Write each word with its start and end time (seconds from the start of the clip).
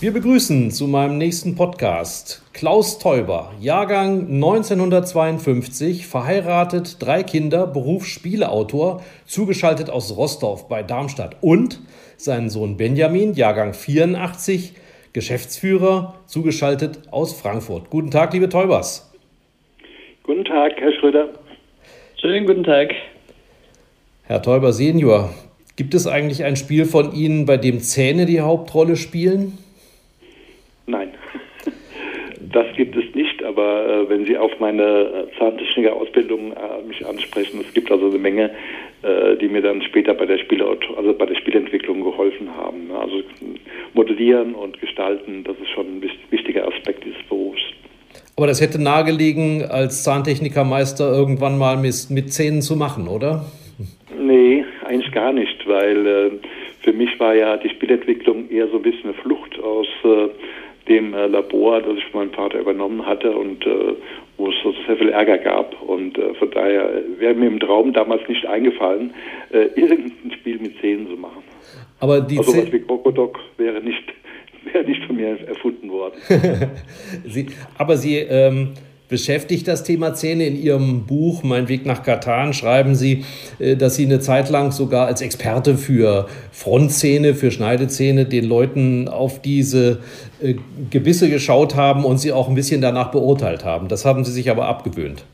Wir 0.00 0.14
begrüßen 0.14 0.70
zu 0.70 0.86
meinem 0.86 1.18
nächsten 1.18 1.56
Podcast 1.56 2.42
Klaus 2.54 2.98
Teuber, 2.98 3.52
Jahrgang 3.60 4.28
1952, 4.32 6.06
verheiratet, 6.06 6.96
drei 7.00 7.22
Kinder, 7.22 7.66
Berufsspieleautor, 7.66 9.02
zugeschaltet 9.26 9.90
aus 9.90 10.16
Rostorf 10.16 10.68
bei 10.68 10.82
Darmstadt 10.82 11.36
und 11.42 11.80
seinen 12.16 12.48
Sohn 12.48 12.78
Benjamin, 12.78 13.34
Jahrgang 13.34 13.74
84, 13.74 14.72
Geschäftsführer, 15.12 16.14
zugeschaltet 16.24 17.00
aus 17.10 17.38
Frankfurt. 17.38 17.90
Guten 17.90 18.10
Tag, 18.10 18.32
liebe 18.32 18.48
Teubers. 18.48 19.12
Guten 20.22 20.46
Tag, 20.46 20.72
Herr 20.78 20.92
Schröder. 20.94 21.28
Schönen 22.18 22.46
guten 22.46 22.64
Tag. 22.64 22.94
Herr 24.22 24.40
Teuber 24.40 24.72
Senior, 24.72 25.28
gibt 25.76 25.92
es 25.92 26.06
eigentlich 26.06 26.42
ein 26.44 26.56
Spiel 26.56 26.86
von 26.86 27.12
Ihnen, 27.12 27.44
bei 27.44 27.58
dem 27.58 27.80
Zähne 27.80 28.24
die 28.24 28.40
Hauptrolle 28.40 28.96
spielen? 28.96 29.58
Nein, 30.90 31.10
das 32.52 32.66
gibt 32.76 32.96
es 32.96 33.14
nicht, 33.14 33.44
aber 33.44 33.86
äh, 33.86 34.08
wenn 34.08 34.26
Sie 34.26 34.36
auf 34.36 34.50
meine 34.58 34.82
äh, 34.82 35.38
Zahntechniker-Ausbildung 35.38 36.52
äh, 36.52 36.86
mich 36.86 37.06
ansprechen, 37.06 37.60
es 37.66 37.72
gibt 37.72 37.92
also 37.92 38.08
eine 38.08 38.18
Menge, 38.18 38.50
äh, 39.02 39.36
die 39.36 39.48
mir 39.48 39.62
dann 39.62 39.82
später 39.82 40.14
bei 40.14 40.26
der 40.26 40.38
Spiele, 40.38 40.66
also 40.96 41.12
bei 41.12 41.26
der 41.26 41.36
Spielentwicklung 41.36 42.02
geholfen 42.02 42.48
haben. 42.56 42.88
Ne? 42.88 42.98
Also 42.98 43.22
modellieren 43.94 44.54
und 44.54 44.80
gestalten, 44.80 45.44
das 45.44 45.56
ist 45.58 45.70
schon 45.70 45.86
ein 45.86 46.10
wichtiger 46.30 46.66
Aspekt 46.66 47.04
dieses 47.04 47.22
Berufs. 47.28 47.60
Aber 48.36 48.48
das 48.48 48.60
hätte 48.60 48.82
nahegelegen, 48.82 49.64
als 49.70 50.02
Zahntechnikermeister 50.02 51.12
irgendwann 51.12 51.56
mal 51.58 51.76
mit, 51.76 52.08
mit 52.10 52.32
Zähnen 52.32 52.62
zu 52.62 52.74
machen, 52.74 53.06
oder? 53.06 53.44
Nee, 54.18 54.64
eigentlich 54.84 55.12
gar 55.12 55.32
nicht, 55.32 55.66
weil 55.68 56.06
äh, 56.06 56.30
für 56.82 56.92
mich 56.92 57.20
war 57.20 57.34
ja 57.34 57.56
die 57.56 57.68
Spielentwicklung 57.68 58.48
eher 58.50 58.68
so 58.68 58.76
ein 58.76 58.82
bisschen 58.82 59.10
eine 59.10 59.14
Flucht 59.14 59.58
aus 59.62 59.86
äh, 60.04 60.28
dem 60.90 61.14
äh, 61.14 61.26
Labor, 61.28 61.80
das 61.80 61.96
ich 61.96 62.04
von 62.06 62.20
meinem 62.20 62.34
Vater 62.34 62.58
übernommen 62.58 63.06
hatte 63.06 63.30
und 63.30 63.64
äh, 63.64 63.94
wo 64.36 64.48
es 64.48 64.54
so 64.62 64.74
sehr 64.86 64.96
viel 64.96 65.10
Ärger 65.10 65.38
gab. 65.38 65.80
Und 65.80 66.18
äh, 66.18 66.34
von 66.34 66.50
daher 66.50 67.02
wäre 67.18 67.34
mir 67.34 67.46
im 67.46 67.60
Traum 67.60 67.92
damals 67.92 68.28
nicht 68.28 68.44
eingefallen, 68.44 69.14
äh, 69.52 69.68
irgendein 69.76 70.32
Spiel 70.32 70.58
mit 70.58 70.78
Zähnen 70.80 71.08
zu 71.08 71.16
machen. 71.16 71.42
Aber 72.00 72.20
die 72.20 72.38
also 72.38 72.56
was 72.56 72.72
wie 72.72 72.80
Krokodok 72.80 73.38
wäre 73.56 73.80
nicht, 73.80 74.02
wäre 74.72 74.84
nicht 74.84 75.04
von 75.04 75.16
mir 75.16 75.38
erfunden 75.46 75.90
worden. 75.90 76.16
Sie, 77.24 77.46
aber 77.78 77.96
Sie 77.96 78.16
ähm, 78.16 78.74
beschäftigt 79.10 79.68
das 79.68 79.84
Thema 79.84 80.14
Zähne. 80.14 80.46
In 80.46 80.56
Ihrem 80.56 81.04
Buch 81.06 81.42
Mein 81.42 81.68
Weg 81.68 81.84
nach 81.84 82.02
Katan 82.02 82.54
schreiben 82.54 82.94
Sie, 82.94 83.24
äh, 83.58 83.76
dass 83.76 83.96
Sie 83.96 84.06
eine 84.06 84.20
Zeit 84.20 84.48
lang 84.48 84.70
sogar 84.70 85.06
als 85.06 85.20
Experte 85.20 85.74
für 85.74 86.28
Frontzähne, 86.52 87.34
für 87.34 87.50
Schneidezähne 87.50 88.24
den 88.24 88.48
Leuten 88.48 89.08
auf 89.08 89.42
diese 89.42 90.00
äh, 90.40 90.54
Gebisse 90.90 91.28
geschaut 91.28 91.76
haben 91.76 92.04
und 92.04 92.18
sie 92.18 92.32
auch 92.32 92.48
ein 92.48 92.54
bisschen 92.54 92.80
danach 92.80 93.10
beurteilt 93.10 93.64
haben. 93.64 93.88
Das 93.88 94.06
haben 94.06 94.24
Sie 94.24 94.32
sich 94.32 94.50
aber 94.50 94.66
abgewöhnt. 94.66 95.24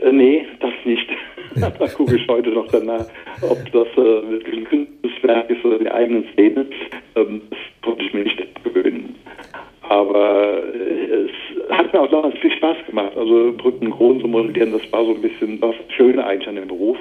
Äh, 0.00 0.12
nee, 0.12 0.46
das 0.60 0.72
nicht. 0.84 1.08
da 1.78 1.86
gucke 1.88 2.16
ich 2.16 2.28
heute 2.28 2.50
noch 2.50 2.68
danach, 2.68 3.06
ob 3.42 3.58
das 3.72 3.88
äh, 3.94 4.30
wirklich 4.30 4.66
ein 4.72 4.88
Kunstwerk 5.02 5.50
ist 5.50 5.64
oder 5.64 5.78
die 5.78 5.90
eigenen 5.90 6.24
Szene. 6.32 6.66
Ähm, 7.16 7.42
das 7.50 7.58
konnte 7.82 8.04
ich 8.04 8.12
mir 8.12 8.24
nicht 8.24 8.40
abgewöhnen. 8.40 9.16
Aber 9.82 10.62
es 10.72 11.49
hat 11.70 11.92
mir 11.92 12.00
auch 12.00 12.10
damals 12.10 12.38
viel 12.38 12.52
Spaß 12.52 12.76
gemacht. 12.86 13.12
Also 13.16 13.52
Brücken 13.56 13.90
Kronen 13.90 14.20
zu 14.20 14.28
modellieren, 14.28 14.72
das 14.72 14.82
war 14.92 15.04
so 15.04 15.14
ein 15.14 15.20
bisschen 15.20 15.60
das 15.60 15.74
Schöne 15.96 16.24
eigentlich 16.24 16.48
an 16.48 16.56
dem 16.56 16.68
Beruf. 16.68 16.98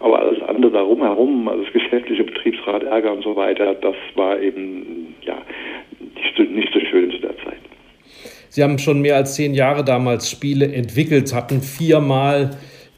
Aber 0.00 0.20
alles 0.20 0.42
andere 0.42 0.72
darum 0.72 1.02
herum, 1.02 1.48
also 1.48 1.62
das 1.64 1.72
geschäftliche 1.72 2.24
Betriebsrat, 2.24 2.82
Ärger 2.84 3.12
und 3.12 3.22
so 3.22 3.36
weiter, 3.36 3.74
das 3.74 3.96
war 4.14 4.40
eben 4.40 5.14
ja 5.22 5.38
nicht 6.36 6.72
so 6.72 6.80
schön 6.80 7.10
zu 7.10 7.18
der 7.18 7.36
Zeit. 7.38 7.58
Sie 8.48 8.62
haben 8.62 8.78
schon 8.78 9.00
mehr 9.00 9.16
als 9.16 9.34
zehn 9.34 9.54
Jahre 9.54 9.84
damals 9.84 10.30
Spiele 10.30 10.72
entwickelt, 10.72 11.34
hatten 11.34 11.62
viermal 11.62 12.50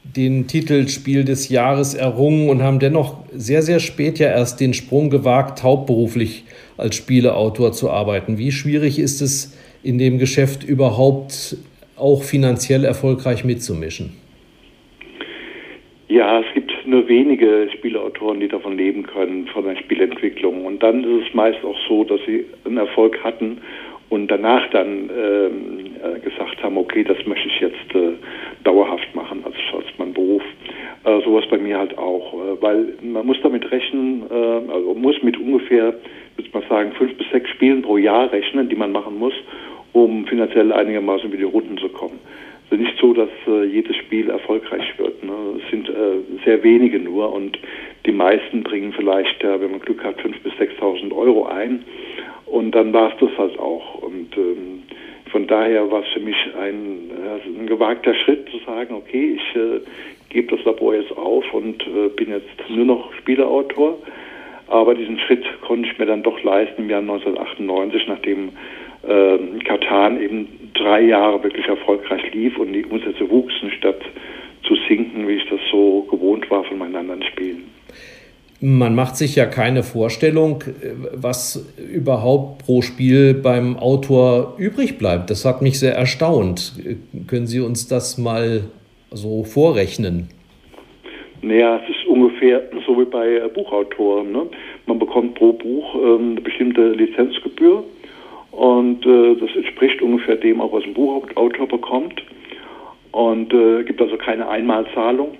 den 0.03 0.47
Titel 0.47 0.87
Spiel 0.87 1.23
des 1.23 1.49
Jahres 1.49 1.93
errungen 1.93 2.49
und 2.49 2.61
haben 2.61 2.79
dennoch 2.79 3.23
sehr, 3.31 3.61
sehr 3.61 3.79
spät 3.79 4.19
ja 4.19 4.27
erst 4.27 4.59
den 4.59 4.73
Sprung 4.73 5.09
gewagt, 5.09 5.63
hauptberuflich 5.63 6.43
als 6.77 6.95
Spieleautor 6.95 7.71
zu 7.71 7.89
arbeiten. 7.89 8.37
Wie 8.37 8.51
schwierig 8.51 8.99
ist 8.99 9.21
es 9.21 9.57
in 9.85 9.97
dem 9.97 10.17
Geschäft 10.17 10.63
überhaupt 10.63 11.57
auch 11.95 12.23
finanziell 12.23 12.83
erfolgreich 12.83 13.45
mitzumischen? 13.45 14.17
Ja, 16.07 16.39
es 16.39 16.53
gibt 16.53 16.71
nur 16.85 17.07
wenige 17.07 17.67
Spieleautoren, 17.73 18.39
die 18.39 18.47
davon 18.47 18.77
leben 18.77 19.03
können, 19.03 19.47
von 19.47 19.65
der 19.65 19.75
Spielentwicklung. 19.75 20.65
Und 20.65 20.83
dann 20.83 21.03
ist 21.03 21.27
es 21.27 21.33
meist 21.33 21.63
auch 21.63 21.77
so, 21.87 22.03
dass 22.03 22.19
sie 22.27 22.45
einen 22.63 22.77
Erfolg 22.77 23.23
hatten 23.23 23.57
und 24.09 24.27
danach 24.29 24.69
dann 24.69 25.09
ähm, 25.09 25.85
äh, 26.03 26.19
gesagt 26.19 26.61
haben, 26.61 26.77
okay, 26.77 27.03
das 27.03 27.17
möchte 27.25 27.47
ich 27.47 27.59
jetzt 27.59 27.95
äh, 27.95 28.13
dauerhaft 28.63 29.15
machen 29.15 29.43
als, 29.45 29.55
als 29.75 29.87
mein 29.97 30.13
Beruf. 30.13 30.43
Äh, 31.05 31.21
sowas 31.23 31.45
bei 31.49 31.57
mir 31.57 31.79
halt 31.79 31.97
auch, 31.97 32.33
äh, 32.33 32.61
weil 32.61 32.93
man 33.01 33.25
muss 33.25 33.37
damit 33.41 33.69
rechnen, 33.71 34.23
äh, 34.29 34.71
also 34.71 34.93
muss 34.93 35.21
mit 35.23 35.37
ungefähr, 35.39 35.85
würde 35.85 36.47
ich 36.47 36.53
mal 36.53 36.63
sagen, 36.69 36.91
fünf 36.93 37.17
bis 37.17 37.27
sechs 37.31 37.49
Spielen 37.49 37.81
pro 37.81 37.97
Jahr 37.97 38.31
rechnen, 38.31 38.69
die 38.69 38.75
man 38.75 38.91
machen 38.91 39.17
muss, 39.17 39.33
um 39.95 40.27
finanziell 40.27 40.73
einigermaßen 40.73 41.29
über 41.29 41.37
die 41.37 41.43
Runden 41.43 41.77
zu 41.77 41.87
kommen. 41.87 42.19
Also 42.69 42.83
nicht 42.83 42.97
so, 42.99 43.13
dass 43.13 43.29
äh, 43.47 43.63
jedes 43.63 43.95
Spiel 43.95 44.29
erfolgreich 44.29 44.83
wird. 44.97 45.23
Ne? 45.23 45.33
Es 45.63 45.71
sind 45.71 45.87
äh, 45.87 46.43
sehr 46.43 46.61
wenige 46.63 46.99
nur 46.99 47.31
und 47.31 47.57
die 48.05 48.11
meisten 48.11 48.63
bringen 48.63 48.91
vielleicht, 48.91 49.41
äh, 49.43 49.61
wenn 49.61 49.71
man 49.71 49.79
Glück 49.79 50.03
hat, 50.03 50.19
5.000 50.19 50.33
bis 50.43 50.53
6.000 50.53 51.15
Euro 51.15 51.45
ein 51.45 51.85
und 52.45 52.71
dann 52.71 52.91
war 52.91 53.13
es 53.13 53.19
das 53.21 53.29
halt 53.37 53.57
auch. 53.57 54.01
Und 54.01 54.35
ähm, 54.35 54.83
von 55.31 55.47
daher 55.47 55.89
war 55.89 56.01
es 56.01 56.09
für 56.13 56.19
mich 56.19 56.35
ein, 56.59 57.11
also 57.29 57.57
ein 57.57 57.67
gewagter 57.67 58.13
Schritt 58.15 58.49
zu 58.49 58.57
sagen, 58.65 58.95
okay, 58.95 59.37
ich 59.37 59.55
äh, 59.55 59.79
gebe 60.29 60.57
das 60.57 60.65
Labor 60.65 60.95
jetzt 60.95 61.15
auf 61.15 61.45
und 61.53 61.81
äh, 61.87 62.09
bin 62.09 62.31
jetzt 62.31 62.69
nur 62.69 62.85
noch 62.85 63.13
Spieleautor. 63.13 63.97
Aber 64.67 64.95
diesen 64.95 65.19
Schritt 65.19 65.45
konnte 65.61 65.87
ich 65.87 65.97
mir 65.97 66.07
dann 66.07 66.23
doch 66.23 66.41
leisten 66.43 66.81
im 66.83 66.89
Jahr 66.89 67.01
1998, 67.01 68.07
nachdem 68.07 68.49
äh, 69.07 69.63
Katan 69.63 70.21
eben 70.21 70.47
drei 70.73 71.01
Jahre 71.01 71.43
wirklich 71.43 71.65
erfolgreich 71.67 72.33
lief 72.33 72.57
und 72.57 72.73
die 72.73 72.85
Umsätze 72.85 73.29
wuchsen, 73.29 73.71
statt 73.71 74.01
zu 74.67 74.75
sinken, 74.87 75.27
wie 75.27 75.33
ich 75.33 75.49
das 75.49 75.59
so 75.71 76.01
gewohnt 76.09 76.49
war 76.49 76.63
von 76.63 76.77
meinen 76.77 76.95
anderen 76.95 77.23
Spielen. 77.23 77.63
Man 78.61 78.95
macht 78.95 79.17
sich 79.17 79.35
ja 79.35 79.45
keine 79.45 79.83
Vorstellung, 79.83 80.63
was 81.13 81.71
überhaupt 81.93 82.65
pro 82.65 82.81
Spiel 82.81 83.33
beim 83.33 83.77
Autor 83.77 84.55
übrig 84.57 84.97
bleibt. 84.97 85.29
Das 85.29 85.45
hat 85.45 85.61
mich 85.61 85.79
sehr 85.79 85.93
erstaunt. 85.93 86.73
Können 87.27 87.47
Sie 87.47 87.59
uns 87.59 87.87
das 87.87 88.17
mal 88.17 88.61
so 89.11 89.43
vorrechnen? 89.43 90.29
Naja, 91.41 91.79
es 91.83 91.95
ist 91.95 92.07
ungefähr 92.07 92.63
so 92.87 92.99
wie 92.99 93.05
bei 93.05 93.39
Buchautoren. 93.53 94.31
Ne? 94.31 94.47
Man 94.87 94.99
bekommt 94.99 95.35
pro 95.35 95.53
Buch 95.53 95.95
ähm, 95.95 96.31
eine 96.31 96.41
bestimmte 96.41 96.91
Lizenzgebühr 96.93 97.83
und 98.55 99.05
äh, 99.05 99.35
das 99.35 99.53
entspricht 99.53 100.01
ungefähr 100.01 100.37
dem, 100.37 100.61
auch 100.61 100.71
was 100.71 100.85
ein 100.85 100.93
Buchautor 100.93 101.67
bekommt. 101.67 102.23
Und 103.11 103.53
äh, 103.53 103.83
gibt 103.83 104.01
also 104.01 104.17
keine 104.17 104.47
Einmalzahlung. 104.47 105.37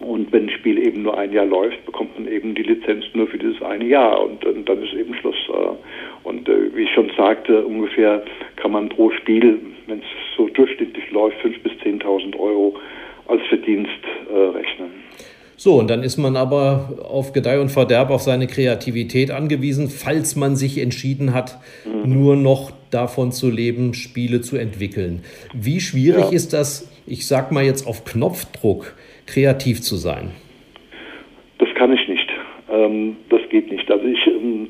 Und 0.00 0.32
wenn 0.32 0.44
ein 0.44 0.50
Spiel 0.50 0.84
eben 0.84 1.02
nur 1.02 1.16
ein 1.16 1.32
Jahr 1.32 1.46
läuft, 1.46 1.84
bekommt 1.86 2.18
man 2.18 2.28
eben 2.28 2.54
die 2.54 2.64
Lizenz 2.64 3.04
nur 3.14 3.28
für 3.28 3.38
dieses 3.38 3.62
eine 3.62 3.84
Jahr 3.84 4.22
und, 4.22 4.44
und 4.44 4.68
dann 4.68 4.82
ist 4.82 4.92
eben 4.94 5.14
Schluss. 5.14 5.36
Äh. 5.48 6.28
Und 6.28 6.48
äh, 6.48 6.74
wie 6.74 6.82
ich 6.82 6.90
schon 6.92 7.10
sagte, 7.16 7.64
ungefähr 7.64 8.24
kann 8.56 8.72
man 8.72 8.88
pro 8.88 9.10
Spiel, 9.10 9.60
wenn 9.86 10.00
es 10.00 10.36
so 10.36 10.48
durchschnittlich 10.48 11.10
läuft, 11.12 11.38
5.000 11.44 11.62
bis 11.62 11.72
10.000 11.84 12.38
Euro 12.38 12.74
als 13.28 13.42
Verdienst 13.46 13.90
äh, 14.28 14.36
rechnen. 14.36 15.03
So, 15.56 15.74
und 15.76 15.88
dann 15.88 16.02
ist 16.02 16.16
man 16.16 16.36
aber 16.36 16.98
auf 17.02 17.32
Gedeih 17.32 17.60
und 17.60 17.70
Verderb 17.70 18.10
auf 18.10 18.22
seine 18.22 18.46
Kreativität 18.46 19.30
angewiesen, 19.30 19.88
falls 19.88 20.36
man 20.36 20.56
sich 20.56 20.78
entschieden 20.78 21.32
hat, 21.32 21.58
mhm. 21.84 22.12
nur 22.12 22.36
noch 22.36 22.72
davon 22.90 23.32
zu 23.32 23.50
leben, 23.50 23.94
Spiele 23.94 24.40
zu 24.40 24.56
entwickeln. 24.56 25.22
Wie 25.52 25.80
schwierig 25.80 26.26
ja. 26.26 26.32
ist 26.32 26.52
das, 26.52 26.90
ich 27.06 27.26
sag 27.26 27.52
mal 27.52 27.64
jetzt 27.64 27.86
auf 27.86 28.04
Knopfdruck, 28.04 28.94
kreativ 29.26 29.82
zu 29.82 29.96
sein? 29.96 30.30
Das 31.58 31.68
kann 31.74 31.92
ich 31.92 32.08
nicht. 32.08 32.28
Ähm, 32.70 33.16
das 33.30 33.40
geht 33.50 33.70
nicht. 33.70 33.90
Also 33.90 34.06
ich 34.06 34.26
ähm, 34.26 34.68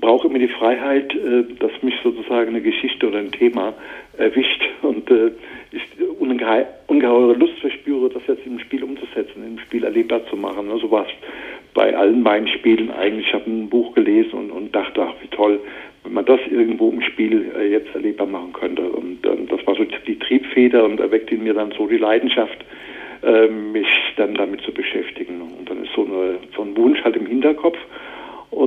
brauche 0.00 0.28
immer 0.28 0.38
die 0.38 0.48
Freiheit, 0.48 1.14
äh, 1.14 1.44
dass 1.58 1.70
mich 1.82 1.94
sozusagen 2.02 2.50
eine 2.50 2.60
Geschichte 2.60 3.08
oder 3.08 3.18
ein 3.18 3.32
Thema 3.32 3.74
erwischt 4.18 4.62
und 4.82 5.10
äh, 5.10 5.32
ich 5.74 5.82
unge 6.18 6.66
ungeheure 6.86 7.34
Lust 7.34 7.58
verspüre, 7.60 8.08
das 8.08 8.22
jetzt 8.26 8.46
im 8.46 8.58
Spiel 8.58 8.84
umzusetzen, 8.84 9.44
im 9.46 9.58
Spiel 9.58 9.84
erlebbar 9.84 10.26
zu 10.26 10.36
machen. 10.36 10.66
So 10.80 10.90
war 10.90 11.06
es 11.06 11.12
bei 11.74 11.96
allen 11.96 12.22
meinen 12.22 12.48
Spielen 12.48 12.90
eigentlich. 12.90 13.26
Ich 13.28 13.34
habe 13.34 13.50
ein 13.50 13.68
Buch 13.68 13.94
gelesen 13.94 14.32
und, 14.34 14.50
und 14.50 14.74
dachte, 14.74 15.02
ach 15.02 15.14
wie 15.20 15.28
toll, 15.28 15.60
wenn 16.04 16.12
man 16.12 16.24
das 16.24 16.40
irgendwo 16.50 16.90
im 16.90 17.02
Spiel 17.02 17.50
äh, 17.58 17.70
jetzt 17.70 17.94
erlebbar 17.94 18.26
machen 18.26 18.52
könnte. 18.52 18.82
Und 18.82 19.26
ähm, 19.26 19.48
das 19.48 19.66
war 19.66 19.74
so 19.74 19.84
die 19.84 20.18
Triebfeder 20.18 20.84
und 20.84 21.00
erweckte 21.00 21.34
in 21.34 21.42
mir 21.42 21.54
dann 21.54 21.72
so 21.72 21.86
die 21.86 21.98
Leidenschaft, 21.98 22.64
äh, 23.22 23.48
mich 23.48 23.88
dann 24.16 24.34
damit 24.34 24.60
zu 24.62 24.72
beschäftigen. 24.72 25.40
Und 25.40 25.68
dann 25.68 25.82
ist 25.82 25.92
so, 25.94 26.04
eine, 26.04 26.38
so 26.54 26.62
ein 26.62 26.76
Wunsch 26.76 27.02
halt 27.02 27.16
im 27.16 27.26
Hinterkopf. 27.26 27.78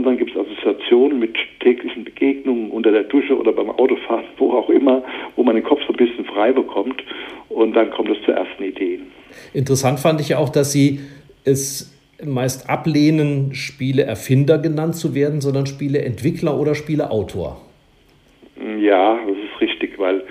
Dann 0.08 0.18
gibt 0.18 0.32
es 0.32 0.38
Assoziationen 0.38 1.20
mit 1.20 1.36
täglichen 1.60 2.06
Begegnungen 2.06 2.72
unter 2.72 2.92
der 2.94 3.04
Dusche 3.04 3.38
oder 3.38 3.52
beim 3.52 3.70
Autofahren, 3.70 4.24
wo 4.38 4.54
auch 4.54 4.70
immer, 4.70 5.04
wo 5.36 5.44
man 5.44 5.56
den 5.56 5.66
Kopf 5.66 5.82
so 5.86 5.92
ein 5.92 5.98
bisschen 5.98 6.24
frei 6.24 6.54
bekommt. 6.54 7.04
Und 7.50 7.74
dann 7.74 7.92
kommt 7.92 8.10
es 8.12 8.24
zu 8.24 8.32
ersten 8.32 8.64
Ideen. 8.64 9.12
Interessant 9.54 10.00
fand 10.00 10.22
ich 10.22 10.36
auch, 10.36 10.48
dass 10.48 10.72
Sie 10.72 11.02
es 11.44 11.94
meist 12.24 12.70
ablehnen, 12.70 13.54
Spieleerfinder 13.54 14.60
genannt 14.60 14.96
zu 14.96 15.14
werden, 15.14 15.42
sondern 15.42 15.66
Spieleentwickler 15.66 16.58
oder 16.58 16.74
Spieleautor. 16.74 17.62
Ja, 18.80 19.20
das 19.28 19.38
ist 19.38 19.60
richtig, 19.60 20.00
weil 20.00 20.24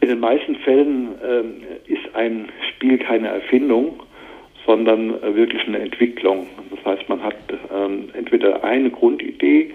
in 0.00 0.08
den 0.08 0.20
meisten 0.20 0.56
Fällen 0.56 1.08
äh, 1.20 1.92
ist 1.92 2.14
ein 2.14 2.48
Spiel 2.70 2.96
keine 2.96 3.28
Erfindung, 3.28 4.02
sondern 4.64 5.22
äh, 5.22 5.34
wirklich 5.34 5.66
eine 5.66 5.80
Entwicklung. 5.80 6.46
Das 6.82 6.98
heißt, 6.98 7.08
man 7.08 7.22
hat 7.22 7.36
ähm, 7.74 8.08
entweder 8.14 8.64
eine 8.64 8.90
Grundidee 8.90 9.70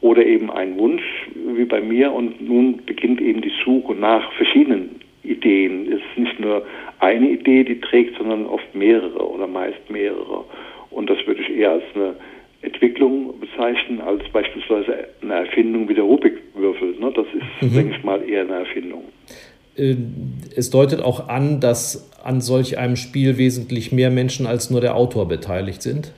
oder 0.00 0.24
eben 0.24 0.50
einen 0.50 0.78
Wunsch, 0.78 1.02
wie 1.34 1.64
bei 1.64 1.80
mir, 1.80 2.12
und 2.12 2.40
nun 2.40 2.80
beginnt 2.86 3.20
eben 3.20 3.42
die 3.42 3.52
Suche 3.64 3.94
nach 3.94 4.32
verschiedenen 4.32 5.00
Ideen. 5.22 5.92
Es 5.92 6.00
ist 6.00 6.18
nicht 6.18 6.40
nur 6.40 6.64
eine 6.98 7.28
Idee, 7.28 7.64
die 7.64 7.80
trägt, 7.80 8.16
sondern 8.16 8.46
oft 8.46 8.74
mehrere 8.74 9.28
oder 9.28 9.46
meist 9.46 9.90
mehrere. 9.90 10.44
Und 10.90 11.10
das 11.10 11.18
würde 11.26 11.42
ich 11.42 11.50
eher 11.56 11.72
als 11.72 11.84
eine 11.94 12.14
Entwicklung 12.62 13.38
bezeichnen, 13.40 14.00
als 14.00 14.22
beispielsweise 14.32 15.08
eine 15.22 15.34
Erfindung 15.34 15.88
wie 15.88 15.94
der 15.94 16.04
Rubik-Würfel. 16.04 16.98
Ne? 16.98 17.12
Das 17.14 17.26
ist, 17.26 17.70
mhm. 17.70 17.74
denke 17.74 17.96
ich 17.96 18.04
mal, 18.04 18.26
eher 18.28 18.42
eine 18.42 18.60
Erfindung. 18.60 19.04
Äh, 19.76 19.96
es 20.56 20.70
deutet 20.70 21.02
auch 21.02 21.28
an, 21.28 21.60
dass 21.60 22.10
an 22.22 22.40
solch 22.40 22.78
einem 22.78 22.96
Spiel 22.96 23.38
wesentlich 23.38 23.92
mehr 23.92 24.10
Menschen 24.10 24.46
als 24.46 24.70
nur 24.70 24.80
der 24.80 24.96
Autor 24.96 25.28
beteiligt 25.28 25.82
sind. 25.82 26.12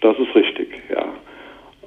Das 0.00 0.18
ist 0.18 0.34
richtig, 0.34 0.68
ja. 0.90 1.14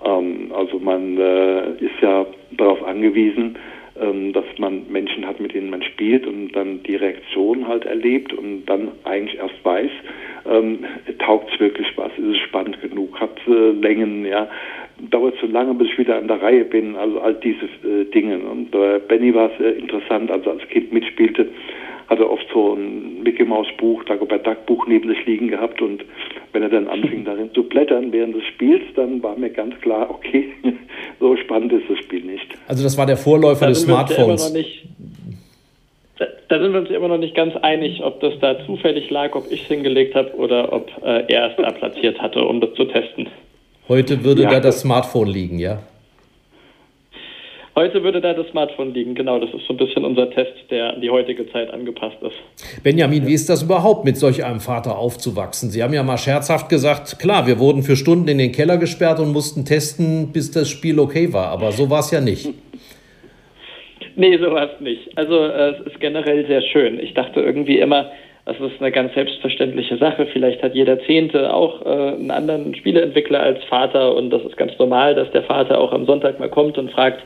Ähm, 0.05 0.51
also 0.53 0.79
man 0.79 1.17
äh, 1.17 1.71
ist 1.79 2.01
ja 2.01 2.25
darauf 2.51 2.83
angewiesen, 2.83 3.57
ähm, 3.99 4.33
dass 4.33 4.45
man 4.57 4.85
Menschen 4.89 5.27
hat, 5.27 5.39
mit 5.39 5.53
denen 5.53 5.69
man 5.69 5.83
spielt 5.83 6.25
und 6.25 6.51
dann 6.53 6.81
die 6.83 6.95
Reaktion 6.95 7.67
halt 7.67 7.85
erlebt 7.85 8.33
und 8.33 8.65
dann 8.65 8.89
eigentlich 9.03 9.37
erst 9.37 9.63
weiß, 9.63 9.91
ähm, 10.49 10.85
taugt 11.19 11.53
es 11.53 11.59
wirklich 11.59 11.87
was, 11.97 12.11
ist 12.17 12.35
es 12.35 12.37
spannend 12.37 12.81
genug, 12.81 13.19
hat 13.19 13.37
äh, 13.47 13.71
Längen, 13.71 14.25
ja, 14.25 14.47
dauert 15.09 15.37
zu 15.39 15.47
lange, 15.47 15.73
bis 15.73 15.89
ich 15.89 15.97
wieder 15.97 16.17
an 16.17 16.27
der 16.27 16.41
Reihe 16.41 16.65
bin, 16.65 16.95
also 16.95 17.19
all 17.19 17.33
diese 17.35 17.65
äh, 17.65 18.05
Dinge. 18.05 18.39
Und 18.39 18.73
äh, 18.73 18.99
Benny 19.05 19.33
war 19.33 19.51
es 19.51 19.59
äh, 19.59 19.71
interessant, 19.71 20.31
als 20.31 20.45
er 20.45 20.53
als 20.53 20.67
Kind 20.69 20.93
mitspielte, 20.93 21.49
hat 22.09 22.19
er 22.19 22.29
oft 22.29 22.45
so 22.51 22.73
ein 22.73 23.21
Mickey 23.21 23.45
Maus 23.45 23.67
Buch, 23.77 24.03
Dagobert 24.05 24.45
Duck 24.45 24.65
Buch 24.65 24.87
neben 24.87 25.07
sich 25.07 25.25
liegen 25.25 25.47
gehabt 25.47 25.81
und 25.81 26.03
wenn 26.51 26.63
er 26.63 26.69
dann 26.69 26.87
anfing 26.87 27.23
darin 27.25 27.53
zu 27.53 27.63
blättern 27.63 28.11
während 28.11 28.35
des 28.35 28.43
Spiels, 28.45 28.81
dann 28.95 29.21
war 29.21 29.37
mir 29.37 29.51
ganz 29.51 29.79
klar, 29.81 30.09
okay, 30.09 30.49
so 31.19 31.35
spannend 31.37 31.71
ist 31.73 31.89
das 31.89 31.99
Spiel 31.99 32.23
nicht. 32.23 32.47
Also 32.67 32.83
das 32.83 32.97
war 32.97 33.05
der 33.05 33.17
Vorläufer 33.17 33.65
da 33.65 33.67
des 33.67 33.81
Smartphones. 33.83 34.53
Da, 36.17 36.25
da, 36.49 36.59
sind 36.59 36.73
wir 36.73 36.81
uns 36.81 36.89
immer 36.89 37.07
noch 37.07 37.17
nicht 37.17 37.35
ganz 37.35 37.55
einig, 37.57 38.03
ob 38.03 38.19
das 38.19 38.33
da 38.41 38.65
zufällig 38.65 39.09
lag, 39.09 39.35
ob 39.35 39.45
ich 39.51 39.61
es 39.61 39.67
hingelegt 39.67 40.15
habe 40.15 40.35
oder 40.35 40.73
ob 40.73 40.89
äh, 41.01 41.31
er 41.31 41.51
es 41.51 41.55
da 41.55 41.71
platziert 41.71 42.19
hatte, 42.19 42.43
um 42.43 42.59
das 42.59 42.73
zu 42.73 42.85
testen. 42.85 43.29
Heute 43.87 44.23
würde 44.23 44.43
ja, 44.43 44.49
da 44.49 44.59
das 44.59 44.81
Smartphone 44.81 45.27
liegen, 45.27 45.59
ja? 45.59 45.79
Heute 47.79 48.03
würde 48.03 48.19
da 48.19 48.33
das 48.33 48.45
Smartphone 48.47 48.93
liegen, 48.93 49.15
genau. 49.15 49.39
Das 49.39 49.53
ist 49.53 49.65
so 49.65 49.73
ein 49.73 49.77
bisschen 49.77 50.03
unser 50.03 50.29
Test, 50.31 50.51
der 50.69 50.95
an 50.95 50.99
die 50.99 51.09
heutige 51.09 51.49
Zeit 51.49 51.71
angepasst 51.71 52.17
ist. 52.21 52.83
Benjamin, 52.83 53.25
wie 53.25 53.33
ist 53.33 53.49
das 53.49 53.63
überhaupt, 53.63 54.03
mit 54.03 54.17
solch 54.17 54.43
einem 54.43 54.59
Vater 54.59 54.99
aufzuwachsen? 54.99 55.69
Sie 55.69 55.81
haben 55.81 55.93
ja 55.93 56.03
mal 56.03 56.17
scherzhaft 56.17 56.67
gesagt, 56.67 57.19
klar, 57.19 57.47
wir 57.47 57.57
wurden 57.57 57.83
für 57.83 57.95
Stunden 57.95 58.27
in 58.27 58.37
den 58.37 58.51
Keller 58.51 58.75
gesperrt 58.75 59.21
und 59.21 59.31
mussten 59.31 59.63
testen, 59.63 60.33
bis 60.33 60.51
das 60.51 60.67
Spiel 60.69 60.99
okay 60.99 61.31
war. 61.31 61.51
Aber 61.51 61.71
so 61.71 61.89
war 61.89 62.01
es 62.01 62.11
ja 62.11 62.19
nicht. 62.19 62.49
Nee, 64.15 64.37
so 64.37 64.51
war 64.51 64.73
es 64.73 64.81
nicht. 64.81 65.17
Also 65.17 65.45
äh, 65.45 65.69
es 65.69 65.87
ist 65.87 65.99
generell 66.01 66.45
sehr 66.45 66.61
schön. 66.61 66.99
Ich 66.99 67.13
dachte 67.13 67.39
irgendwie 67.39 67.79
immer, 67.79 68.11
das 68.43 68.59
ist 68.59 68.81
eine 68.81 68.91
ganz 68.91 69.13
selbstverständliche 69.13 69.95
Sache. 69.95 70.27
Vielleicht 70.33 70.61
hat 70.61 70.75
jeder 70.75 70.99
Zehnte 71.05 71.53
auch 71.53 71.85
äh, 71.85 72.15
einen 72.15 72.29
anderen 72.29 72.75
Spieleentwickler 72.75 73.39
als 73.39 73.63
Vater 73.69 74.13
und 74.15 74.29
das 74.31 74.41
ist 74.43 74.57
ganz 74.57 74.77
normal, 74.77 75.15
dass 75.15 75.31
der 75.31 75.43
Vater 75.43 75.79
auch 75.79 75.93
am 75.93 76.05
Sonntag 76.05 76.37
mal 76.37 76.49
kommt 76.49 76.77
und 76.77 76.91
fragt, 76.91 77.23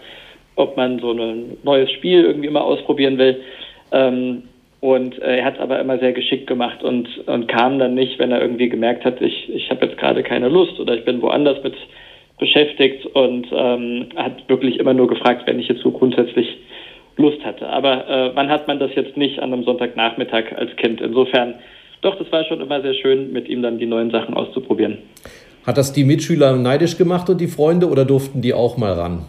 ob 0.56 0.78
man 0.78 1.00
so 1.00 1.12
ein 1.12 1.58
neues 1.64 1.92
Spiel 1.92 2.24
irgendwie 2.24 2.50
mal 2.50 2.62
ausprobieren 2.62 3.18
will. 3.18 3.42
Ähm, 3.92 4.44
und 4.80 5.22
äh, 5.22 5.38
er 5.38 5.46
hat 5.46 5.56
es 5.56 5.62
aber 5.62 5.80
immer 5.80 5.98
sehr 6.00 6.12
geschickt 6.12 6.48
gemacht 6.48 6.84
und, 6.84 7.08
und 7.28 7.48
kam 7.48 7.80
dann 7.80 7.94
nicht, 7.94 8.20
wenn 8.20 8.32
er 8.32 8.42
irgendwie 8.42 8.68
gemerkt 8.68 9.06
hat, 9.06 9.22
ich, 9.22 9.50
ich 9.50 9.70
habe 9.70 9.86
jetzt 9.86 9.98
gerade 9.98 10.24
keine 10.24 10.50
Lust 10.50 10.80
oder 10.80 10.94
ich 10.94 11.06
bin 11.06 11.22
woanders 11.22 11.64
mit 11.64 11.74
beschäftigt 12.40 13.06
und 13.06 13.48
ähm, 13.54 14.08
hat 14.18 14.50
wirklich 14.50 14.80
immer 14.80 14.94
nur 14.94 15.08
gefragt, 15.08 15.44
wenn 15.46 15.60
ich 15.60 15.70
jetzt 15.70 15.82
so 15.82 15.92
grundsätzlich 15.92 16.58
Lust 17.16 17.46
hatte. 17.46 17.68
Aber 17.70 18.10
äh, 18.10 18.32
wann 18.34 18.50
hat 18.50 18.68
man 18.68 18.80
das 18.80 18.92
jetzt 18.96 19.16
nicht 19.16 19.40
an 19.40 19.54
einem 19.54 19.64
Sonntagnachmittag 19.64 20.52
als 20.58 20.76
Kind? 20.76 21.00
Insofern, 21.00 21.56
doch, 22.02 22.18
das 22.18 22.30
war 22.32 22.44
schon 22.44 22.60
immer 22.60 22.82
sehr 22.82 22.96
schön, 22.96 23.32
mit 23.32 23.48
ihm 23.48 23.62
dann 23.62 23.78
die 23.78 23.86
neuen 23.86 24.12
Sachen 24.12 24.34
auszuprobieren. 24.34 24.98
Hat 25.66 25.78
das 25.78 25.94
die 25.94 26.04
Mitschüler 26.04 26.58
neidisch 26.58 26.98
gemacht 26.98 27.30
und 27.30 27.40
die 27.40 27.48
Freunde 27.48 27.88
oder 27.88 28.04
durften 28.04 28.42
die 28.42 28.54
auch 28.54 28.76
mal 28.78 28.92
ran? 28.92 29.26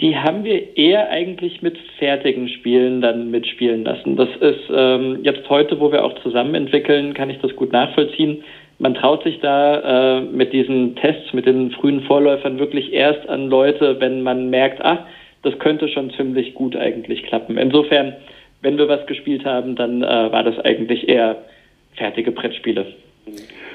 Die 0.00 0.16
haben 0.16 0.44
wir 0.44 0.76
eher 0.76 1.10
eigentlich 1.10 1.60
mit 1.60 1.76
fertigen 1.98 2.48
Spielen 2.48 3.00
dann 3.00 3.30
mitspielen 3.30 3.84
lassen. 3.84 4.16
Das 4.16 4.28
ist 4.40 4.70
ähm, 4.72 5.20
jetzt 5.24 5.48
heute, 5.48 5.80
wo 5.80 5.90
wir 5.90 6.04
auch 6.04 6.14
zusammen 6.22 6.54
entwickeln, 6.54 7.14
kann 7.14 7.30
ich 7.30 7.38
das 7.40 7.54
gut 7.56 7.72
nachvollziehen 7.72 8.44
man 8.78 8.94
traut 8.94 9.24
sich 9.24 9.40
da 9.40 10.18
äh, 10.18 10.20
mit 10.20 10.52
diesen 10.52 10.94
Tests, 10.96 11.32
mit 11.32 11.46
den 11.46 11.72
frühen 11.72 12.02
Vorläufern 12.02 12.58
wirklich 12.58 12.92
erst 12.92 13.28
an 13.28 13.48
Leute, 13.48 14.00
wenn 14.00 14.22
man 14.22 14.50
merkt, 14.50 14.80
ach, 14.84 15.00
das 15.42 15.58
könnte 15.58 15.88
schon 15.88 16.10
ziemlich 16.12 16.54
gut 16.54 16.76
eigentlich 16.76 17.24
klappen. 17.24 17.58
Insofern, 17.58 18.14
wenn 18.62 18.78
wir 18.78 18.88
was 18.88 19.06
gespielt 19.06 19.44
haben, 19.44 19.76
dann 19.76 20.02
äh, 20.02 20.06
war 20.06 20.44
das 20.44 20.58
eigentlich 20.60 21.08
eher 21.08 21.42
fertige 21.96 22.32
Brettspiele. 22.32 22.86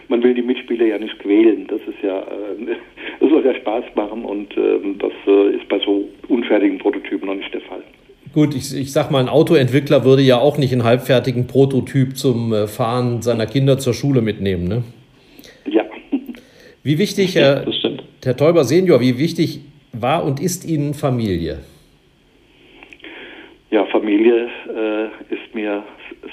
Man 0.09 0.21
will 0.23 0.33
die 0.33 0.41
Mitspieler 0.41 0.85
ja 0.85 0.97
nicht 0.97 1.17
quälen. 1.19 1.67
Das 1.67 1.81
ist 1.81 2.01
ja, 2.03 2.19
äh, 2.19 2.75
das 3.19 3.29
soll 3.29 3.45
ja 3.45 3.55
Spaß 3.55 3.85
machen 3.95 4.25
und 4.25 4.55
ähm, 4.57 4.97
das 4.99 5.13
äh, 5.27 5.55
ist 5.55 5.67
bei 5.69 5.79
so 5.79 6.07
unfertigen 6.27 6.77
Prototypen 6.77 7.27
noch 7.27 7.35
nicht 7.35 7.53
der 7.53 7.61
Fall. 7.61 7.83
Gut, 8.33 8.55
ich, 8.55 8.75
ich 8.75 8.91
sag 8.91 9.11
mal, 9.11 9.19
ein 9.19 9.29
Autoentwickler 9.29 10.05
würde 10.05 10.23
ja 10.23 10.39
auch 10.39 10.57
nicht 10.57 10.73
einen 10.73 10.83
halbfertigen 10.83 11.45
Prototyp 11.45 12.17
zum 12.17 12.51
äh, 12.51 12.67
Fahren 12.67 13.21
seiner 13.21 13.45
Kinder 13.45 13.77
zur 13.77 13.93
Schule 13.93 14.21
mitnehmen, 14.21 14.67
ne? 14.67 14.83
Ja. 15.65 15.83
Wie 16.83 16.97
wichtig, 16.97 17.35
Herr, 17.35 17.65
Herr 18.23 18.35
Teuber 18.35 18.63
Senior, 18.63 18.99
wie 19.01 19.17
wichtig 19.17 19.61
war 19.93 20.25
und 20.25 20.41
ist 20.41 20.67
Ihnen 20.67 20.93
Familie? 20.93 21.59
Ja, 23.69 23.85
Familie 23.85 24.49
äh, 24.67 25.33
ist 25.33 25.53
mir 25.53 25.83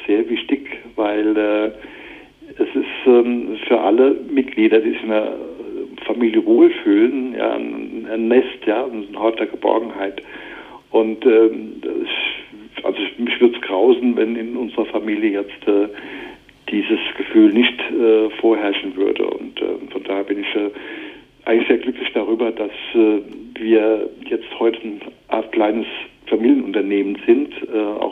sehr 0.07 0.29
wichtig, 0.29 0.67
weil 0.97 1.37
äh, 1.37 1.71
es 2.61 2.77
ist 2.77 3.07
ähm, 3.07 3.57
für 3.67 3.81
alle 3.81 4.17
Mitglieder, 4.31 4.81
die 4.81 4.91
sich 4.91 5.03
in 5.03 5.11
der 5.11 5.35
Familie 6.07 6.45
wohlfühlen, 6.45 7.35
ja, 7.35 7.53
ein, 7.55 8.07
ein 8.11 8.29
Nest, 8.29 8.67
ja, 8.67 8.85
ein 8.85 9.17
Hort 9.19 9.39
der 9.39 9.47
Geborgenheit. 9.47 10.23
Und 10.91 11.25
ähm, 11.25 11.81
also 12.83 12.99
mich 13.19 13.41
würde 13.41 13.57
es 13.57 13.63
grausen, 13.63 14.17
wenn 14.17 14.37
in 14.37 14.57
unserer 14.57 14.87
Familie 14.87 15.33
jetzt 15.33 15.69
äh, 15.69 15.89
dieses 16.71 17.01
Gefühl 17.17 17.53
nicht 17.53 17.79
äh, 17.91 18.31
vorherrschen 18.41 18.97
würde. 18.97 19.27
Und 19.27 19.61
äh, 19.61 19.91
von 19.91 20.03
daher 20.05 20.25
bin 20.25 20.41
ich 20.41 20.55
äh, 20.55 20.71
eigentlich 21.45 21.69
sehr 21.69 21.79
glücklich 21.79 22.09
darüber, 22.13 22.51
dass 22.51 22.71
äh, 22.95 23.21
wir 23.59 24.09
jetzt 24.29 24.59
heute 24.59 24.81
eine 24.83 25.01
Art 25.29 25.53
kleines 25.53 25.87
Familienunternehmen 26.27 27.19
sind. 27.27 27.53
Äh, 27.73 27.79
auch 27.79 28.10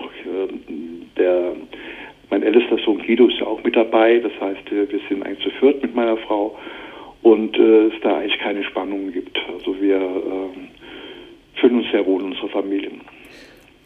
ältester 2.48 2.78
Sohn 2.84 2.98
Guido 2.98 3.28
ist 3.28 3.38
ja 3.40 3.46
auch 3.46 3.62
mit 3.62 3.76
dabei. 3.76 4.18
Das 4.18 4.32
heißt, 4.40 4.70
wir 4.70 5.00
sind 5.08 5.22
eigentlich 5.22 5.44
zu 5.44 5.50
viert 5.58 5.82
mit 5.82 5.94
meiner 5.94 6.16
Frau 6.16 6.56
und 7.22 7.56
äh, 7.56 7.86
es 7.86 7.94
da 8.02 8.18
eigentlich 8.18 8.38
keine 8.38 8.64
Spannungen 8.64 9.12
gibt. 9.12 9.38
Also 9.52 9.80
wir 9.80 9.96
äh, 9.96 11.60
fühlen 11.60 11.78
uns 11.78 11.90
sehr 11.90 12.04
wohl 12.06 12.22
in 12.22 12.28
unserer 12.28 12.48
Familie. 12.48 12.90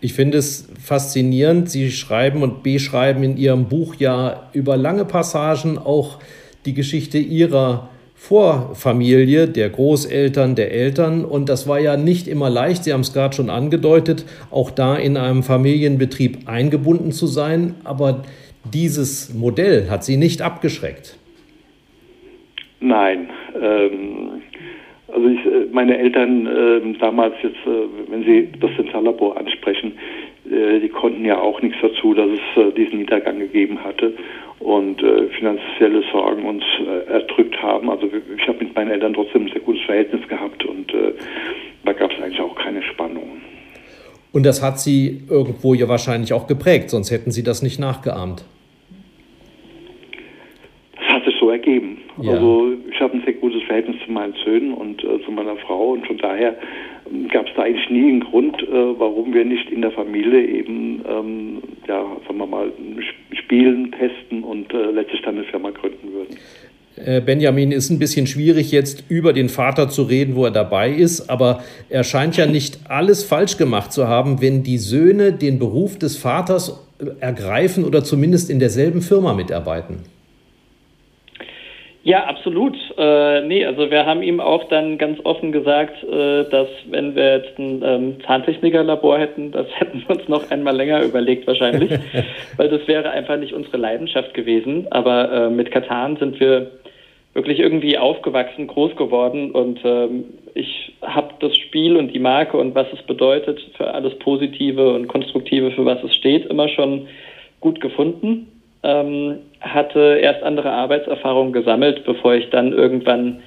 Ich 0.01 0.15
finde 0.15 0.39
es 0.39 0.69
faszinierend. 0.85 1.71
Sie 1.71 1.91
schreiben 1.91 2.43
und 2.43 2.63
beschreiben 2.63 3.23
in 3.23 3.37
Ihrem 3.37 3.69
Buch 3.69 3.95
ja 3.97 4.51
über 4.53 4.77
lange 4.77 5.05
Passagen 5.05 5.79
auch 5.79 6.19
die 6.67 6.75
Geschichte 6.75 7.19
Ihrer 7.19 7.89
Vorfamilie, 8.15 9.49
der 9.49 9.69
Großeltern, 9.71 10.55
der 10.55 10.73
Eltern. 10.73 11.25
Und 11.25 11.49
das 11.49 11.67
war 11.67 11.81
ja 11.81 11.97
nicht 11.97 12.29
immer 12.29 12.51
leicht, 12.51 12.85
Sie 12.85 12.93
haben 12.93 13.01
es 13.01 13.13
gerade 13.13 13.35
schon 13.35 13.51
angedeutet, 13.51 14.25
auch 14.51 14.71
da 14.71 14.95
in 14.97 15.17
einem 15.17 15.43
Familienbetrieb 15.43 16.49
eingebunden 16.49 17.11
zu 17.11 17.27
sein. 17.27 17.75
Aber 17.83 18.23
dieses 18.65 19.35
Modell 19.35 19.89
hat 19.91 20.05
Sie 20.05 20.17
nicht 20.17 20.43
abgeschreckt. 20.43 21.19
Nein. 22.81 23.31
Ähm, 23.61 24.43
also 25.09 25.29
ich, 25.29 25.45
äh, 25.45 25.67
meine 25.73 25.99
Eltern 25.99 26.47
äh, 26.47 26.99
damals 26.99 27.35
jetzt, 27.43 27.57
äh, 27.67 28.11
wenn 28.11 28.25
Sie 28.25 28.49
das 28.59 28.71
Zentrallabor 28.77 29.37
ansprechen, 29.37 29.93
äh, 30.51 30.81
die 30.81 30.89
konnten 30.89 31.25
ja 31.25 31.39
auch 31.39 31.61
nichts 31.63 31.79
dazu, 31.81 32.15
dass 32.15 32.29
es 32.29 32.63
äh, 32.63 32.73
diesen 32.73 32.99
Niedergang 32.99 33.39
gegeben 33.39 33.83
hatte 33.85 34.15
und 34.59 35.03
äh, 35.03 35.29
finanzielle 35.29 36.03
Sorgen 36.11 36.45
uns 36.45 36.65
erdrückt 37.09 37.61
haben. 37.63 37.91
Also 37.91 38.09
ich 38.37 38.49
habe 38.49 38.65
mit 38.65 38.75
meinen 38.75 38.91
Eltern 38.91 39.15
trotzdem 39.15 39.47
ein 39.47 39.53
sehr 39.53 39.61
gutes 39.61 39.83
Verhältnis 39.83 40.27
gehabt 40.29 40.65
und 40.65 40.93
da 41.85 41.93
gab 41.93 42.13
es 42.13 42.23
eigentlich 42.23 42.41
auch 42.41 42.55
keine 42.55 42.83
Spannungen. 42.83 43.42
Und 44.33 44.47
das 44.47 44.63
hat 44.63 44.81
Sie 44.81 45.23
irgendwo 45.29 45.75
ja 45.75 45.89
wahrscheinlich 45.89 46.33
auch 46.33 46.47
geprägt, 46.47 46.91
sonst 46.91 47.11
hätten 47.11 47.31
Sie 47.31 47.43
das 47.43 47.63
nicht 47.63 47.79
nachgeahmt. 47.79 48.45
Das 50.97 51.07
hat 51.09 51.25
sich 51.25 51.35
so 51.39 51.51
ergeben. 51.51 51.99
Ja. 52.21 52.33
Also 52.33 52.73
ich 52.91 53.01
habe 53.01 53.15
ein 53.15 53.23
sehr 53.25 53.35
gutes 53.35 53.63
Verhältnis 53.65 53.97
zu 54.05 54.11
meinen 54.11 54.35
Söhnen 54.45 54.73
und 54.73 55.03
äh, 55.05 55.23
zu 55.25 55.31
meiner 55.31 55.57
Frau 55.57 55.91
und 55.93 56.07
von 56.07 56.19
daher 56.19 56.57
ähm, 57.11 57.29
gab 57.29 57.47
es 57.47 57.55
da 57.55 57.63
eigentlich 57.63 57.91
nie 57.91 58.09
einen 58.09 58.21
Grund, 58.21 58.63
äh, 58.63 58.99
warum 58.99 59.35
wir 59.35 59.45
nicht 59.45 59.71
in 59.71 59.83
der 59.83 59.93
Familie 59.93 60.47
eben, 60.47 61.03
ähm, 61.09 61.63
ja, 61.87 62.05
sagen 62.27 62.39
wir 62.39 62.47
mal, 62.47 62.73
spielen, 63.33 63.93
testen 63.93 64.45
und 64.45 64.73
äh, 64.73 64.91
letztlich 64.91 65.23
dann 65.23 65.37
eine 65.37 65.45
Firma 65.45 65.71
gründen 65.71 66.12
Benjamin 67.25 67.73
ist 67.73 67.91
ein 67.91 67.99
bisschen 67.99 68.27
schwierig 68.27 68.71
jetzt 68.71 69.05
über 69.09 69.33
den 69.33 69.49
Vater 69.49 69.89
zu 69.89 70.03
reden, 70.03 70.37
wo 70.37 70.45
er 70.45 70.51
dabei 70.51 70.91
ist, 70.91 71.29
aber 71.29 71.63
er 71.89 72.05
scheint 72.05 72.37
ja 72.37 72.47
nicht 72.47 72.81
alles 72.89 73.25
falsch 73.25 73.57
gemacht 73.57 73.93
zu 73.93 74.09
haben, 74.09 74.41
wenn 74.41 74.63
die 74.63 74.79
Söhne 74.79 75.33
den 75.33 75.59
Beruf 75.59 75.99
des 75.99 76.17
Vaters 76.17 76.87
äh, 76.99 77.07
ergreifen 77.21 77.85
oder 77.85 78.05
zumindest 78.05 78.51
in 78.51 78.59
derselben 78.59 79.03
Firma 79.03 79.35
mitarbeiten. 79.35 80.01
Ja, 82.05 82.25
absolut. 82.25 82.77
Äh, 82.99 83.43
nee, 83.43 83.65
also 83.65 83.89
wir 83.91 84.05
haben 84.05 84.23
ihm 84.23 84.41
auch 84.41 84.65
dann 84.69 84.99
ganz 84.99 85.21
offen 85.23 85.53
gesagt, 85.53 86.03
äh, 86.03 86.45
dass 86.51 86.67
wenn 86.91 87.15
wir 87.15 87.37
jetzt 87.37 87.57
ein 87.59 87.81
ähm, 87.85 88.17
Zahntechnikerlabor 88.27 89.19
hätten, 89.19 89.53
das 89.53 89.67
hätten 89.79 90.03
wir 90.07 90.17
uns 90.17 90.29
noch 90.29 90.51
einmal 90.51 90.77
länger 90.77 91.03
überlegt 91.03 91.47
wahrscheinlich, 91.47 91.93
weil 92.57 92.69
das 92.69 92.87
wäre 92.89 93.11
einfach 93.11 93.37
nicht 93.37 93.53
unsere 93.53 93.77
Leidenschaft 93.77 94.35
gewesen. 94.35 94.89
Aber 94.91 95.31
äh, 95.33 95.51
mit 95.51 95.71
Katan 95.71 96.17
sind 96.17 96.41
wir 96.41 96.73
wirklich 97.35 97.61
irgendwie 97.61 97.97
aufgewachsen, 97.99 98.67
groß 98.67 98.97
geworden. 98.97 99.53
Und 99.53 99.81
ähm, 99.85 100.25
ich 100.55 100.93
habe 101.03 101.35
das 101.41 101.57
Spiel 101.57 101.97
und 101.97 102.13
die 102.13 102.19
Marke 102.19 102.57
und 102.57 102.75
was 102.75 102.87
es 102.93 103.03
bedeutet 103.03 103.61
für 103.77 103.93
alles 103.93 104.19
Positive 104.19 104.95
und 104.95 105.09
Konstruktive, 105.09 105.71
für 105.71 105.85
was 105.85 106.03
es 106.03 106.15
steht, 106.15 106.47
immer 106.47 106.69
schon 106.69 107.09
gut 107.61 107.81
gefunden. 107.81 108.49
Ähm, 108.83 109.39
hatte 109.61 110.19
erst 110.21 110.43
andere 110.43 110.71
Arbeitserfahrungen 110.73 111.53
gesammelt, 111.53 112.05
bevor 112.05 112.35
ich 112.35 112.51
dann 112.51 112.73
irgendwann 112.73 113.43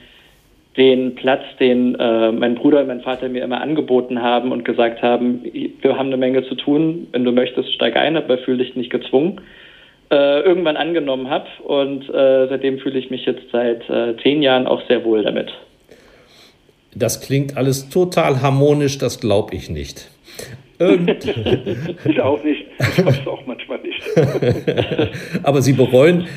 den 0.77 1.15
Platz, 1.15 1.44
den 1.60 1.96
äh, 1.96 2.32
mein 2.32 2.56
Bruder 2.56 2.82
und 2.82 2.88
mein 2.88 3.01
Vater 3.01 3.30
mir 3.30 3.44
immer 3.44 3.62
angeboten 3.62 4.22
haben 4.22 4.51
und 4.51 4.65
gesagt 4.65 5.01
haben, 5.01 5.42
wir 5.44 5.98
haben 5.98 6.08
eine 6.08 6.18
Menge 6.18 6.44
zu 6.48 6.56
tun, 6.56 7.08
wenn 7.12 7.24
du 7.24 7.32
möchtest, 7.32 7.74
steig 7.74 7.96
ein, 7.96 8.18
aber 8.18 8.38
fühle 8.39 8.58
dich 8.58 8.75
nicht 8.75 8.89
gezwungen, 8.89 9.42
äh, 10.12 10.41
irgendwann 10.41 10.77
angenommen 10.77 11.29
habe 11.29 11.47
und 11.63 12.09
äh, 12.09 12.47
seitdem 12.47 12.79
fühle 12.79 13.00
ich 13.00 13.09
mich 13.09 13.25
jetzt 13.25 13.43
seit 13.51 13.89
äh, 13.89 14.15
zehn 14.21 14.41
Jahren 14.41 14.67
auch 14.67 14.81
sehr 14.88 15.03
wohl 15.03 15.24
damit. 15.24 15.51
Das 16.93 17.19
klingt 17.21 17.57
alles 17.57 17.89
total 17.89 18.41
harmonisch, 18.41 18.97
das 18.97 19.19
glaube 19.19 19.55
ich 19.55 19.69
nicht. 19.69 20.09
ich 22.05 22.22
auch 22.22 22.44
nicht. 22.44 22.65
Ich 22.79 22.98
es 22.98 23.27
auch 23.27 23.46
manchmal 23.46 23.79
nicht. 23.79 24.01
aber 25.44 25.62
Sie 25.62 25.72
bereuen, 25.72 26.27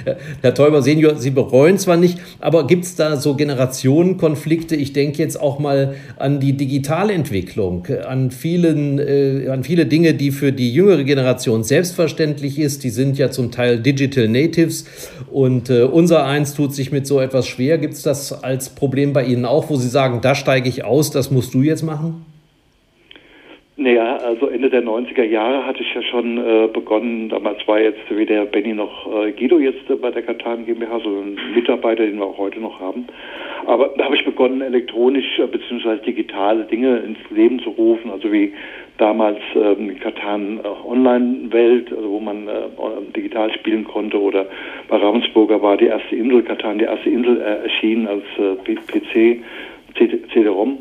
Herr 0.43 0.55
Teuber 0.55 0.83
Senior, 0.83 1.17
Sie 1.17 1.31
bereuen 1.31 1.77
zwar 1.79 1.97
nicht, 1.97 2.19
aber 2.41 2.67
gibt 2.67 2.85
es 2.85 2.95
da 2.95 3.17
so 3.17 3.35
Generationenkonflikte? 3.35 4.77
Ich 4.77 4.93
denke 4.93 5.19
jetzt 5.19 5.41
auch 5.41 5.59
mal 5.59 5.97
an 6.17 6.39
die 6.39 6.53
Digitalentwicklung, 6.53 7.87
an, 8.07 8.31
vielen, 8.31 9.01
äh, 9.01 9.49
an 9.49 9.65
viele 9.65 9.87
Dinge, 9.87 10.15
die 10.15 10.31
für 10.31 10.53
die 10.53 10.73
jüngere 10.73 11.03
Generation 11.03 11.65
selbstverständlich 11.65 12.61
ist. 12.61 12.85
Die 12.85 12.91
sind 12.91 13.19
ja 13.19 13.31
zum 13.31 13.51
Teil 13.51 13.81
Digital 13.81 14.29
Natives 14.29 14.85
und 15.33 15.69
äh, 15.69 15.83
unser 15.83 16.25
Eins 16.25 16.55
tut 16.55 16.75
sich 16.75 16.93
mit 16.93 17.09
so 17.09 17.21
etwas 17.21 17.49
schwer. 17.49 17.79
Gibt 17.79 17.95
es 17.95 18.03
das 18.03 18.45
als 18.45 18.69
Problem 18.69 19.13
bei 19.13 19.25
Ihnen 19.25 19.45
auch, 19.45 19.69
wo 19.69 19.77
Sie 19.77 19.89
sagen, 19.89 20.21
da 20.23 20.37
steige 20.37 20.69
ich 20.69 20.85
aus, 20.85 21.11
das 21.11 21.33
musst 21.33 21.55
du 21.55 21.63
jetzt 21.63 21.83
machen? 21.83 22.28
Naja, 23.81 24.17
also 24.17 24.49
Ende 24.49 24.71
der 24.71 24.83
90er 24.83 25.23
Jahre 25.23 25.65
hatte 25.65 25.85
ich 25.85 25.95
ja 25.95 26.03
schon 26.03 26.37
äh, 26.37 26.67
begonnen, 26.67 27.29
damals 27.29 27.59
war 27.69 27.81
jetzt 27.81 28.01
weder 28.11 28.45
Benny 28.45 28.75
noch 28.75 29.07
äh, 29.07 29.31
Guido 29.31 29.61
jetzt 29.61 29.89
äh, 29.89 29.95
bei 29.95 30.11
der 30.11 30.23
Katan 30.23 30.67
GmbH, 30.67 30.99
so 30.99 31.11
ein 31.11 31.39
Mitarbeiter, 31.55 32.05
den 32.05 32.19
wir 32.19 32.27
auch 32.27 32.39
heute 32.39 32.59
noch 32.59 32.81
haben. 32.81 33.07
Aber 33.67 33.95
da 33.97 34.07
habe 34.07 34.17
ich 34.17 34.25
begonnen, 34.25 34.63
elektronisch 34.63 35.39
äh, 35.39 35.47
bzw. 35.47 36.05
digitale 36.05 36.65
Dinge 36.65 36.97
ins 37.07 37.19
Leben 37.31 37.61
zu 37.61 37.71
rufen, 37.71 38.11
also 38.11 38.33
wie 38.33 38.53
damals 38.97 39.39
ähm, 39.55 39.97
Katan 40.01 40.59
äh, 40.59 40.67
Online-Welt, 40.85 41.93
also 41.93 42.11
wo 42.11 42.19
man 42.19 42.49
äh, 42.49 43.13
digital 43.15 43.53
spielen 43.53 43.85
konnte 43.85 44.21
oder 44.21 44.47
bei 44.89 44.97
Ravensburger 44.97 45.63
war 45.63 45.77
die 45.77 45.87
erste 45.87 46.17
Insel, 46.17 46.43
Katan, 46.43 46.81
die 46.81 46.87
erste 46.87 47.11
Insel 47.11 47.41
äh, 47.41 47.63
erschienen 47.63 48.09
als 48.09 48.25
PC, 48.65 49.41
CD-ROM. 49.95 50.79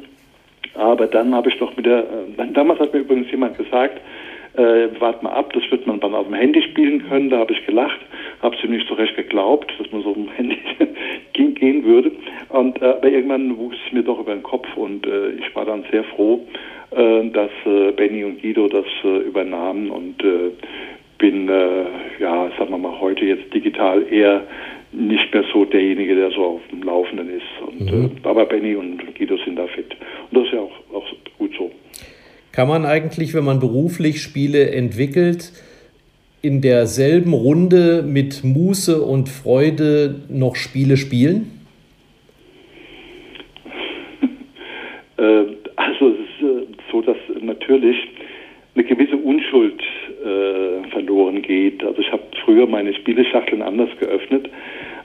Aber 0.77 1.07
dann 1.07 1.33
habe 1.33 1.49
ich 1.49 1.57
doch 1.57 1.75
mit 1.75 1.85
der, 1.85 1.99
äh, 1.99 2.51
damals 2.53 2.79
hat 2.79 2.93
mir 2.93 2.99
übrigens 2.99 3.29
jemand 3.31 3.57
gesagt, 3.57 3.99
äh, 4.57 4.87
wart 4.99 5.21
mal 5.21 5.31
ab, 5.31 5.53
das 5.53 5.63
wird 5.69 5.85
man 5.85 5.99
dann 5.99 6.15
auf 6.15 6.25
dem 6.25 6.33
Handy 6.33 6.61
spielen 6.63 7.07
können. 7.07 7.29
Da 7.29 7.37
habe 7.37 7.53
ich 7.53 7.65
gelacht, 7.65 7.99
habe 8.41 8.55
es 8.55 8.63
ihm 8.63 8.71
nicht 8.71 8.87
so 8.87 8.95
recht 8.95 9.15
geglaubt, 9.15 9.71
dass 9.77 9.91
man 9.91 10.01
so 10.01 10.09
auf 10.09 10.15
dem 10.15 10.29
Handy 10.31 10.57
gehen 11.33 11.83
würde. 11.83 12.11
Und 12.49 12.81
äh, 12.81 12.85
aber 12.85 13.09
irgendwann 13.09 13.57
wuchs 13.57 13.77
es 13.85 13.93
mir 13.93 14.03
doch 14.03 14.19
über 14.19 14.33
den 14.33 14.43
Kopf 14.43 14.67
und 14.75 15.05
äh, 15.05 15.31
ich 15.31 15.55
war 15.55 15.65
dann 15.65 15.83
sehr 15.91 16.03
froh, 16.03 16.45
äh, 16.91 17.29
dass 17.29 17.51
äh, 17.65 17.91
Benny 17.91 18.23
und 18.23 18.41
Guido 18.41 18.67
das 18.67 18.85
äh, 19.03 19.19
übernahmen 19.19 19.89
und 19.91 20.23
äh, 20.23 20.51
bin, 21.17 21.49
äh, 21.49 21.85
ja, 22.19 22.49
sagen 22.57 22.71
wir 22.71 22.77
mal, 22.77 22.99
heute 22.99 23.25
jetzt 23.25 23.53
digital 23.53 24.05
eher 24.11 24.41
nicht 24.91 25.33
mehr 25.33 25.43
so 25.53 25.65
derjenige, 25.65 26.15
der 26.15 26.31
so 26.31 26.43
auf 26.43 26.61
dem 26.71 26.83
Laufenden 26.83 27.29
ist. 27.29 27.43
Und, 27.65 27.91
mhm. 27.91 28.11
äh, 28.23 28.27
aber 28.27 28.45
Benny 28.45 28.75
und 28.75 29.15
Guido 29.15 29.37
sind 29.37 29.57
da 29.57 29.67
fit. 29.67 29.95
Und 30.31 30.37
das 30.37 30.45
ist 30.45 30.53
ja 30.53 30.59
auch, 30.59 30.95
auch 30.95 31.05
gut 31.37 31.51
so. 31.57 31.71
Kann 32.51 32.67
man 32.67 32.85
eigentlich, 32.85 33.33
wenn 33.33 33.43
man 33.43 33.59
beruflich 33.59 34.21
Spiele 34.21 34.71
entwickelt, 34.71 35.51
in 36.41 36.61
derselben 36.61 37.33
Runde 37.33 38.03
mit 38.03 38.43
Muße 38.43 39.01
und 39.01 39.29
Freude 39.29 40.21
noch 40.29 40.55
Spiele 40.55 40.97
spielen? 40.97 41.51
äh, 45.17 45.43
also 45.75 46.09
es 46.09 46.19
ist 46.19 46.41
äh, 46.41 46.65
so, 46.91 47.01
dass 47.01 47.17
natürlich 47.41 47.97
eine 48.75 48.83
gewisse 48.83 49.17
Unschuld 49.17 49.81
äh, 50.23 50.89
verloren 50.89 51.41
geht. 51.41 51.83
Also 51.83 51.99
ich 52.01 52.11
habe 52.11 52.23
früher 52.45 52.67
meine 52.67 52.93
Spieleschachteln 52.93 53.61
anders 53.61 53.89
geöffnet. 53.99 54.49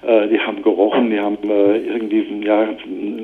Äh, 0.03 0.29
die 0.29 0.41
haben 0.41 0.63
gerochen, 0.63 1.11
die 1.11 1.21
haben 1.21 1.39
äh, 1.49 1.79
irgendwie, 1.79 2.45
ja, 2.45 2.69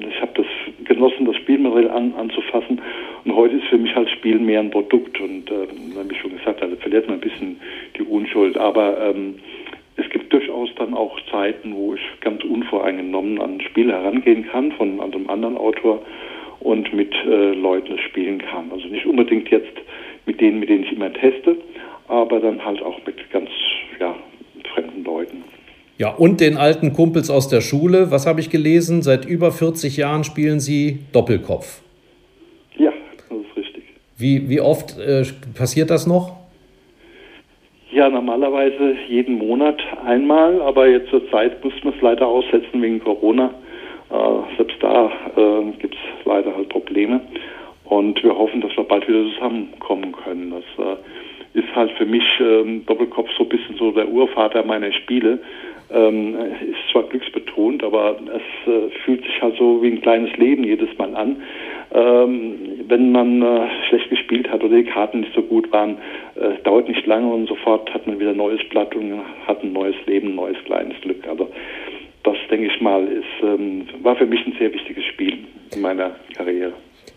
ich 0.08 0.20
habe 0.20 0.32
das 0.35 0.47
genossen, 0.87 1.26
das 1.26 1.37
Spielmaterial 1.37 1.90
an, 1.90 2.14
anzufassen. 2.16 2.80
Und 3.25 3.35
heute 3.35 3.56
ist 3.56 3.66
für 3.66 3.78
mich 3.78 3.94
halt 3.94 4.08
Spiel 4.11 4.38
mehr 4.38 4.61
ein 4.61 4.70
Produkt. 4.70 5.20
Und 5.20 5.50
äh, 5.50 5.66
wie 5.68 6.12
ich 6.12 6.20
schon 6.20 6.37
gesagt 6.37 6.62
habe, 6.62 6.76
verliert 6.76 7.08
man 7.08 7.18
ein 7.18 7.20
bisschen 7.20 7.61
die 7.97 8.02
Unschuld. 8.02 8.56
Aber 8.56 8.97
ähm, 9.00 9.35
es 9.97 10.08
gibt 10.11 10.32
durchaus 10.32 10.68
dann 10.76 10.94
auch 10.94 11.18
Zeiten, 11.30 11.75
wo 11.75 11.94
ich 11.94 12.20
ganz 12.20 12.44
unvoreingenommen 12.44 13.40
an 13.40 13.54
ein 13.54 13.61
Spiel 13.61 13.90
herangehen 13.90 14.47
kann 14.47 14.70
von 14.73 15.00
einem 15.00 15.28
anderen 15.28 15.56
Autor 15.56 16.00
und 16.61 16.92
mit 16.94 17.14
äh, 17.26 17.54
Leuten 17.54 17.99
spielen 17.99 18.38
kann. 18.38 18.70
Also 18.73 18.87
nicht 18.87 19.06
unbedingt 19.06 19.49
jetzt 19.50 19.76
mit 20.26 20.40
denen, 20.40 20.61
mit 20.61 20.68
denen 20.68 20.85
ich 20.85 20.92
immer 20.92 21.12
teste, 21.12 21.56
aber 22.06 22.38
dann 22.38 22.64
halt 22.64 22.82
auch 22.82 22.99
mit 23.04 23.30
ganz 23.30 23.50
ja, 23.99 24.14
fremden 24.73 25.02
Leuten. 25.04 25.42
Ja, 25.98 26.10
und 26.10 26.40
den 26.40 26.56
alten 26.56 26.92
Kumpels 26.92 27.28
aus 27.28 27.48
der 27.48 27.60
Schule, 27.60 28.12
was 28.12 28.24
habe 28.24 28.38
ich 28.38 28.50
gelesen? 28.50 29.02
Seit 29.02 29.24
über 29.24 29.50
40 29.50 29.96
Jahren 29.96 30.22
spielen 30.22 30.60
Sie 30.60 31.00
Doppelkopf. 31.12 31.82
Ja, 32.76 32.92
das 33.28 33.38
ist 33.38 33.56
richtig. 33.56 33.82
Wie, 34.16 34.48
wie 34.48 34.60
oft 34.60 34.96
äh, 34.96 35.24
passiert 35.56 35.90
das 35.90 36.06
noch? 36.06 36.36
Ja, 37.90 38.08
normalerweise 38.08 38.94
jeden 39.08 39.38
Monat 39.38 39.80
einmal, 40.04 40.62
aber 40.62 40.86
jetzt 40.86 41.10
zur 41.10 41.28
Zeit 41.30 41.64
mussten 41.64 41.82
wir 41.82 41.94
es 41.96 42.00
leider 42.00 42.28
aussetzen 42.28 42.80
wegen 42.80 43.00
Corona. 43.00 43.50
Äh, 44.10 44.56
selbst 44.56 44.76
da 44.80 45.10
äh, 45.36 45.72
gibt 45.80 45.94
es 45.94 46.26
leider 46.26 46.54
halt 46.54 46.68
Probleme. 46.68 47.20
Und 47.86 48.22
wir 48.22 48.36
hoffen, 48.36 48.60
dass 48.60 48.76
wir 48.76 48.84
bald 48.84 49.08
wieder 49.08 49.24
zusammenkommen 49.34 50.12
können. 50.12 50.52
Das 50.52 50.86
äh, 50.86 51.58
ist 51.58 51.74
halt 51.74 51.90
für 51.92 52.06
mich 52.06 52.22
ähm, 52.40 52.84
Doppelkopf 52.86 53.30
so 53.36 53.44
ein 53.44 53.48
bisschen 53.48 53.76
so 53.76 53.90
der 53.90 54.08
Urvater 54.08 54.62
meiner 54.62 54.92
Spiele. 54.92 55.40
Ähm, 55.90 56.37
ist 56.61 56.92
zwar 56.92 57.04
glücksbetont, 57.04 57.83
aber 57.83 58.16
es 58.26 58.71
äh, 58.71 58.90
fühlt 59.04 59.25
sich 59.25 59.40
halt 59.40 59.57
so 59.57 59.83
wie 59.83 59.88
ein 59.88 60.02
kleines 60.02 60.37
Leben 60.37 60.64
jedes 60.64 60.97
Mal 60.99 61.14
an. 61.16 61.42
Ähm, 61.95 62.85
wenn 62.87 63.12
man 63.12 63.40
äh, 63.40 63.68
schlecht 63.88 64.11
gespielt 64.11 64.50
hat 64.50 64.62
oder 64.62 64.76
die 64.76 64.85
Karten 64.85 65.21
nicht 65.21 65.35
so 65.35 65.42
gut 65.42 65.73
waren, 65.73 65.97
äh, 66.35 66.62
dauert 66.64 66.88
nicht 66.88 67.07
lange 67.07 67.33
und 67.33 67.49
sofort 67.49 67.92
hat 67.95 68.07
man 68.07 68.21
wieder 68.21 68.35
neues 68.35 68.61
Blatt 68.68 68.95
und 68.95 69.18
hat 69.47 69.62
ein 69.62 69.73
neues 69.73 69.97
Leben, 70.07 70.28
ein 70.28 70.35
neues 70.35 70.62
kleines 70.64 71.00
Glück. 71.00 71.26
Also 71.26 71.49
das 72.23 72.37
denke 72.50 72.66
ich 72.66 72.80
mal 72.83 73.07
ist 73.07 73.42
ähm, 73.42 73.87
war 74.02 74.16
für 74.16 74.26
mich 74.26 74.47
ein 74.47 74.57
sehr 74.59 74.73
wichtiges 74.73 75.04
Spiel 75.07 75.38
in 75.75 75.80
meiner 75.80 76.16
Karriere 76.37 76.75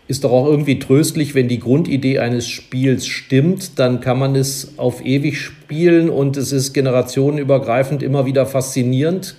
ist 0.08 0.24
doch 0.24 0.32
auch 0.32 0.46
irgendwie 0.46 0.78
tröstlich, 0.78 1.34
wenn 1.34 1.48
die 1.48 1.60
Grundidee 1.60 2.18
eines 2.18 2.48
Spiels 2.48 3.06
stimmt, 3.06 3.78
dann 3.78 4.00
kann 4.00 4.18
man 4.18 4.34
es 4.34 4.78
auf 4.78 5.04
ewig 5.04 5.38
spielen 5.38 6.10
und 6.10 6.36
es 6.36 6.52
ist 6.52 6.72
generationenübergreifend 6.72 8.02
immer 8.02 8.26
wieder 8.26 8.46
faszinierend. 8.46 9.36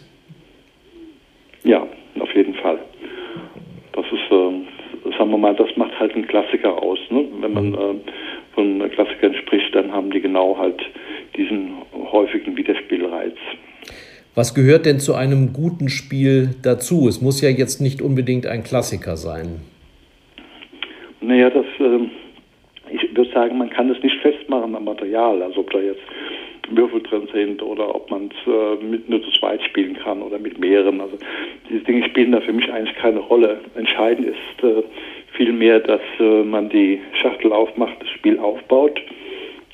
Ja, 1.63 1.85
auf 2.19 2.35
jeden 2.35 2.55
Fall. 2.55 2.79
Das 3.93 4.05
ist, 4.05 4.31
äh, 4.31 5.11
sagen 5.17 5.31
wir 5.31 5.37
mal, 5.37 5.55
das 5.55 5.69
macht 5.75 5.97
halt 5.99 6.13
einen 6.15 6.27
Klassiker 6.27 6.81
aus. 6.81 6.99
Ne? 7.09 7.25
Wenn 7.41 7.53
man 7.53 7.69
mhm. 7.69 7.75
äh, 7.75 8.11
von 8.55 8.89
Klassikern 8.91 9.35
spricht, 9.35 9.75
dann 9.75 9.91
haben 9.91 10.11
die 10.11 10.21
genau 10.21 10.57
halt 10.57 10.81
diesen 11.35 11.73
häufigen 12.11 12.55
Wiederspielreiz. 12.55 13.35
Was 14.35 14.55
gehört 14.55 14.85
denn 14.85 14.99
zu 14.99 15.13
einem 15.13 15.53
guten 15.53 15.89
Spiel 15.89 16.55
dazu? 16.63 17.07
Es 17.07 17.21
muss 17.21 17.41
ja 17.41 17.49
jetzt 17.49 17.81
nicht 17.81 18.01
unbedingt 18.01 18.47
ein 18.47 18.63
Klassiker 18.63 19.15
sein. 19.15 19.61
Naja, 21.23 21.49
das, 21.49 21.65
äh, 21.79 21.99
ich 22.91 23.15
würde 23.15 23.31
sagen, 23.31 23.57
man 23.57 23.69
kann 23.69 23.89
es 23.89 24.01
nicht 24.03 24.17
festmachen 24.21 24.75
am 24.75 24.83
Material, 24.83 25.41
also 25.41 25.61
ob 25.61 25.71
da 25.71 25.79
jetzt 25.79 26.01
Würfel 26.69 27.01
drin 27.01 27.27
sind 27.33 27.61
oder 27.61 27.93
ob 27.93 28.09
man 28.11 28.29
es 28.31 28.51
äh, 28.51 28.83
mit 28.83 29.09
nur 29.09 29.21
zu 29.23 29.31
zweit 29.31 29.61
spielen 29.63 29.95
kann 29.95 30.21
oder 30.21 30.39
mit 30.39 30.59
mehreren. 30.59 31.01
Also 31.01 31.17
diese 31.69 31.83
Dinge 31.83 32.05
spielen 32.05 32.31
da 32.31 32.41
für 32.41 32.53
mich 32.53 32.71
eigentlich 32.71 32.95
keine 32.95 33.19
Rolle. 33.19 33.61
Entscheidend 33.75 34.27
ist 34.27 34.63
äh, 34.63 34.83
vielmehr, 35.33 35.79
dass 35.79 36.01
äh, 36.19 36.43
man 36.43 36.69
die 36.69 37.01
Schachtel 37.21 37.53
aufmacht, 37.53 37.95
das 37.99 38.09
Spiel 38.09 38.39
aufbaut 38.39 38.99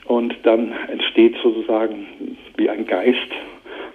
und 0.05 0.35
dann 0.43 0.73
entsteht 0.91 1.35
sozusagen 1.41 2.07
wie 2.57 2.69
ein 2.69 2.85
Geist 2.85 3.29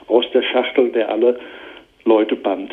aus 0.07 0.25
der 0.33 0.43
Schachtel, 0.43 0.91
der 0.91 1.11
alle 1.11 1.39
Leute 2.05 2.37
band. 2.37 2.73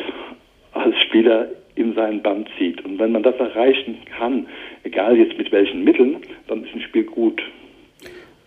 Als 0.72 0.98
Spieler 1.02 1.48
in 1.74 1.94
seinen 1.94 2.22
Band 2.22 2.48
zieht. 2.58 2.84
Und 2.84 2.98
wenn 2.98 3.12
man 3.12 3.22
das 3.22 3.36
erreichen 3.36 3.98
kann, 4.18 4.46
egal 4.84 5.16
jetzt 5.16 5.36
mit 5.38 5.50
welchen 5.52 5.84
Mitteln, 5.84 6.16
dann 6.48 6.64
ist 6.64 6.74
ein 6.74 6.80
Spiel 6.80 7.04
gut. 7.04 7.42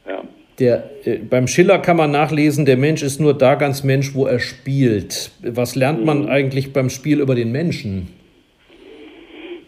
Ja. 0.08 0.24
Der, 0.60 0.90
äh, 1.04 1.18
beim 1.18 1.48
Schiller 1.48 1.80
kann 1.80 1.98
man 1.98 2.12
nachlesen, 2.12 2.66
der 2.66 2.78
Mensch 2.78 3.04
ist 3.04 3.20
nur 3.20 3.34
da 3.34 3.56
ganz 3.56 3.84
Mensch, 3.84 4.16
wo 4.16 4.26
er 4.26 4.40
spielt. 4.40 5.32
Was 5.44 5.76
lernt 5.76 6.06
man 6.06 6.24
mhm. 6.24 6.30
eigentlich 6.30 6.72
beim 6.72 6.90
Spiel 6.90 7.20
über 7.20 7.36
den 7.36 7.52
Menschen? 7.52 8.08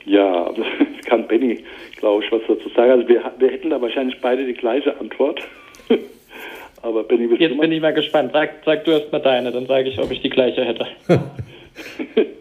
Ja, 0.05 0.49
das 0.55 0.65
kann 1.05 1.27
Benny, 1.27 1.63
glaube 1.97 2.23
ich, 2.23 2.31
was 2.31 2.41
dazu 2.47 2.69
sagen. 2.69 2.91
Also 2.91 3.07
wir, 3.07 3.21
wir 3.37 3.49
hätten 3.49 3.69
da 3.69 3.81
wahrscheinlich 3.81 4.19
beide 4.21 4.45
die 4.45 4.53
gleiche 4.53 4.97
Antwort. 4.97 5.41
Aber 6.81 7.03
Benny, 7.03 7.27
Jetzt 7.37 7.59
bin 7.59 7.71
ich 7.71 7.81
mal 7.81 7.93
gespannt. 7.93 8.31
Sag, 8.31 8.51
sag 8.63 8.85
du 8.85 8.91
erst 8.91 9.11
mal 9.11 9.19
deine, 9.19 9.51
dann 9.51 9.65
sage 9.65 9.89
ich, 9.89 9.99
ob 9.99 10.09
ich 10.11 10.21
die 10.21 10.29
gleiche 10.29 10.63
hätte. 10.63 10.87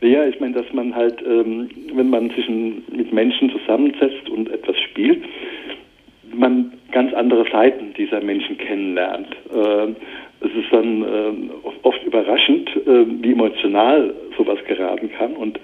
Ja, 0.00 0.24
ich 0.26 0.38
meine, 0.38 0.54
dass 0.54 0.72
man 0.72 0.94
halt, 0.94 1.20
ähm, 1.26 1.68
wenn 1.92 2.10
man 2.10 2.30
sich 2.30 2.48
mit 2.48 3.12
Menschen 3.12 3.50
zusammensetzt 3.50 4.28
und 4.30 4.48
etwas 4.50 4.78
spielt, 4.78 5.24
man 6.32 6.72
ganz 6.92 7.12
andere 7.14 7.44
Seiten 7.50 7.94
dieser 7.94 8.20
Menschen 8.20 8.58
kennenlernt. 8.58 9.28
Äh, 9.52 9.88
es 10.40 10.50
ist 10.54 10.70
dann 10.72 11.02
äh, 11.02 11.32
oft 11.82 12.02
überraschend, 12.04 12.70
äh, 12.86 13.06
wie 13.22 13.32
emotional 13.32 14.14
sowas 14.36 14.58
geraten 14.68 15.10
kann 15.10 15.32
und 15.32 15.58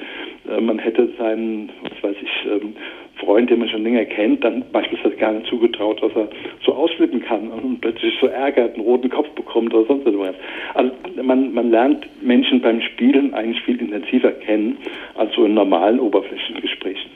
äh, 0.49 0.61
man 0.61 0.81
hätte 0.81 1.11
seinen, 1.17 1.71
was 1.83 2.03
weiß 2.03 2.17
ich, 2.21 2.51
ähm, 2.51 2.75
Freund, 3.25 3.51
den 3.51 3.59
man 3.59 3.69
schon 3.69 3.83
länger 3.83 4.05
kennt, 4.05 4.45
dann 4.45 4.65
beispielsweise 4.73 5.17
gar 5.17 5.33
nicht 5.33 5.47
zugetraut, 5.47 6.03
dass 6.03 6.13
er 6.15 6.29
so 6.65 6.75
ausflippen 6.75 7.23
kann 7.23 7.49
und 7.49 7.81
plötzlich 7.81 8.15
so 8.21 8.27
ärgert, 8.27 8.75
einen 8.75 8.85
roten 8.85 9.11
Kopf 9.11 9.29
bekommt 9.31 9.75
oder 9.75 9.87
sonst 9.87 10.07
etwas. 10.07 10.35
Also 10.75 10.93
man, 11.23 11.53
man 11.53 11.71
lernt 11.71 12.07
Menschen 12.23 12.61
beim 12.61 12.81
Spielen 12.81 13.35
eigentlich 13.35 13.63
viel 13.63 13.81
intensiver 13.81 14.33
kennen 14.33 14.77
als 15.15 15.35
so 15.35 15.45
in 15.45 15.55
normalen 15.55 16.01
Oberflächengesprächen. 16.01 17.11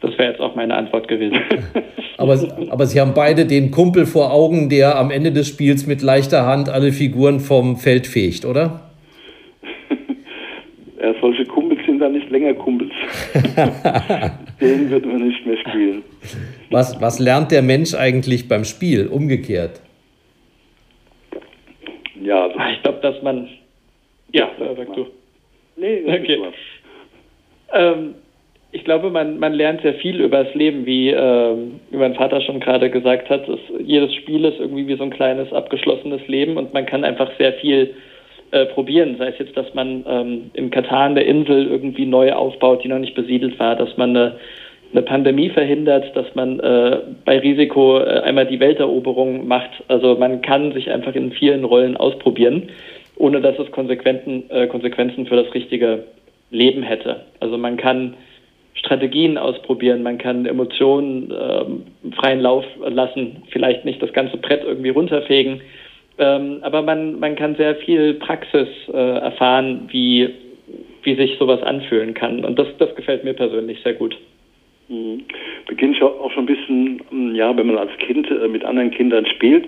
Das 0.00 0.16
wäre 0.16 0.30
jetzt 0.30 0.40
auch 0.40 0.54
meine 0.54 0.74
Antwort 0.74 1.08
gewesen. 1.08 1.38
aber, 2.16 2.38
aber 2.70 2.86
Sie 2.86 3.00
haben 3.00 3.12
beide 3.14 3.46
den 3.46 3.70
Kumpel 3.70 4.06
vor 4.06 4.32
Augen, 4.32 4.70
der 4.70 4.96
am 4.96 5.10
Ende 5.10 5.30
des 5.30 5.48
Spiels 5.48 5.86
mit 5.86 6.00
leichter 6.00 6.46
Hand 6.46 6.70
alle 6.70 6.92
Figuren 6.92 7.40
vom 7.40 7.76
Feld 7.76 8.06
fegt, 8.06 8.46
oder? 8.46 8.90
ja, 11.02 11.14
solche 11.20 11.44
Kumpels 11.44 11.79
sind 11.79 11.79
dann 12.00 12.12
nicht 12.12 12.30
länger 12.30 12.54
Kumpels. 12.54 12.92
Den 14.60 14.90
wird 14.90 15.06
man 15.06 15.26
nicht 15.28 15.46
mehr 15.46 15.56
spielen. 15.58 16.02
Was, 16.70 17.00
was 17.00 17.18
lernt 17.18 17.52
der 17.52 17.62
Mensch 17.62 17.94
eigentlich 17.94 18.48
beim 18.48 18.64
Spiel, 18.64 19.06
umgekehrt? 19.06 19.80
Ja, 22.22 22.46
also 22.46 22.58
ich 22.72 22.82
glaube, 22.82 22.98
dass 23.02 23.22
man. 23.22 23.48
Ja, 24.32 24.46
äh, 24.60 24.76
sag 24.76 24.94
du. 24.94 25.06
Nee, 25.76 26.02
okay. 26.06 26.38
Ähm, 27.72 28.14
ich 28.72 28.84
glaube, 28.84 29.10
man, 29.10 29.38
man 29.38 29.52
lernt 29.52 29.82
sehr 29.82 29.94
viel 29.94 30.20
über 30.20 30.44
das 30.44 30.54
Leben, 30.54 30.86
wie, 30.86 31.10
ähm, 31.10 31.80
wie 31.90 31.96
mein 31.96 32.14
Vater 32.14 32.40
schon 32.40 32.60
gerade 32.60 32.90
gesagt 32.90 33.28
hat. 33.30 33.48
Dass 33.48 33.58
jedes 33.80 34.14
Spiel 34.14 34.44
ist 34.44 34.60
irgendwie 34.60 34.86
wie 34.86 34.96
so 34.96 35.02
ein 35.02 35.10
kleines 35.10 35.52
abgeschlossenes 35.52 36.26
Leben 36.28 36.56
und 36.56 36.72
man 36.72 36.86
kann 36.86 37.04
einfach 37.04 37.30
sehr 37.38 37.54
viel 37.54 37.94
äh, 38.52 38.66
probieren. 38.66 39.16
Sei 39.18 39.28
es 39.28 39.38
jetzt, 39.38 39.56
dass 39.56 39.72
man 39.74 40.04
ähm, 40.08 40.50
in 40.54 40.70
Katan 40.70 41.14
der 41.14 41.26
Insel 41.26 41.66
irgendwie 41.66 42.06
neu 42.06 42.32
aufbaut, 42.32 42.82
die 42.84 42.88
noch 42.88 42.98
nicht 42.98 43.14
besiedelt 43.14 43.58
war, 43.58 43.76
dass 43.76 43.96
man 43.96 44.10
eine, 44.10 44.36
eine 44.92 45.02
Pandemie 45.02 45.50
verhindert, 45.50 46.16
dass 46.16 46.34
man 46.34 46.58
äh, 46.60 46.98
bei 47.24 47.38
Risiko 47.38 47.98
äh, 47.98 48.20
einmal 48.20 48.46
die 48.46 48.60
Welteroberung 48.60 49.46
macht. 49.46 49.70
Also 49.88 50.16
man 50.16 50.42
kann 50.42 50.72
sich 50.72 50.90
einfach 50.90 51.14
in 51.14 51.32
vielen 51.32 51.64
Rollen 51.64 51.96
ausprobieren, 51.96 52.70
ohne 53.16 53.40
dass 53.40 53.58
es 53.58 53.70
Konsequenzen, 53.70 54.50
äh, 54.50 54.66
Konsequenzen 54.66 55.26
für 55.26 55.36
das 55.36 55.54
richtige 55.54 56.04
Leben 56.50 56.82
hätte. 56.82 57.24
Also 57.38 57.56
man 57.56 57.76
kann 57.76 58.14
Strategien 58.74 59.36
ausprobieren, 59.38 60.02
man 60.02 60.18
kann 60.18 60.46
Emotionen 60.46 61.32
ähm, 61.38 62.12
freien 62.16 62.40
Lauf 62.40 62.64
lassen, 62.84 63.42
vielleicht 63.50 63.84
nicht 63.84 64.02
das 64.02 64.12
ganze 64.12 64.38
Brett 64.38 64.62
irgendwie 64.64 64.88
runterfegen, 64.88 65.60
ähm, 66.20 66.58
aber 66.62 66.82
man, 66.82 67.18
man 67.18 67.34
kann 67.34 67.56
sehr 67.56 67.76
viel 67.76 68.14
Praxis 68.14 68.68
äh, 68.92 68.96
erfahren, 68.96 69.88
wie, 69.90 70.28
wie 71.02 71.14
sich 71.16 71.36
sowas 71.38 71.62
anfühlen 71.62 72.14
kann. 72.14 72.44
Und 72.44 72.58
das, 72.58 72.68
das 72.78 72.94
gefällt 72.94 73.24
mir 73.24 73.32
persönlich 73.32 73.80
sehr 73.82 73.94
gut. 73.94 74.16
Mhm. 74.88 75.22
Beginnt 75.66 76.02
auch 76.02 76.30
schon 76.32 76.44
ein 76.44 76.46
bisschen, 76.46 77.00
hm, 77.10 77.34
ja, 77.34 77.56
wenn 77.56 77.68
man 77.68 77.78
als 77.78 77.96
Kind 77.98 78.30
äh, 78.30 78.48
mit 78.48 78.64
anderen 78.64 78.90
Kindern 78.90 79.24
spielt, 79.26 79.66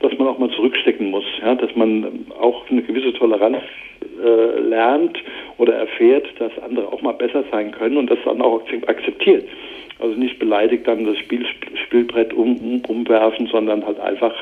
dass 0.00 0.12
man 0.18 0.26
auch 0.26 0.38
mal 0.38 0.50
zurückstecken 0.50 1.10
muss, 1.10 1.24
ja, 1.40 1.54
dass 1.54 1.74
man 1.76 2.26
auch 2.40 2.68
eine 2.68 2.82
gewisse 2.82 3.12
Toleranz 3.12 3.58
äh, 4.24 4.60
lernt 4.60 5.16
oder 5.58 5.74
erfährt, 5.74 6.26
dass 6.38 6.50
andere 6.58 6.88
auch 6.92 7.02
mal 7.02 7.12
besser 7.12 7.44
sein 7.52 7.70
können 7.70 7.96
und 7.96 8.10
das 8.10 8.18
dann 8.24 8.42
auch 8.42 8.62
akzeptiert. 8.86 9.46
Also 10.00 10.16
nicht 10.16 10.40
beleidigt 10.40 10.88
dann 10.88 11.04
das 11.04 11.16
Spiel, 11.18 11.46
Spielbrett 11.84 12.32
um, 12.32 12.56
um, 12.56 12.82
umwerfen, 12.88 13.46
sondern 13.46 13.86
halt 13.86 14.00
einfach 14.00 14.34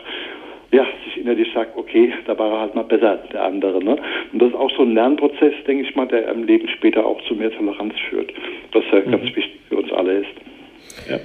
ja, 0.73 0.87
sich 1.05 1.21
innerlich 1.21 1.49
sagt, 1.53 1.77
okay, 1.77 2.13
da 2.27 2.39
war 2.39 2.53
er 2.53 2.61
halt 2.61 2.75
mal 2.75 2.85
besser, 2.85 3.19
der 3.33 3.45
andere. 3.45 3.83
Ne? 3.83 3.97
Und 4.33 4.41
das 4.41 4.51
ist 4.51 4.55
auch 4.55 4.71
so 4.77 4.83
ein 4.83 4.95
Lernprozess, 4.95 5.55
denke 5.67 5.89
ich 5.89 5.97
mal, 5.97 6.07
der 6.07 6.29
im 6.29 6.45
Leben 6.45 6.69
später 6.69 7.05
auch 7.05 7.21
zu 7.27 7.35
mehr 7.35 7.51
Toleranz 7.51 7.95
führt, 8.09 8.33
was 8.73 8.85
ja 8.93 9.01
mhm. 9.01 9.11
ganz 9.11 9.25
wichtig 9.25 9.59
für 9.69 9.77
uns 9.79 9.93
alle 9.93 10.19
ist. 10.19 10.29
Ja. 11.09 11.19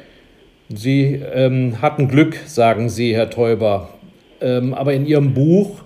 Sie 0.70 1.22
ähm, 1.34 1.82
hatten 1.82 2.08
Glück, 2.08 2.34
sagen 2.34 2.90
Sie, 2.90 3.16
Herr 3.16 3.30
Teuber. 3.30 3.90
Ähm, 4.42 4.74
aber 4.74 4.94
in 4.94 5.06
Ihrem 5.06 5.36
Buch 5.36 5.84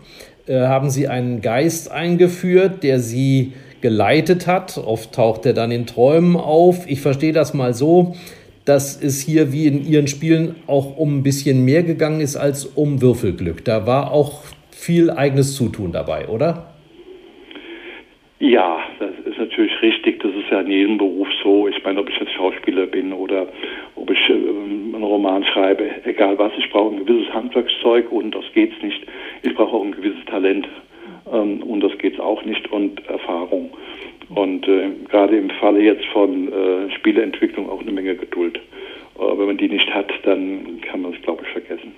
äh, 0.47 0.61
haben 0.61 0.89
Sie 0.89 1.09
einen 1.09 1.41
Geist 1.41 1.91
eingeführt, 1.91 2.83
der 2.83 2.99
Sie 2.99 3.53
geleitet 3.81 4.47
hat. 4.47 4.77
Oft 4.77 5.13
taucht 5.13 5.45
er 5.45 5.53
dann 5.53 5.71
in 5.71 5.85
Träumen 5.85 6.37
auf. 6.37 6.89
Ich 6.89 7.01
verstehe 7.01 7.33
das 7.33 7.53
mal 7.53 7.73
so 7.73 8.15
dass 8.69 9.01
es 9.01 9.19
hier 9.19 9.51
wie 9.51 9.65
in 9.65 9.83
ihren 9.83 10.07
Spielen 10.07 10.55
auch 10.67 10.95
um 10.95 11.17
ein 11.17 11.23
bisschen 11.23 11.65
mehr 11.65 11.81
gegangen 11.81 12.21
ist 12.21 12.35
als 12.35 12.65
um 12.65 13.01
Würfelglück. 13.01 13.65
Da 13.65 13.87
war 13.87 14.11
auch 14.11 14.43
viel 14.69 15.09
eigenes 15.09 15.55
Zutun 15.55 15.91
dabei, 15.91 16.27
oder? 16.27 16.67
Ja, 18.37 18.79
das 18.99 19.09
ist 19.25 19.39
natürlich 19.39 19.71
richtig. 19.81 20.21
Das 20.21 20.31
ist 20.35 20.51
ja 20.51 20.61
in 20.61 20.69
jedem 20.69 20.97
Beruf 20.99 21.27
so. 21.43 21.67
Ich 21.67 21.83
meine, 21.83 21.99
ob 21.99 22.09
ich 22.09 22.19
jetzt 22.19 22.31
Schauspieler 22.33 22.85
bin 22.85 23.11
oder 23.11 23.47
ob 23.95 24.11
ich 24.11 24.29
ähm, 24.29 24.93
einen 24.93 25.03
Roman 25.03 25.43
schreibe, 25.45 25.89
egal 26.05 26.37
was, 26.37 26.51
ich 26.59 26.69
brauche 26.69 26.95
ein 26.95 27.05
gewisses 27.05 27.33
Handwerkszeug 27.33 28.11
und 28.11 28.35
das 28.35 28.45
geht's 28.53 28.79
nicht. 28.83 29.01
Ich 29.41 29.55
brauche 29.55 29.75
auch 29.75 29.83
ein 29.83 29.93
gewisses 29.93 30.23
Talent 30.27 30.67
ähm, 31.33 31.63
und 31.63 31.81
das 31.81 31.97
geht's 31.97 32.19
auch 32.19 32.45
nicht 32.45 32.71
und 32.71 33.03
Erfahrung. 33.07 33.71
Und 34.29 34.67
äh, 34.67 34.89
gerade 35.09 35.37
im 35.37 35.49
Falle 35.59 35.81
jetzt 35.81 36.05
von 36.13 36.47
äh, 36.51 36.91
Spieleentwicklung 36.95 37.69
auch 37.69 37.81
eine 37.81 37.91
Menge 37.91 38.15
Geduld. 38.15 38.57
Äh, 38.57 39.21
wenn 39.21 39.47
man 39.47 39.57
die 39.57 39.69
nicht 39.69 39.89
hat, 39.93 40.11
dann 40.23 40.79
kann 40.81 41.01
man 41.01 41.13
es, 41.13 41.21
glaube 41.21 41.43
ich, 41.43 41.49
vergessen. 41.49 41.93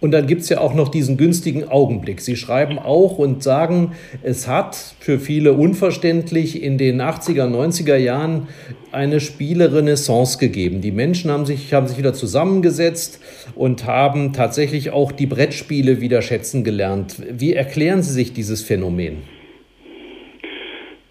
Und 0.00 0.12
dann 0.12 0.28
gibt 0.28 0.42
es 0.42 0.48
ja 0.48 0.60
auch 0.60 0.74
noch 0.74 0.90
diesen 0.90 1.16
günstigen 1.16 1.68
Augenblick. 1.68 2.20
Sie 2.20 2.36
schreiben 2.36 2.78
auch 2.78 3.18
und 3.18 3.42
sagen, 3.42 3.92
es 4.22 4.46
hat 4.46 4.76
für 5.00 5.18
viele 5.18 5.54
unverständlich 5.54 6.62
in 6.62 6.78
den 6.78 7.02
80er, 7.02 7.48
90er 7.48 7.96
Jahren 7.96 8.46
eine 8.92 9.18
Spielerenaissance 9.18 10.38
gegeben. 10.38 10.80
Die 10.82 10.92
Menschen 10.92 11.32
haben 11.32 11.46
sich, 11.46 11.74
haben 11.74 11.88
sich 11.88 11.98
wieder 11.98 12.14
zusammengesetzt 12.14 13.20
und 13.56 13.86
haben 13.86 14.32
tatsächlich 14.32 14.92
auch 14.92 15.10
die 15.10 15.26
Brettspiele 15.26 16.00
wieder 16.00 16.22
schätzen 16.22 16.62
gelernt. 16.62 17.20
Wie 17.28 17.54
erklären 17.54 18.02
Sie 18.02 18.12
sich 18.12 18.32
dieses 18.32 18.62
Phänomen? 18.62 19.37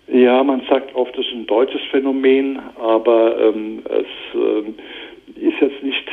Ja, 0.08 0.42
man 0.42 0.62
sagt 0.70 0.96
oft, 0.96 1.18
es 1.18 1.26
ist 1.26 1.34
ein 1.34 1.48
deutsches 1.48 1.82
Phänomen, 1.92 2.60
aber 2.80 3.40
ähm, 3.42 3.84
es 3.86 4.40
äh, 4.40 5.46
ist 5.46 5.60
jetzt 5.60 5.84
nicht, 5.84 6.10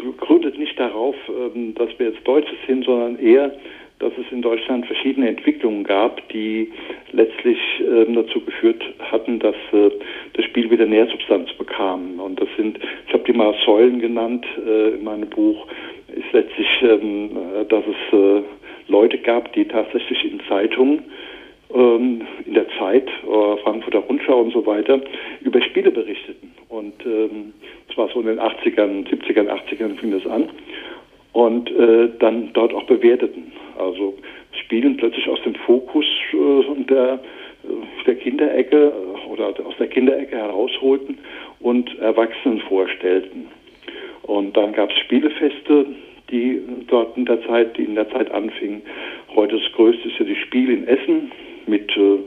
begründet 0.00 0.58
nicht 0.58 0.80
darauf, 0.80 1.14
ähm, 1.28 1.74
dass 1.74 1.90
wir 1.98 2.08
jetzt 2.08 2.26
Deutsche 2.26 2.54
sind, 2.66 2.86
sondern 2.86 3.18
eher, 3.18 3.54
dass 3.98 4.12
es 4.18 4.32
in 4.32 4.40
Deutschland 4.40 4.86
verschiedene 4.86 5.28
Entwicklungen 5.28 5.84
gab, 5.84 6.26
die 6.30 6.72
letztlich 7.12 7.58
ähm, 7.80 8.14
dazu 8.14 8.40
geführt 8.40 8.82
hatten, 9.10 9.38
dass 9.38 9.56
äh, 9.72 9.90
das 10.32 10.46
Spiel 10.46 10.70
wieder 10.70 10.86
Nährsubstanz 10.86 11.52
bekam. 11.52 12.18
Und 12.20 12.40
das 12.40 12.48
sind, 12.56 12.78
ich 13.06 13.12
habe 13.12 13.24
die 13.24 13.34
mal 13.34 13.54
Säulen 13.66 14.00
genannt 14.00 14.46
äh, 14.66 14.94
in 14.94 15.04
meinem 15.04 15.28
Buch, 15.28 15.66
ist 16.08 16.32
letztlich, 16.32 16.68
ähm, 16.82 17.30
äh, 17.60 17.64
dass 17.66 17.84
es 17.86 18.18
äh, 18.18 18.42
Leute 18.88 19.18
gab, 19.18 19.52
die 19.52 19.66
tatsächlich 19.66 20.24
in 20.24 20.40
Zeitungen 20.48 21.02
ähm, 21.74 22.22
in 22.46 22.54
der 22.54 22.66
Zeit, 22.78 23.08
äh, 23.08 23.56
Frankfurter 23.62 23.98
Rundschau 24.00 24.40
und 24.40 24.52
so 24.52 24.64
weiter, 24.64 25.00
über 25.42 25.60
Spiele 25.62 25.90
berichteten. 25.90 26.52
Und 26.68 26.94
ähm, 27.04 27.52
das 27.88 28.12
so 28.12 28.20
in 28.20 28.26
den 28.26 28.40
80ern, 28.40 29.06
70ern, 29.08 29.48
80ern 29.48 29.96
fing 29.98 30.12
das 30.12 30.26
an. 30.30 30.48
Und 31.32 31.70
äh, 31.70 32.10
dann 32.20 32.50
dort 32.52 32.72
auch 32.72 32.84
bewerteten. 32.84 33.52
Also 33.76 34.14
Spielen 34.52 34.96
plötzlich 34.96 35.28
aus 35.28 35.42
dem 35.42 35.54
Fokus 35.54 36.06
äh, 36.32 36.84
der, 36.84 37.14
äh, 37.64 38.04
der 38.06 38.14
Kinderecke 38.16 38.92
äh, 38.92 39.30
oder 39.30 39.48
aus 39.48 39.74
der 39.78 39.88
Kinderecke 39.88 40.36
herausholten 40.36 41.18
und 41.60 41.98
Erwachsenen 41.98 42.60
vorstellten. 42.60 43.48
Und 44.22 44.56
dann 44.56 44.72
gab 44.72 44.90
es 44.90 44.98
Spielefeste, 44.98 45.86
die 46.30 46.60
dort 46.86 47.16
in 47.16 47.26
der 47.26 47.44
Zeit, 47.46 47.76
die 47.76 47.82
in 47.82 47.94
der 47.96 48.08
Zeit 48.10 48.30
anfingen. 48.30 48.82
Heute 49.34 49.58
das 49.58 49.72
größte 49.72 50.08
ist 50.08 50.18
ja 50.18 50.24
die 50.24 50.36
Spiel 50.36 50.70
in 50.70 50.86
Essen 50.86 51.32
mit 51.66 51.96
äh, 51.96 52.18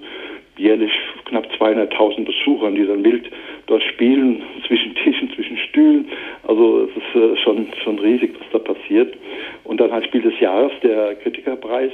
jährlich 0.58 0.92
knapp 1.26 1.48
200.000 1.60 2.26
Besuchern, 2.26 2.76
die 2.76 2.86
dann 2.86 3.04
wild 3.04 3.30
dort 3.68 3.84
spielen, 3.84 4.42
zwischen 4.68 4.96
Tischen, 4.96 5.32
zwischen 5.34 5.58
Stühlen. 5.58 6.06
Also 6.48 6.90
es 6.90 6.90
ist 6.98 7.22
äh, 7.22 7.38
schon, 7.44 7.68
schon 7.84 8.00
riesig, 8.00 8.34
was 8.40 8.48
da 8.52 8.74
passiert. 8.74 9.16
Und 9.64 9.80
dann 9.80 9.92
halt 9.92 10.06
Spiel 10.06 10.22
des 10.22 10.40
Jahres, 10.40 10.72
der 10.82 11.16
Kritikerpreis, 11.16 11.92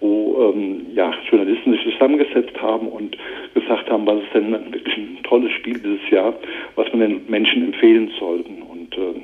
wo 0.00 0.52
ähm, 0.54 0.86
ja, 0.94 1.12
Journalisten 1.30 1.72
sich 1.72 1.82
zusammengesetzt 1.92 2.60
haben 2.60 2.88
und 2.88 3.16
gesagt 3.54 3.90
haben, 3.90 4.06
was 4.06 4.22
ist 4.22 4.34
denn 4.34 4.52
wirklich 4.72 4.96
ein 4.96 5.18
tolles 5.22 5.52
Spiel 5.52 5.78
dieses 5.78 6.10
Jahr, 6.10 6.34
was 6.74 6.90
man 6.92 7.00
den 7.00 7.20
Menschen 7.28 7.66
empfehlen 7.66 8.10
sollten. 8.18 8.62
Und 8.62 8.96
äh, 8.96 9.20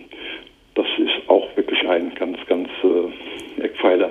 das 0.74 0.86
ist 0.98 1.28
auch 1.28 1.48
wirklich 1.56 1.86
ein 1.88 2.12
ganz, 2.14 2.38
ganz 2.46 2.68
äh, 2.84 3.35
Eckpfeiler 3.62 4.10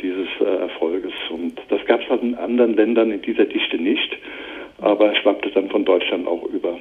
dieses 0.00 0.28
äh, 0.40 0.44
Erfolges. 0.44 1.12
Und 1.30 1.54
das 1.68 1.84
gab 1.86 2.00
es 2.02 2.08
halt 2.08 2.22
in 2.22 2.34
anderen 2.34 2.74
Ländern 2.74 3.10
in 3.10 3.22
dieser 3.22 3.44
Dichte 3.44 3.78
nicht, 3.78 4.16
aber 4.80 5.14
schwappte 5.16 5.50
dann 5.50 5.70
von 5.70 5.84
Deutschland 5.84 6.26
auch 6.26 6.44
über. 6.44 6.78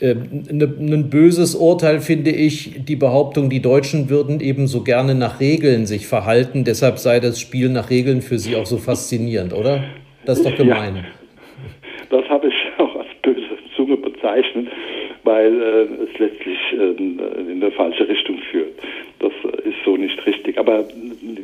Ähm, 0.00 0.44
ein 0.50 1.10
böses 1.10 1.54
Urteil 1.54 2.00
finde 2.00 2.30
ich 2.30 2.84
die 2.84 2.96
Behauptung, 2.96 3.48
die 3.48 3.62
Deutschen 3.62 4.10
würden 4.10 4.40
eben 4.40 4.66
so 4.66 4.84
gerne 4.84 5.14
nach 5.14 5.40
Regeln 5.40 5.86
sich 5.86 6.06
verhalten, 6.06 6.64
deshalb 6.64 6.98
sei 6.98 7.18
das 7.18 7.40
Spiel 7.40 7.70
nach 7.70 7.88
Regeln 7.88 8.20
für 8.20 8.38
sie 8.38 8.56
auch 8.56 8.66
so 8.66 8.76
faszinierend, 8.76 9.54
oder? 9.54 9.84
Das 10.26 10.38
ist 10.38 10.46
doch 10.46 10.56
gemein. 10.56 10.96
Ja, 10.96 11.04
das 12.10 12.28
habe 12.28 12.48
ich 12.48 12.54
auch 12.78 12.94
als 12.94 13.08
böse 13.22 13.40
Zunge 13.74 13.96
bezeichnet, 13.96 14.68
weil 15.24 15.62
äh, 15.62 16.04
es 16.04 16.18
letztlich 16.18 16.58
äh, 16.72 17.50
in 17.50 17.60
der 17.60 17.72
falsche 17.72 18.06
Richtung 18.06 18.38
führt. 18.50 18.72
Das 19.18 19.32
ist 19.64 19.76
so 19.84 19.96
nicht 19.96 20.26
richtig. 20.26 20.58
Aber 20.58 20.84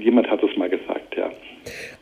jemand 0.03 0.29
hat 0.31 0.43
es 0.43 0.57
mal 0.57 0.69
gesagt, 0.69 1.17
ja. 1.17 1.31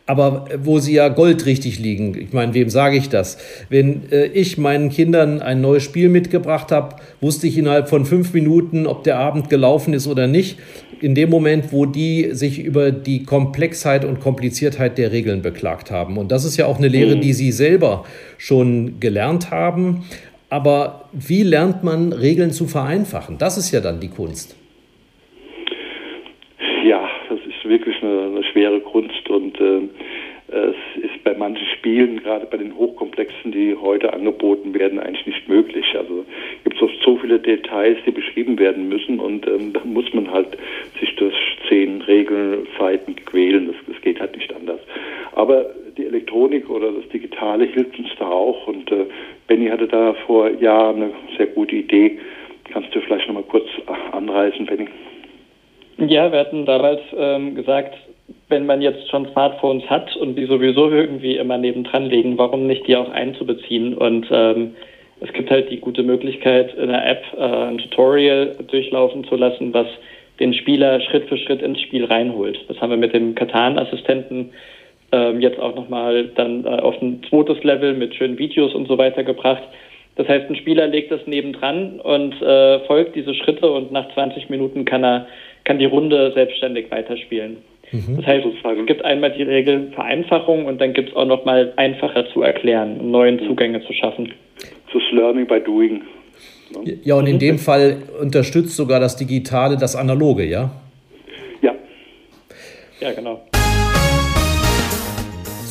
Aber 0.06 0.46
wo 0.64 0.80
sie 0.80 0.94
ja 0.94 1.08
goldrichtig 1.08 1.78
liegen, 1.78 2.20
ich 2.20 2.32
meine, 2.32 2.52
wem 2.52 2.68
sage 2.68 2.96
ich 2.96 3.08
das? 3.10 3.38
Wenn 3.68 4.10
äh, 4.10 4.26
ich 4.26 4.58
meinen 4.58 4.90
Kindern 4.90 5.40
ein 5.40 5.60
neues 5.60 5.84
Spiel 5.84 6.08
mitgebracht 6.08 6.72
habe, 6.72 6.96
wusste 7.20 7.46
ich 7.46 7.56
innerhalb 7.56 7.88
von 7.88 8.04
fünf 8.04 8.32
Minuten, 8.32 8.88
ob 8.88 9.04
der 9.04 9.18
Abend 9.18 9.48
gelaufen 9.50 9.94
ist 9.94 10.08
oder 10.08 10.26
nicht. 10.26 10.58
In 11.00 11.14
dem 11.14 11.30
Moment, 11.30 11.72
wo 11.72 11.86
die 11.86 12.30
sich 12.32 12.58
über 12.58 12.90
die 12.90 13.22
Komplexheit 13.22 14.04
und 14.04 14.18
Kompliziertheit 14.18 14.98
der 14.98 15.12
Regeln 15.12 15.42
beklagt 15.42 15.92
haben. 15.92 16.18
Und 16.18 16.32
das 16.32 16.44
ist 16.44 16.56
ja 16.56 16.66
auch 16.66 16.78
eine 16.78 16.88
Lehre, 16.88 17.14
mhm. 17.14 17.20
die 17.20 17.32
sie 17.32 17.52
selber 17.52 18.04
schon 18.36 18.98
gelernt 18.98 19.52
haben. 19.52 20.04
Aber 20.48 21.04
wie 21.12 21.44
lernt 21.44 21.84
man 21.84 22.12
Regeln 22.12 22.50
zu 22.50 22.66
vereinfachen? 22.66 23.38
Das 23.38 23.56
ist 23.56 23.70
ja 23.70 23.80
dann 23.80 24.00
die 24.00 24.08
Kunst. 24.08 24.56
Wirklich 27.70 28.02
eine, 28.02 28.26
eine 28.26 28.44
schwere 28.44 28.80
Kunst 28.80 29.30
und 29.30 29.58
äh, 29.58 29.88
es 30.52 31.04
ist 31.04 31.22
bei 31.22 31.34
manchen 31.34 31.66
Spielen, 31.78 32.20
gerade 32.22 32.44
bei 32.46 32.56
den 32.56 32.76
Hochkomplexen, 32.76 33.52
die 33.52 33.76
heute 33.76 34.12
angeboten 34.12 34.74
werden, 34.74 34.98
eigentlich 34.98 35.26
nicht 35.26 35.48
möglich. 35.48 35.86
Also 35.96 36.24
gibt 36.64 36.82
es 36.82 36.90
so 37.04 37.16
viele 37.18 37.38
Details, 37.38 37.98
die 38.04 38.10
beschrieben 38.10 38.58
werden 38.58 38.88
müssen 38.88 39.20
und 39.20 39.46
ähm, 39.46 39.72
da 39.72 39.80
muss 39.84 40.12
man 40.12 40.30
halt 40.30 40.58
sich 40.98 41.14
durch 41.16 41.36
zehn 41.68 42.02
Regelseiten 42.02 43.14
quälen. 43.24 43.68
Das, 43.68 43.76
das 43.86 44.02
geht 44.02 44.18
halt 44.20 44.36
nicht 44.36 44.52
anders. 44.52 44.80
Aber 45.32 45.66
die 45.96 46.06
Elektronik 46.06 46.68
oder 46.68 46.90
das 46.90 47.08
Digitale 47.10 47.64
hilft 47.66 47.98
uns 47.98 48.08
da 48.18 48.28
auch 48.28 48.66
und 48.66 48.90
äh, 48.90 49.06
Benny 49.46 49.68
hatte 49.68 49.86
da 49.86 50.14
vor 50.26 50.50
Jahren 50.50 51.02
eine 51.02 51.12
sehr 51.36 51.46
gute 51.46 51.76
Idee. 51.76 52.18
Kannst 52.72 52.92
du 52.94 53.00
vielleicht 53.00 53.28
nochmal 53.28 53.44
kurz 53.44 53.66
anreißen, 54.12 54.66
Benny? 54.66 54.88
Ja, 56.00 56.32
wir 56.32 56.38
hatten 56.38 56.64
damals 56.64 57.00
ähm, 57.16 57.54
gesagt, 57.54 57.94
wenn 58.48 58.66
man 58.66 58.80
jetzt 58.80 59.08
schon 59.10 59.28
Smartphones 59.32 59.84
hat 59.90 60.16
und 60.16 60.34
die 60.34 60.46
sowieso 60.46 60.90
irgendwie 60.90 61.36
immer 61.36 61.58
nebendran 61.58 62.06
liegen, 62.06 62.38
warum 62.38 62.66
nicht 62.66 62.86
die 62.86 62.96
auch 62.96 63.10
einzubeziehen? 63.10 63.94
Und 63.94 64.26
ähm, 64.30 64.74
es 65.20 65.32
gibt 65.32 65.50
halt 65.50 65.70
die 65.70 65.78
gute 65.78 66.02
Möglichkeit, 66.02 66.74
in 66.74 66.88
der 66.88 67.06
App 67.06 67.22
äh, 67.36 67.42
ein 67.42 67.78
Tutorial 67.78 68.56
durchlaufen 68.68 69.24
zu 69.24 69.36
lassen, 69.36 69.74
was 69.74 69.86
den 70.40 70.54
Spieler 70.54 71.00
Schritt 71.02 71.28
für 71.28 71.36
Schritt 71.36 71.60
ins 71.60 71.80
Spiel 71.80 72.06
reinholt. 72.06 72.58
Das 72.68 72.80
haben 72.80 72.90
wir 72.90 72.96
mit 72.96 73.12
dem 73.12 73.34
Katan-Assistenten 73.34 74.50
ähm, 75.12 75.40
jetzt 75.40 75.60
auch 75.60 75.74
nochmal 75.74 76.30
dann 76.34 76.64
äh, 76.64 76.68
auf 76.68 77.00
ein 77.02 77.22
zweites 77.28 77.62
Level 77.62 77.92
mit 77.92 78.14
schönen 78.14 78.38
Videos 78.38 78.74
und 78.74 78.88
so 78.88 78.96
weiter 78.96 79.22
gebracht. 79.22 79.62
Das 80.16 80.28
heißt, 80.28 80.50
ein 80.50 80.56
Spieler 80.56 80.86
legt 80.86 81.10
das 81.10 81.26
nebendran 81.26 82.00
und 82.00 82.40
äh, 82.42 82.80
folgt 82.80 83.16
diese 83.16 83.34
Schritte 83.34 83.70
und 83.70 83.92
nach 83.92 84.12
20 84.14 84.50
Minuten 84.50 84.84
kann 84.84 85.04
er 85.04 85.26
kann 85.64 85.78
die 85.78 85.86
Runde 85.86 86.32
selbstständig 86.34 86.90
weiterspielen. 86.90 87.58
Mhm. 87.92 88.16
Das 88.16 88.26
heißt, 88.26 88.46
es 88.46 88.86
gibt 88.86 89.04
einmal 89.04 89.32
die 89.32 89.42
Regel 89.42 89.90
Vereinfachung 89.92 90.66
und 90.66 90.80
dann 90.80 90.92
gibt 90.92 91.10
es 91.10 91.16
auch 91.16 91.26
noch 91.26 91.44
mal 91.44 91.72
einfacher 91.76 92.28
zu 92.32 92.42
erklären, 92.42 92.98
um 93.00 93.10
neuen. 93.10 93.38
Zugänge 93.40 93.84
zu 93.84 93.92
schaffen. 93.92 94.32
Das 94.58 95.02
ist 95.02 95.12
Learning 95.12 95.46
by 95.46 95.60
Doing. 95.60 96.02
Ne? 96.84 96.98
Ja, 97.02 97.16
und 97.16 97.26
in 97.26 97.38
dem 97.38 97.58
Fall 97.58 97.98
unterstützt 98.20 98.76
sogar 98.76 99.00
das 99.00 99.16
Digitale 99.16 99.76
das 99.76 99.96
Analoge, 99.96 100.44
ja? 100.44 100.70
Ja. 101.62 101.74
Ja, 103.00 103.12
genau. 103.12 103.40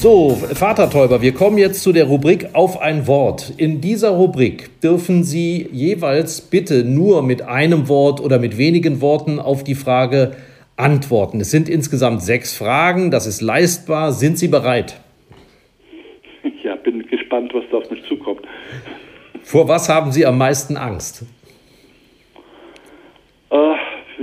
So, 0.02 0.30
Vater 0.30 0.90
Täuber, 0.90 1.22
wir 1.22 1.34
kommen 1.34 1.58
jetzt 1.58 1.84
zu 1.84 1.92
der 1.92 2.06
Rubrik 2.06 2.52
auf 2.54 2.80
ein 2.80 3.06
Wort. 3.06 3.52
In 3.58 3.82
dieser 3.82 4.12
Rubrik 4.12 4.80
dürfen 4.80 5.26
Sie 5.26 5.68
jeweils 5.74 6.40
bitte 6.40 6.86
nur 6.86 7.22
mit 7.22 7.42
einem 7.42 7.90
Wort 7.90 8.22
oder 8.22 8.40
mit 8.40 8.58
wenigen 8.58 9.02
Worten 9.02 9.40
auf 9.42 9.66
die 9.66 9.76
Frage 9.76 10.38
antworten. 10.78 11.42
Es 11.42 11.52
sind 11.52 11.68
insgesamt 11.68 12.22
sechs 12.22 12.58
Fragen, 12.58 13.12
das 13.12 13.28
ist 13.28 13.42
leistbar. 13.42 14.14
Sind 14.14 14.38
Sie 14.38 14.48
bereit? 14.48 15.02
Ja, 16.64 16.78
bin 16.78 17.06
gespannt, 17.06 17.54
was 17.54 17.66
da 17.70 17.80
auf 17.80 17.92
mich 17.92 18.02
zukommt. 18.08 18.44
Vor 19.44 19.68
was 19.68 19.90
haben 19.90 20.14
Sie 20.14 20.26
am 20.26 20.38
meisten 20.38 20.78
Angst? 20.78 21.26
Äh, 23.50 23.56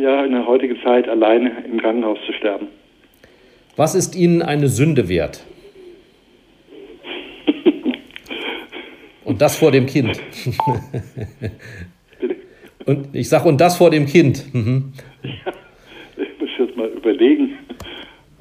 ja, 0.01 0.25
in 0.25 0.33
der 0.33 0.47
heutigen 0.47 0.79
Zeit 0.83 1.07
alleine 1.07 1.53
im 1.71 1.79
Krankenhaus 1.79 2.19
zu 2.25 2.33
sterben. 2.33 2.69
Was 3.77 3.95
ist 3.95 4.17
Ihnen 4.17 4.41
eine 4.41 4.69
Sünde 4.69 5.11
wert? 5.11 5.45
Und 9.27 9.43
das 9.43 9.57
vor 9.57 9.73
dem 9.73 9.87
Kind. 9.87 10.19
Und 12.87 13.15
ich 13.17 13.29
sage, 13.29 13.49
und 13.49 13.61
das 13.61 13.77
vor 13.77 13.91
dem 13.91 14.07
Kind. 14.07 14.55
Mhm. 14.55 14.93
Ja, 15.25 15.53
ich 16.17 16.41
muss 16.41 16.51
jetzt 16.57 16.77
mal 16.77 16.87
überlegen, 16.87 17.59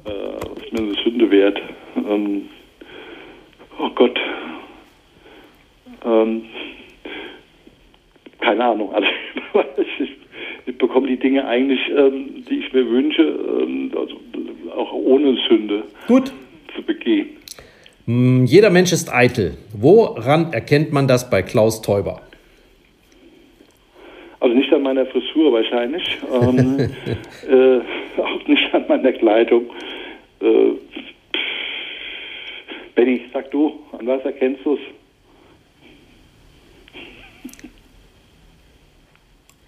äh, 0.04 0.10
was 0.10 0.70
mir 0.70 0.86
eine 0.86 0.94
Sünde 1.02 1.28
wert. 1.32 1.60
Ähm, 1.96 2.42
oh 3.80 3.90
Gott. 3.96 4.16
Ähm, 6.04 6.44
keine 8.38 8.64
Ahnung. 8.64 8.94
Also, 8.94 9.08
ich, 9.98 10.12
ich 10.66 10.78
bekomme 10.78 11.08
die 11.08 11.18
Dinge 11.18 11.44
eigentlich, 11.44 11.80
ähm, 11.88 12.44
die 12.48 12.60
ich 12.60 12.72
mir 12.72 12.88
wünsche, 12.88 13.22
ähm, 13.22 13.90
also 13.96 14.14
auch 14.76 14.92
ohne 14.92 15.36
Sünde 15.48 15.82
Gut. 16.06 16.32
zu 16.76 16.82
begehen. 16.82 17.30
Mm, 18.06 18.44
Jeder 18.44 18.70
Mensch 18.70 18.92
ist 18.92 19.12
eitel. 19.12 19.56
Woran 19.72 20.52
erkennt 20.52 20.92
man 20.92 21.08
das 21.08 21.28
bei 21.28 21.42
Klaus 21.42 21.82
Teuber? 21.82 22.20
Also 24.40 24.54
nicht 24.54 24.72
an 24.72 24.82
meiner 24.82 25.06
Frisur 25.06 25.52
wahrscheinlich, 25.52 26.18
ähm, 26.32 26.78
äh, 27.48 28.20
auch 28.20 28.46
nicht 28.46 28.72
an 28.74 28.84
meiner 28.88 29.12
Kleidung. 29.12 29.64
Äh, 30.40 30.72
Benny, 32.94 33.22
sag 33.32 33.50
du, 33.50 33.80
an 33.98 34.06
was 34.06 34.22
erkennst 34.24 34.64
du 34.64 34.74
es? 34.74 34.80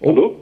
Oh, 0.01 0.07
Hallo? 0.09 0.35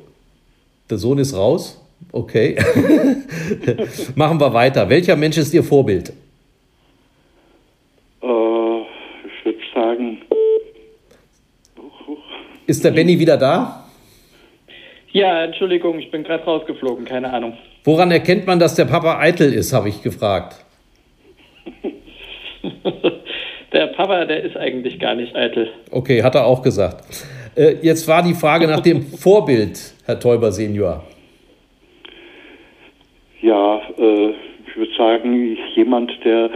der 0.89 0.97
Sohn 0.97 1.17
ist 1.17 1.35
raus. 1.35 1.83
Okay. 2.11 2.55
Machen 4.15 4.39
wir 4.39 4.53
weiter. 4.53 4.87
Welcher 4.87 5.15
Mensch 5.15 5.37
ist 5.37 5.53
Ihr 5.53 5.63
Vorbild? 5.63 6.09
Äh, 8.21 8.81
ich 9.25 9.45
würde 9.45 9.59
sagen, 9.73 10.19
Ist 12.67 12.83
der 12.83 12.91
Benny 12.91 13.17
wieder 13.17 13.37
da? 13.37 13.85
Ja, 15.13 15.45
Entschuldigung, 15.45 15.97
ich 15.99 16.11
bin 16.11 16.23
gerade 16.23 16.43
rausgeflogen, 16.43 17.05
keine 17.05 17.31
Ahnung. 17.31 17.53
Woran 17.85 18.11
erkennt 18.11 18.45
man, 18.45 18.59
dass 18.59 18.75
der 18.75 18.83
Papa 18.83 19.19
eitel 19.19 19.53
ist, 19.53 19.71
habe 19.71 19.87
ich 19.87 20.03
gefragt. 20.03 20.65
der 23.73 23.87
Papa, 23.87 24.25
der 24.25 24.43
ist 24.43 24.57
eigentlich 24.57 24.99
gar 24.99 25.15
nicht 25.15 25.33
eitel. 25.33 25.69
Okay, 25.91 26.21
hat 26.21 26.35
er 26.35 26.45
auch 26.45 26.61
gesagt. 26.61 27.05
Äh, 27.55 27.77
jetzt 27.81 28.05
war 28.09 28.21
die 28.21 28.33
Frage 28.33 28.67
nach 28.67 28.81
dem 28.81 29.01
Vorbild, 29.23 29.79
Herr 30.05 30.19
Teuber 30.19 30.51
Senior. 30.51 31.05
ja, 33.41 33.81
äh, 33.97 34.33
ich 34.67 34.75
würde 34.75 34.91
sagen, 34.97 35.57
jemand, 35.73 36.11
der 36.25 36.49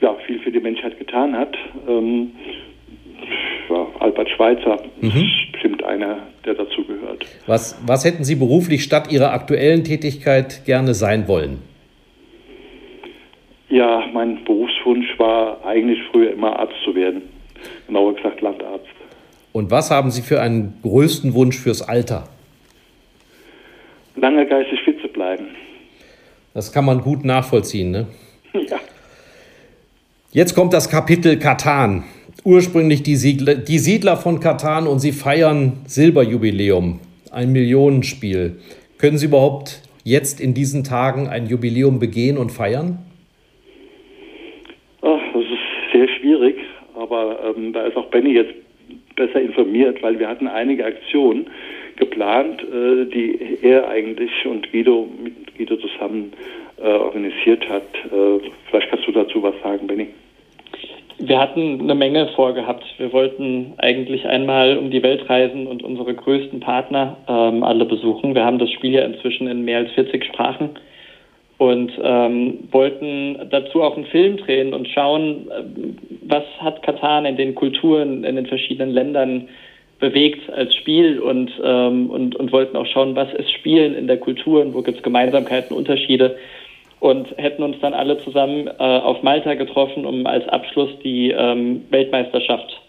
ja, 0.00 0.14
viel 0.26 0.40
für 0.40 0.50
die 0.50 0.60
Menschheit 0.60 0.98
getan 0.98 1.36
hat. 1.36 1.54
Ähm, 1.86 2.32
Albert 4.02 4.30
Schweitzer 4.30 4.78
ist 5.00 5.52
bestimmt 5.52 5.82
einer, 5.84 6.18
der 6.44 6.54
dazu 6.54 6.84
gehört. 6.84 7.24
Was, 7.46 7.80
was 7.86 8.04
hätten 8.04 8.24
Sie 8.24 8.34
beruflich 8.34 8.82
statt 8.82 9.12
Ihrer 9.12 9.32
aktuellen 9.32 9.84
Tätigkeit 9.84 10.64
gerne 10.64 10.94
sein 10.94 11.28
wollen? 11.28 11.62
Ja, 13.68 14.04
mein 14.12 14.44
Berufswunsch 14.44 15.18
war 15.18 15.64
eigentlich 15.64 15.98
früher 16.10 16.32
immer 16.32 16.58
Arzt 16.58 16.74
zu 16.84 16.94
werden. 16.94 17.22
Genauer 17.86 18.14
gesagt 18.16 18.40
Landarzt. 18.40 18.86
Und 19.52 19.70
was 19.70 19.90
haben 19.90 20.10
Sie 20.10 20.22
für 20.22 20.40
einen 20.40 20.78
größten 20.82 21.32
Wunsch 21.34 21.58
fürs 21.58 21.80
Alter? 21.80 22.28
Lange 24.16 24.46
geistig 24.46 24.80
fit 24.84 25.00
zu 25.00 25.08
bleiben. 25.08 25.46
Das 26.54 26.72
kann 26.72 26.84
man 26.84 27.00
gut 27.00 27.24
nachvollziehen. 27.24 27.90
Ne? 27.90 28.06
Ja. 28.68 28.78
Jetzt 30.32 30.54
kommt 30.54 30.72
das 30.72 30.90
Kapitel 30.90 31.38
Katan. 31.38 32.04
Ursprünglich 32.44 33.04
die 33.04 33.14
Siedler, 33.14 33.54
die 33.54 33.78
Siedler 33.78 34.16
von 34.16 34.40
Katan 34.40 34.88
und 34.88 34.98
sie 34.98 35.12
feiern 35.12 35.74
Silberjubiläum, 35.86 36.98
ein 37.30 37.52
Millionenspiel. 37.52 38.56
Können 38.98 39.16
Sie 39.16 39.26
überhaupt 39.26 39.82
jetzt 40.02 40.40
in 40.40 40.52
diesen 40.52 40.82
Tagen 40.82 41.28
ein 41.28 41.46
Jubiläum 41.46 42.00
begehen 42.00 42.38
und 42.38 42.50
feiern? 42.50 42.98
Ach, 45.02 45.20
das 45.32 45.42
ist 45.44 45.92
sehr 45.92 46.08
schwierig, 46.08 46.56
aber 46.96 47.54
ähm, 47.56 47.72
da 47.72 47.86
ist 47.86 47.96
auch 47.96 48.06
Benny 48.06 48.32
jetzt 48.32 48.54
besser 49.14 49.40
informiert, 49.40 50.02
weil 50.02 50.18
wir 50.18 50.28
hatten 50.28 50.48
einige 50.48 50.84
Aktionen 50.84 51.46
geplant, 51.94 52.60
äh, 52.62 53.04
die 53.06 53.38
er 53.62 53.88
eigentlich 53.88 54.32
und 54.46 54.72
Guido 54.72 55.08
mit 55.22 55.56
Guido 55.56 55.76
zusammen 55.76 56.32
äh, 56.78 56.88
organisiert 56.88 57.68
hat. 57.68 57.86
Äh, 58.06 58.50
vielleicht 58.68 58.90
kannst 58.90 59.06
du 59.06 59.12
dazu 59.12 59.44
was 59.44 59.54
sagen, 59.62 59.86
Benny. 59.86 60.08
Wir 61.24 61.38
hatten 61.38 61.80
eine 61.80 61.94
Menge 61.94 62.26
vorgehabt. 62.34 62.82
Wir 62.98 63.12
wollten 63.12 63.74
eigentlich 63.78 64.26
einmal 64.26 64.76
um 64.76 64.90
die 64.90 65.04
Welt 65.04 65.30
reisen 65.30 65.68
und 65.68 65.84
unsere 65.84 66.14
größten 66.14 66.58
Partner 66.58 67.16
ähm, 67.28 67.62
alle 67.62 67.84
besuchen. 67.84 68.34
Wir 68.34 68.44
haben 68.44 68.58
das 68.58 68.72
Spiel 68.72 68.90
ja 68.90 69.04
inzwischen 69.04 69.46
in 69.46 69.64
mehr 69.64 69.78
als 69.78 69.92
40 69.92 70.24
Sprachen 70.24 70.70
und 71.58 71.92
ähm, 72.02 72.64
wollten 72.72 73.38
dazu 73.50 73.84
auch 73.84 73.94
einen 73.94 74.06
Film 74.06 74.36
drehen 74.38 74.74
und 74.74 74.88
schauen, 74.88 75.48
ähm, 75.56 75.96
was 76.22 76.42
hat 76.58 76.82
Katan 76.82 77.24
in 77.24 77.36
den 77.36 77.54
Kulturen, 77.54 78.24
in 78.24 78.34
den 78.34 78.46
verschiedenen 78.46 78.90
Ländern 78.90 79.48
bewegt 80.00 80.50
als 80.50 80.74
Spiel 80.74 81.20
und, 81.20 81.52
ähm, 81.64 82.10
und, 82.10 82.34
und 82.34 82.50
wollten 82.50 82.76
auch 82.76 82.86
schauen, 82.86 83.14
was 83.14 83.32
ist 83.34 83.52
Spielen 83.52 83.94
in 83.94 84.08
der 84.08 84.18
Kultur 84.18 84.60
und 84.60 84.74
wo 84.74 84.82
gibt 84.82 84.96
es 84.96 85.04
Gemeinsamkeiten, 85.04 85.76
Unterschiede 85.76 86.34
und 87.02 87.36
hätten 87.36 87.64
uns 87.64 87.80
dann 87.80 87.94
alle 87.94 88.18
zusammen 88.18 88.68
äh, 88.68 88.72
auf 88.78 89.24
Malta 89.24 89.54
getroffen, 89.54 90.06
um 90.06 90.24
als 90.24 90.48
Abschluss 90.48 90.90
die 91.02 91.32
ähm, 91.32 91.82
Weltmeisterschaft 91.90 92.80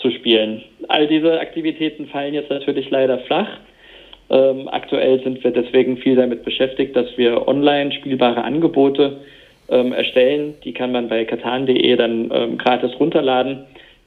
zu 0.00 0.12
spielen. 0.12 0.62
All 0.86 1.08
diese 1.08 1.40
Aktivitäten 1.40 2.06
fallen 2.06 2.32
jetzt 2.32 2.48
natürlich 2.48 2.88
leider 2.90 3.18
flach. 3.18 3.48
Ähm, 4.30 4.68
aktuell 4.68 5.20
sind 5.24 5.42
wir 5.42 5.50
deswegen 5.50 5.96
viel 5.96 6.14
damit 6.14 6.44
beschäftigt, 6.44 6.94
dass 6.94 7.08
wir 7.18 7.48
online 7.48 7.90
spielbare 7.90 8.44
Angebote 8.44 9.16
ähm, 9.68 9.92
erstellen. 9.92 10.54
Die 10.62 10.72
kann 10.72 10.92
man 10.92 11.08
bei 11.08 11.24
katan.de 11.24 11.96
dann 11.96 12.30
ähm, 12.32 12.56
gratis 12.56 12.92
runterladen. 13.00 13.64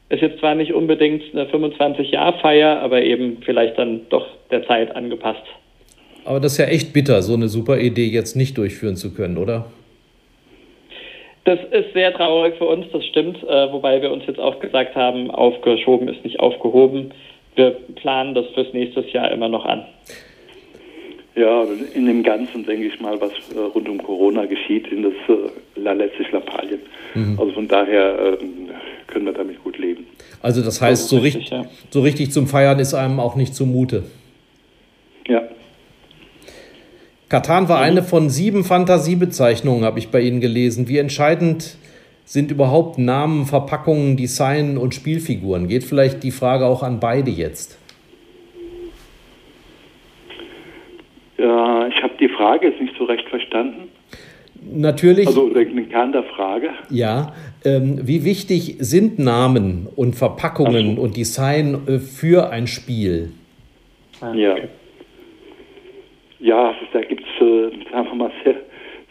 Ist 0.08 0.22
jetzt 0.22 0.40
zwar 0.40 0.56
nicht 0.56 0.74
unbedingt 0.74 1.22
eine 1.34 1.48
25-Jahr-Feier, 1.48 2.80
aber 2.80 3.02
eben 3.02 3.40
vielleicht 3.44 3.78
dann 3.78 4.08
doch 4.08 4.26
der 4.52 4.66
Zeit 4.66 4.96
angepasst. 4.96 5.44
Aber 6.26 6.40
das 6.40 6.54
ist 6.54 6.58
ja 6.58 6.66
echt 6.66 6.94
bitter, 6.94 7.22
so 7.22 7.34
eine 7.34 7.50
super 7.50 7.80
Idee 7.80 8.08
jetzt 8.08 8.36
nicht 8.36 8.58
durchführen 8.58 8.96
zu 8.96 9.14
können, 9.14 9.38
oder? 9.38 9.66
Das 11.46 11.60
ist 11.72 11.94
sehr 11.94 12.14
traurig 12.14 12.56
für 12.58 12.66
uns, 12.66 12.86
das 12.94 13.06
stimmt, 13.06 13.44
äh, 13.44 13.72
wobei 13.72 14.02
wir 14.02 14.12
uns 14.12 14.24
jetzt 14.28 14.40
auch 14.40 14.60
gesagt 14.60 14.96
haben, 14.96 15.30
aufgeschoben 15.30 16.08
ist 16.08 16.24
nicht 16.24 16.40
aufgehoben. 16.40 17.12
Wir 17.56 17.72
planen 17.96 18.34
das 18.34 18.46
fürs 18.54 18.72
nächste 18.74 19.02
Jahr 19.02 19.30
immer 19.32 19.50
noch 19.50 19.66
an. 19.66 19.86
Ja, 21.36 21.66
in 21.96 22.06
dem 22.06 22.24
Ganzen 22.24 22.66
denke 22.66 22.88
ich 22.88 23.00
mal, 23.02 23.20
was 23.20 23.32
äh, 23.54 23.60
rund 23.60 23.90
um 23.90 24.02
Corona 24.02 24.46
geschieht, 24.46 24.88
sind 24.90 25.04
das 25.04 25.14
äh, 25.28 25.94
letztlich 25.94 26.32
Lappalien. 26.32 26.80
Also 27.38 27.52
von 27.52 27.68
daher 27.68 28.38
ähm, 28.42 28.70
können 29.08 29.26
wir 29.26 29.34
damit 29.34 29.64
gut 29.64 29.78
leben. 29.78 30.08
Also 30.42 30.64
das 30.64 30.82
heißt, 30.82 31.10
so 31.10 31.18
richtig, 31.18 31.52
richtig, 31.52 31.58
ja. 31.58 31.66
so 31.90 32.02
richtig 32.02 32.32
zum 32.32 32.48
Feiern 32.48 32.80
ist 32.80 32.94
einem 32.94 33.20
auch 33.20 33.36
nicht 33.36 33.54
zumute. 33.54 34.04
Ja. 35.28 35.44
Katan 37.34 37.68
war 37.68 37.80
eine 37.80 38.04
von 38.04 38.30
sieben 38.30 38.64
Fantasiebezeichnungen, 38.64 39.86
habe 39.86 39.98
ich 39.98 40.10
bei 40.10 40.22
Ihnen 40.22 40.40
gelesen. 40.40 40.88
Wie 40.88 41.00
entscheidend 41.00 41.78
sind 42.26 42.52
überhaupt 42.52 43.00
Namen, 43.00 43.48
Verpackungen, 43.48 44.18
Design 44.18 44.78
und 44.78 44.94
Spielfiguren? 44.94 45.68
Geht 45.68 45.84
vielleicht 45.84 46.22
die 46.22 46.30
Frage 46.30 46.68
auch 46.68 46.84
an 46.84 47.00
beide 47.00 47.32
jetzt? 47.32 47.80
Ja, 51.40 51.88
ich 51.88 52.04
habe 52.04 52.14
die 52.20 52.30
Frage 52.30 52.68
jetzt 52.68 52.80
nicht 52.80 52.94
so 53.00 53.06
recht 53.06 53.28
verstanden. 53.28 53.88
Natürlich, 54.72 55.26
Also 55.26 55.50
den 55.50 55.90
Kern 55.90 56.12
der 56.12 56.26
Frage. 56.26 56.70
ja. 56.92 57.34
Ähm, 57.66 58.02
wie 58.04 58.26
wichtig 58.26 58.76
sind 58.78 59.18
Namen 59.18 59.88
und 59.96 60.16
Verpackungen 60.16 60.98
so. 60.98 61.02
und 61.02 61.18
Design 61.18 61.88
äh, 61.88 61.98
für 61.98 62.52
ein 62.52 62.68
Spiel? 62.68 63.32
Ja. 64.36 64.56
Ja, 66.44 66.76
da 66.92 67.00
gibt 67.00 67.24
es, 67.24 67.42
äh, 67.42 67.70
sagen 67.90 68.08
wir 68.10 68.16
mal, 68.16 68.32
sehr, 68.44 68.56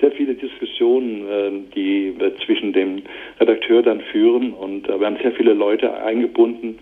sehr 0.03 0.13
viele 0.13 0.35
Diskussionen, 0.35 1.27
äh, 1.27 1.75
die 1.75 2.13
wir 2.19 2.37
zwischen 2.45 2.75
dem 2.75 3.05
Redakteur 3.41 3.81
dann 3.81 4.03
führen. 4.03 4.53
Und 4.53 4.87
äh, 4.87 5.01
wir 5.01 5.07
haben 5.07 5.17
sehr 5.17 5.33
viele 5.33 5.55
Leute 5.55 5.95
eingebunden. 5.95 6.79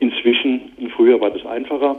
Inzwischen, 0.00 0.72
früher 0.94 1.18
war 1.22 1.30
das 1.30 1.46
einfacher. 1.46 1.96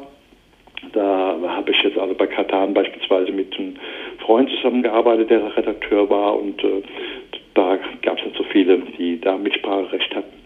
Da 0.94 1.36
habe 1.48 1.72
ich 1.72 1.82
jetzt 1.82 1.98
also 1.98 2.14
bei 2.14 2.28
Katan 2.28 2.76
beispielsweise 2.76 3.32
mit 3.32 3.58
einem 3.58 3.78
Freund 4.20 4.52
zusammengearbeitet, 4.52 5.32
der 5.32 5.58
Redakteur 5.58 6.08
war. 6.08 6.40
Und 6.40 6.64
äh, 6.64 6.84
da 7.56 7.80
gab 8.04 8.20
es 8.20 8.26
nicht 8.26 8.38
so 8.38 8.44
viele, 8.44 8.84
die 9.00 9.20
da 9.20 9.36
Mitspracherecht 9.36 10.16
hatten. 10.16 10.46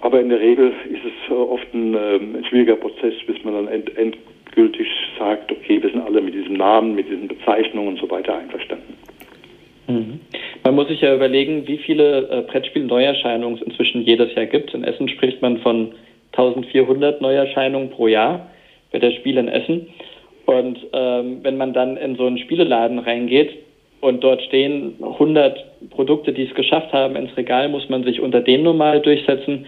Aber 0.00 0.20
in 0.22 0.30
der 0.30 0.40
Regel 0.40 0.72
ist 0.88 1.04
es 1.04 1.30
äh, 1.30 1.34
oft 1.34 1.66
ein, 1.74 1.94
ähm, 1.94 2.36
ein 2.36 2.44
schwieriger 2.46 2.76
Prozess, 2.76 3.12
bis 3.26 3.44
man 3.44 3.52
dann 3.52 3.68
end, 3.68 4.16
endgültig 4.48 4.88
sagt, 5.18 5.52
okay, 5.52 5.82
wir 5.82 5.90
sind 5.90 6.00
alle 6.00 6.20
mit 6.20 6.34
diesem 6.34 6.54
Namen, 6.54 6.94
mit 6.94 7.08
diesen 7.08 7.28
Bezeichnungen 7.28 7.88
und 7.88 8.00
so 8.00 8.10
weiter 8.10 8.36
einverstanden. 8.36 8.94
Mhm. 9.86 10.20
Man 10.64 10.74
muss 10.74 10.88
sich 10.88 11.00
ja 11.00 11.14
überlegen, 11.14 11.66
wie 11.66 11.78
viele 11.78 12.28
äh, 12.28 12.42
Brettspiel-Neuerscheinungen 12.42 13.58
es 13.58 13.62
inzwischen 13.62 14.02
jedes 14.02 14.34
Jahr 14.34 14.46
gibt. 14.46 14.74
In 14.74 14.84
Essen 14.84 15.08
spricht 15.08 15.40
man 15.42 15.58
von 15.58 15.92
1400 16.32 17.20
Neuerscheinungen 17.20 17.90
pro 17.90 18.06
Jahr. 18.06 18.50
bei 18.92 18.98
der 18.98 19.12
Spiel 19.12 19.36
in 19.36 19.48
Essen. 19.48 19.88
Und 20.46 20.78
ähm, 20.94 21.40
wenn 21.42 21.58
man 21.58 21.74
dann 21.74 21.98
in 21.98 22.16
so 22.16 22.24
einen 22.24 22.38
Spieleladen 22.38 22.98
reingeht 22.98 23.50
und 24.00 24.24
dort 24.24 24.40
stehen 24.42 24.94
100 25.02 25.90
Produkte, 25.90 26.32
die 26.32 26.44
es 26.44 26.54
geschafft 26.54 26.92
haben 26.94 27.16
ins 27.16 27.36
Regal, 27.36 27.68
muss 27.68 27.88
man 27.90 28.02
sich 28.04 28.20
unter 28.20 28.40
denen 28.40 28.64
normal 28.64 29.00
durchsetzen. 29.00 29.66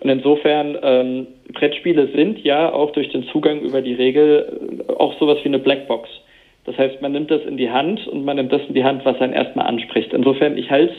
Und 0.00 0.08
insofern, 0.08 0.78
ähm, 0.82 1.26
Brettspiele 1.52 2.08
sind 2.14 2.42
ja 2.42 2.72
auch 2.72 2.90
durch 2.92 3.10
den 3.10 3.24
Zugang 3.24 3.60
über 3.60 3.82
die 3.82 3.94
Regel 3.94 4.80
äh, 4.88 4.92
auch 4.92 5.18
sowas 5.18 5.38
wie 5.42 5.48
eine 5.48 5.58
Blackbox. 5.58 6.08
Das 6.64 6.76
heißt, 6.76 7.02
man 7.02 7.12
nimmt 7.12 7.30
das 7.30 7.42
in 7.42 7.56
die 7.56 7.70
Hand 7.70 8.06
und 8.06 8.24
man 8.24 8.36
nimmt 8.36 8.52
das 8.52 8.62
in 8.68 8.74
die 8.74 8.84
Hand, 8.84 9.04
was 9.04 9.20
einen 9.20 9.32
erstmal 9.32 9.66
anspricht. 9.66 10.12
Insofern, 10.12 10.56
ich 10.56 10.70
halte 10.70 10.92
es 10.92 10.98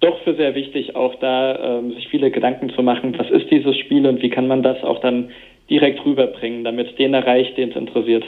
doch 0.00 0.18
für 0.22 0.34
sehr 0.34 0.54
wichtig, 0.54 0.96
auch 0.96 1.14
da 1.16 1.78
ähm, 1.78 1.92
sich 1.92 2.08
viele 2.08 2.30
Gedanken 2.30 2.70
zu 2.70 2.82
machen, 2.82 3.14
was 3.16 3.30
ist 3.30 3.50
dieses 3.50 3.76
Spiel 3.78 4.06
und 4.06 4.20
wie 4.20 4.30
kann 4.30 4.48
man 4.48 4.62
das 4.62 4.82
auch 4.82 4.98
dann 5.00 5.30
direkt 5.70 6.04
rüberbringen, 6.04 6.64
damit 6.64 6.88
es 6.88 6.94
den 6.96 7.14
erreicht, 7.14 7.56
den 7.56 7.70
es 7.70 7.76
interessiert. 7.76 8.24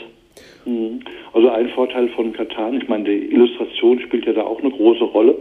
Mhm. 0.65 1.01
Also 1.33 1.49
ein 1.49 1.69
Vorteil 1.69 2.07
von 2.09 2.33
Katan, 2.33 2.81
ich 2.81 2.87
meine, 2.87 3.03
die 3.03 3.31
Illustration 3.31 3.99
spielt 3.99 4.25
ja 4.25 4.33
da 4.33 4.43
auch 4.43 4.59
eine 4.61 4.71
große 4.71 5.03
Rolle, 5.03 5.37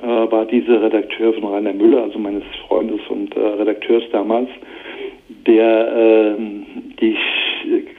war 0.00 0.44
dieser 0.46 0.82
Redakteur 0.82 1.32
von 1.32 1.44
Rainer 1.44 1.72
Müller, 1.72 2.02
also 2.02 2.18
meines 2.18 2.44
Freundes 2.66 3.00
und 3.08 3.34
äh, 3.36 3.40
Redakteurs 3.40 4.04
damals, 4.12 4.48
der 5.46 5.96
äh, 5.96 6.34
die, 7.00 7.16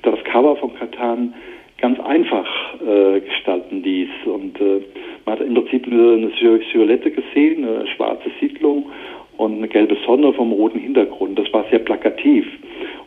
das 0.04 0.24
Cover 0.26 0.56
von 0.58 0.74
Katan 0.76 1.34
ganz 1.80 2.00
einfach 2.00 2.48
äh, 2.82 3.20
gestalten 3.22 3.84
ließ. 3.84 4.10
Und 4.26 4.60
äh, 4.60 4.82
man 5.26 5.40
hat 5.40 5.46
im 5.46 5.54
Prinzip 5.54 5.88
eine 5.88 6.32
Silhouette 6.40 7.12
gesehen, 7.12 7.66
eine 7.66 7.88
schwarze 7.88 8.30
Siedlung 8.40 8.90
und 9.38 9.58
eine 9.58 9.68
gelbe 9.68 9.98
Sonne 10.06 10.34
vom 10.34 10.52
roten 10.52 10.80
Hintergrund. 10.80 11.38
Das 11.38 11.52
war 11.54 11.66
sehr 11.70 11.80
plakativ 11.80 12.46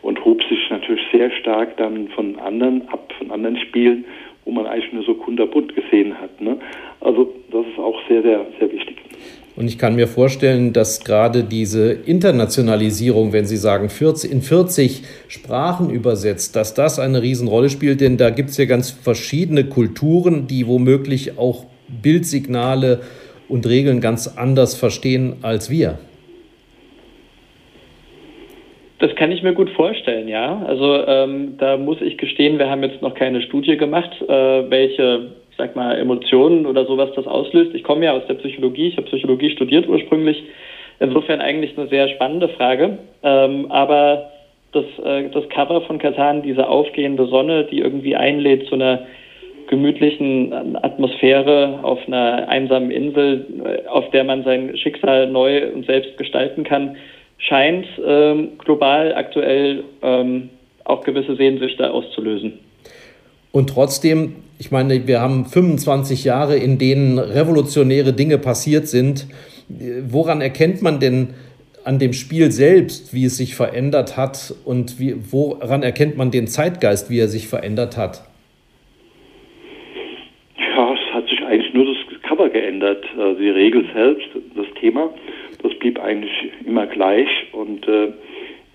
und 0.01 0.23
hob 0.23 0.41
sich 0.43 0.69
natürlich 0.69 1.03
sehr 1.11 1.31
stark 1.31 1.77
dann 1.77 2.07
von 2.09 2.37
anderen 2.39 2.87
ab, 2.89 3.13
von 3.17 3.31
anderen 3.31 3.57
Spielen, 3.57 4.05
wo 4.45 4.51
man 4.51 4.65
eigentlich 4.65 4.91
nur 4.93 5.03
so 5.03 5.13
kunterbunt 5.13 5.75
gesehen 5.75 6.19
hat. 6.19 6.41
Ne? 6.41 6.57
Also 6.99 7.33
das 7.51 7.65
ist 7.67 7.79
auch 7.79 7.99
sehr, 8.07 8.21
sehr, 8.21 8.45
sehr 8.59 8.71
wichtig. 8.71 8.97
Und 9.55 9.67
ich 9.67 9.77
kann 9.77 9.95
mir 9.95 10.07
vorstellen, 10.07 10.71
dass 10.71 11.03
gerade 11.03 11.43
diese 11.43 11.91
Internationalisierung, 11.91 13.33
wenn 13.33 13.45
Sie 13.45 13.57
sagen, 13.57 13.89
40, 13.89 14.31
in 14.31 14.41
40 14.41 15.03
Sprachen 15.27 15.89
übersetzt, 15.89 16.55
dass 16.55 16.73
das 16.73 16.99
eine 16.99 17.21
Riesenrolle 17.21 17.69
spielt, 17.69 18.01
denn 18.01 18.17
da 18.17 18.29
gibt 18.29 18.51
es 18.51 18.57
ja 18.57 18.65
ganz 18.65 18.91
verschiedene 18.91 19.65
Kulturen, 19.65 20.47
die 20.47 20.67
womöglich 20.67 21.37
auch 21.37 21.65
Bildsignale 22.01 23.01
und 23.49 23.67
Regeln 23.67 23.99
ganz 23.99 24.27
anders 24.37 24.75
verstehen 24.75 25.35
als 25.41 25.69
wir. 25.69 25.99
Das 29.01 29.15
kann 29.15 29.31
ich 29.31 29.41
mir 29.41 29.53
gut 29.53 29.71
vorstellen, 29.71 30.27
ja. 30.27 30.63
Also 30.67 31.05
ähm, 31.07 31.55
da 31.57 31.75
muss 31.75 31.99
ich 32.01 32.19
gestehen, 32.19 32.59
wir 32.59 32.69
haben 32.69 32.83
jetzt 32.83 33.01
noch 33.01 33.15
keine 33.15 33.41
Studie 33.41 33.75
gemacht, 33.75 34.11
äh, 34.21 34.69
welche 34.69 35.31
sag 35.57 35.75
mal, 35.75 35.97
Emotionen 35.97 36.67
oder 36.67 36.85
sowas 36.85 37.09
das 37.15 37.25
auslöst. 37.25 37.73
Ich 37.73 37.83
komme 37.83 38.05
ja 38.05 38.13
aus 38.13 38.25
der 38.27 38.35
Psychologie, 38.35 38.89
ich 38.89 38.97
habe 38.97 39.07
Psychologie 39.07 39.49
studiert 39.49 39.87
ursprünglich. 39.87 40.43
Insofern 40.99 41.41
eigentlich 41.41 41.75
eine 41.77 41.87
sehr 41.87 42.09
spannende 42.09 42.49
Frage. 42.49 42.99
Ähm, 43.23 43.71
aber 43.71 44.31
das, 44.71 44.85
äh, 45.03 45.29
das 45.29 45.49
Cover 45.49 45.81
von 45.81 45.97
Katan, 45.97 46.43
diese 46.43 46.67
aufgehende 46.67 47.25
Sonne, 47.25 47.65
die 47.65 47.79
irgendwie 47.79 48.15
einlädt 48.15 48.67
zu 48.67 48.75
einer 48.75 49.07
gemütlichen 49.67 50.75
Atmosphäre 50.75 51.79
auf 51.81 51.99
einer 52.05 52.47
einsamen 52.49 52.91
Insel, 52.91 53.47
äh, 53.65 53.87
auf 53.87 54.11
der 54.11 54.23
man 54.25 54.43
sein 54.43 54.77
Schicksal 54.77 55.27
neu 55.27 55.71
und 55.73 55.87
selbst 55.87 56.17
gestalten 56.17 56.63
kann, 56.63 56.97
scheint 57.41 57.85
ähm, 58.05 58.57
global 58.57 59.13
aktuell 59.13 59.83
ähm, 60.01 60.49
auch 60.85 61.03
gewisse 61.03 61.35
Sehnsüchte 61.35 61.91
auszulösen. 61.91 62.59
Und 63.51 63.69
trotzdem, 63.69 64.35
ich 64.59 64.71
meine, 64.71 65.07
wir 65.07 65.19
haben 65.19 65.45
25 65.45 66.23
Jahre, 66.23 66.55
in 66.55 66.77
denen 66.77 67.19
revolutionäre 67.19 68.13
Dinge 68.13 68.37
passiert 68.37 68.87
sind. 68.87 69.27
Woran 69.67 70.41
erkennt 70.41 70.81
man 70.81 70.99
denn 70.99 71.33
an 71.83 71.99
dem 71.99 72.13
Spiel 72.13 72.51
selbst, 72.51 73.13
wie 73.13 73.25
es 73.25 73.37
sich 73.37 73.55
verändert 73.55 74.15
hat 74.17 74.53
und 74.65 74.99
wie, 74.99 75.15
woran 75.31 75.83
erkennt 75.83 76.15
man 76.15 76.31
den 76.31 76.47
Zeitgeist, 76.47 77.09
wie 77.09 77.19
er 77.19 77.27
sich 77.27 77.47
verändert 77.47 77.97
hat? 77.97 78.23
Ja, 80.57 80.93
es 80.93 81.13
hat 81.13 81.27
sich 81.27 81.43
eigentlich 81.43 81.73
nur 81.73 81.85
das 81.85 82.21
Cover 82.21 82.49
geändert. 82.49 83.03
Also 83.17 83.39
die 83.39 83.49
Regel 83.49 83.85
selbst, 83.93 84.27
das 84.55 84.67
Thema, 84.79 85.09
das 85.63 85.73
blieb 85.75 85.99
eigentlich 85.99 86.51
immer 86.65 86.87
gleich 86.87 87.29
und 87.51 87.87
äh, 87.87 88.13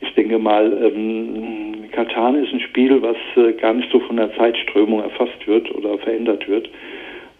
ich 0.01 0.13
denke 0.15 0.39
mal, 0.39 0.73
ähm, 0.83 1.85
Katan 1.93 2.37
ist 2.37 2.53
ein 2.53 2.61
Spiel, 2.61 3.01
was 3.01 3.17
äh, 3.37 3.53
gar 3.55 3.73
nicht 3.73 3.91
so 3.91 4.01
von 4.01 4.17
der 4.17 4.35
Zeitströmung 4.37 5.01
erfasst 5.01 5.47
wird 5.47 5.75
oder 5.75 5.97
verändert 5.99 6.47
wird, 6.49 6.69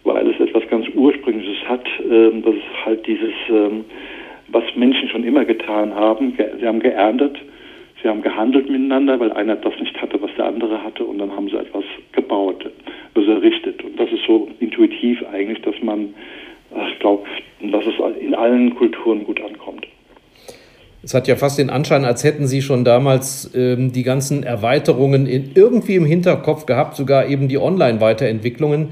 weil 0.03 0.27
es 0.29 0.39
etwas 0.39 0.67
ganz 0.69 0.87
Ursprüngliches 0.95 1.67
hat. 1.67 1.85
Ähm, 2.03 2.41
das 2.43 2.55
ist 2.55 2.85
halt 2.85 3.05
dieses, 3.05 3.33
ähm, 3.49 3.85
was 4.47 4.63
Menschen 4.75 5.09
schon 5.09 5.23
immer 5.23 5.45
getan 5.45 5.93
haben. 5.93 6.37
Sie 6.59 6.65
haben 6.65 6.79
geerntet, 6.79 7.37
sie 8.01 8.09
haben 8.09 8.21
gehandelt 8.21 8.69
miteinander, 8.69 9.19
weil 9.19 9.31
einer 9.33 9.55
das 9.55 9.79
nicht 9.79 10.01
hatte, 10.01 10.21
was 10.21 10.31
der 10.37 10.45
andere 10.45 10.83
hatte, 10.83 11.03
und 11.03 11.19
dann 11.19 11.31
haben 11.31 11.49
sie 11.49 11.57
etwas 11.57 11.83
gebaut, 12.13 12.65
also 13.13 13.31
errichtet. 13.31 13.83
Und 13.83 13.99
das 13.99 14.11
ist 14.11 14.23
so 14.25 14.49
intuitiv 14.59 15.23
eigentlich, 15.31 15.61
dass 15.61 15.75
man, 15.81 16.13
ich 16.71 16.99
glaube, 16.99 17.23
dass 17.61 17.83
es 17.85 17.93
in 18.19 18.35
allen 18.35 18.75
Kulturen 18.75 19.23
gut 19.23 19.41
ankommt. 19.41 19.87
Es 21.03 21.13
hat 21.13 21.27
ja 21.27 21.35
fast 21.35 21.57
den 21.57 21.69
Anschein, 21.69 22.03
als 22.05 22.23
hätten 22.23 22.47
Sie 22.47 22.61
schon 22.61 22.83
damals 22.83 23.53
ähm, 23.55 23.93
die 23.93 24.03
ganzen 24.03 24.43
Erweiterungen 24.43 25.25
in, 25.25 25.51
irgendwie 25.55 25.95
im 25.95 26.05
Hinterkopf 26.05 26.65
gehabt, 26.65 26.95
sogar 26.95 27.27
eben 27.27 27.47
die 27.47 27.57
Online-Weiterentwicklungen. 27.57 28.89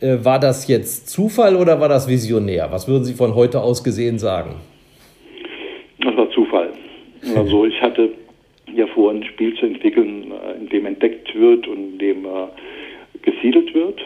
Äh, 0.00 0.18
war 0.22 0.38
das 0.38 0.68
jetzt 0.68 1.10
Zufall 1.10 1.56
oder 1.56 1.80
war 1.80 1.88
das 1.88 2.08
visionär? 2.08 2.68
Was 2.70 2.88
würden 2.88 3.04
Sie 3.04 3.14
von 3.14 3.34
heute 3.34 3.60
aus 3.60 3.84
gesehen 3.84 4.18
sagen? 4.18 4.54
Das 6.00 6.16
war 6.16 6.30
Zufall. 6.30 6.70
Also 7.36 7.64
ich 7.66 7.80
hatte 7.82 8.10
ja 8.74 8.86
vor, 8.86 9.10
ein 9.10 9.24
Spiel 9.24 9.54
zu 9.56 9.66
entwickeln, 9.66 10.32
äh, 10.32 10.58
in 10.60 10.68
dem 10.68 10.86
entdeckt 10.86 11.34
wird 11.34 11.66
und 11.66 11.76
in 11.76 11.98
dem 11.98 12.24
äh, 12.24 12.46
gesiedelt 13.22 13.74
wird. 13.74 14.00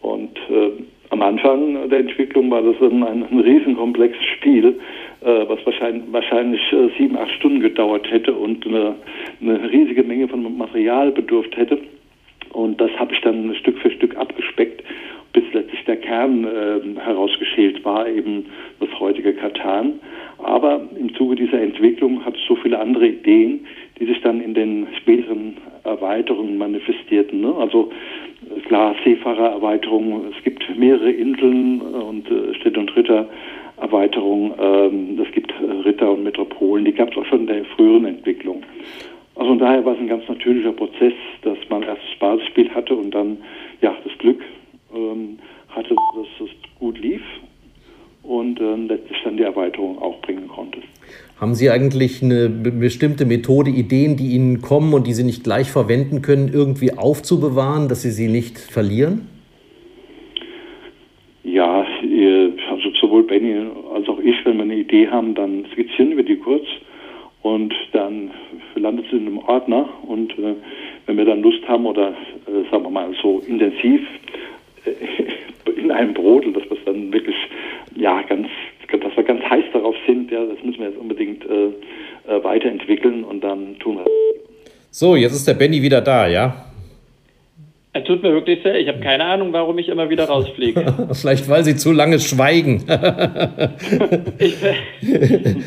Und 0.00 0.36
äh, 0.50 0.70
am 1.10 1.22
Anfang 1.22 1.88
der 1.90 2.00
Entwicklung 2.00 2.50
war 2.50 2.62
das 2.62 2.76
ein, 2.80 3.02
ein, 3.02 3.24
ein 3.24 3.40
riesenkomplexes 3.40 4.24
Spiel, 4.36 4.78
äh, 5.20 5.48
was 5.48 5.58
wahrscheinlich, 5.66 6.04
wahrscheinlich 6.12 6.60
äh, 6.72 6.88
sieben, 6.96 7.16
acht 7.18 7.32
Stunden 7.32 7.60
gedauert 7.60 8.10
hätte 8.10 8.32
und 8.32 8.66
eine, 8.66 8.94
eine 9.40 9.70
riesige 9.70 10.04
Menge 10.04 10.28
von 10.28 10.56
Material 10.56 11.10
bedurft 11.10 11.56
hätte. 11.56 11.78
Und 12.52 12.80
das 12.80 12.90
habe 12.98 13.12
ich 13.12 13.20
dann 13.20 13.54
Stück 13.56 13.78
für 13.78 13.90
Stück 13.90 14.16
abgespeckt, 14.16 14.82
bis 15.32 15.44
letztlich 15.52 15.84
der 15.84 15.96
Kern 15.96 16.44
äh, 16.44 17.00
herausgeschält 17.00 17.84
war, 17.84 18.08
eben 18.08 18.46
das 18.80 18.88
heutige 18.98 19.32
Katan. 19.32 20.00
Aber 20.38 20.80
im 20.98 21.14
Zuge 21.14 21.36
dieser 21.36 21.60
Entwicklung 21.60 22.24
hat 22.24 22.34
es 22.34 22.40
so 22.48 22.56
viele 22.56 22.78
andere 22.78 23.08
Ideen, 23.08 23.66
die 23.98 24.06
sich 24.06 24.20
dann 24.22 24.40
in 24.40 24.54
den 24.54 24.86
späteren 24.96 25.56
Erweiterungen 25.84 26.56
manifestierten. 26.56 27.40
Ne? 27.40 27.54
Also 27.58 27.90
klar, 28.70 28.94
Seefahrererweiterung, 29.02 30.26
es 30.30 30.44
gibt 30.44 30.62
mehrere 30.78 31.10
Inseln 31.10 31.80
und 31.80 32.30
äh, 32.30 32.54
Städte 32.54 32.78
und 32.78 32.94
Ritter 32.94 33.28
Erweiterung. 33.78 34.54
Ähm, 34.60 35.18
es 35.20 35.32
gibt 35.34 35.50
äh, 35.50 35.72
Ritter 35.88 36.12
und 36.12 36.22
Metropolen, 36.22 36.84
die 36.84 36.92
gab 36.92 37.10
es 37.10 37.16
auch 37.16 37.26
schon 37.26 37.40
in 37.40 37.46
der 37.48 37.64
früheren 37.64 38.04
Entwicklung. 38.04 38.62
Also 39.34 39.48
von 39.48 39.58
daher 39.58 39.84
war 39.84 39.94
es 39.94 39.98
ein 39.98 40.06
ganz 40.06 40.28
natürlicher 40.28 40.70
Prozess, 40.70 41.14
dass 41.42 41.58
man 41.68 41.82
erst 41.82 42.02
das 42.12 42.18
Basisspiel 42.20 42.72
hatte 42.72 42.94
und 42.94 43.10
dann 43.12 43.38
ja 43.80 43.92
das 44.04 44.16
Glück 44.18 44.40
ähm, 44.94 45.40
hatte, 45.70 45.96
dass 46.14 46.48
es 46.48 46.50
gut 46.78 46.96
lief 46.96 47.22
und 48.22 48.60
äh, 48.60 48.76
letztlich 48.76 49.18
dann 49.24 49.36
die 49.36 49.42
Erweiterung 49.42 50.00
auch 50.00 50.20
bringen 50.20 50.46
konnte. 50.46 50.78
Haben 51.40 51.54
Sie 51.54 51.70
eigentlich 51.70 52.22
eine 52.22 52.50
bestimmte 52.50 53.24
Methode, 53.24 53.70
Ideen, 53.70 54.18
die 54.18 54.34
Ihnen 54.34 54.60
kommen 54.60 54.92
und 54.92 55.06
die 55.06 55.14
Sie 55.14 55.24
nicht 55.24 55.42
gleich 55.42 55.70
verwenden 55.70 56.20
können, 56.20 56.50
irgendwie 56.52 56.92
aufzubewahren, 56.92 57.88
dass 57.88 58.02
Sie 58.02 58.10
sie 58.10 58.28
nicht 58.28 58.58
verlieren? 58.58 59.26
Ja, 61.42 61.86
also 62.70 62.90
sowohl 63.00 63.22
Benny 63.22 63.54
als 63.94 64.06
auch 64.08 64.18
ich, 64.18 64.36
wenn 64.44 64.58
wir 64.58 64.64
eine 64.64 64.76
Idee 64.76 65.08
haben, 65.08 65.34
dann 65.34 65.64
skizzieren 65.72 66.14
wir 66.14 66.24
die 66.24 66.36
kurz 66.36 66.66
und 67.40 67.74
dann 67.92 68.30
landet 68.74 69.06
sie 69.10 69.16
in 69.16 69.26
einem 69.26 69.38
Ordner 69.38 69.88
und 70.06 70.32
äh, 70.38 70.54
wenn 71.06 71.16
wir 71.16 71.24
dann 71.24 71.40
Lust 71.40 71.66
haben 71.66 71.86
oder 71.86 72.10
äh, 72.10 72.70
sagen 72.70 72.84
wir 72.84 72.90
mal 72.90 73.14
so 73.22 73.42
intensiv 73.46 74.02
äh, 74.84 75.70
in 75.80 75.90
einem 75.90 76.12
Brodel, 76.12 76.52
dass 76.52 76.64
wir 76.64 76.76
es 76.76 76.84
dann 76.84 77.10
wirklich 77.14 77.36
ja 77.96 78.20
ganz 78.22 78.48
dass 78.98 79.16
wir 79.16 79.24
ganz 79.24 79.42
heiß 79.42 79.64
darauf 79.72 79.94
sind, 80.06 80.30
ja, 80.30 80.44
das 80.44 80.62
müssen 80.64 80.80
wir 80.80 80.88
jetzt 80.88 80.98
unbedingt 80.98 81.44
äh, 81.44 81.66
äh 82.28 82.44
weiterentwickeln 82.44 83.24
und 83.24 83.42
dann 83.42 83.78
tun 83.78 83.96
wir 83.96 84.04
So, 84.90 85.16
jetzt 85.16 85.32
ist 85.32 85.46
der 85.46 85.54
Benny 85.54 85.82
wieder 85.82 86.00
da, 86.00 86.28
ja? 86.28 86.70
Es 87.92 88.04
tut 88.04 88.22
mir 88.22 88.32
wirklich 88.32 88.62
sehr. 88.62 88.78
Ich 88.78 88.86
habe 88.86 89.00
keine 89.00 89.24
Ahnung, 89.24 89.52
warum 89.52 89.76
ich 89.78 89.88
immer 89.88 90.08
wieder 90.08 90.26
rausfliege. 90.26 91.08
Vielleicht, 91.12 91.48
weil 91.48 91.64
Sie 91.64 91.74
zu 91.74 91.90
lange 91.90 92.20
schweigen. 92.20 92.84
ich, 94.38 94.54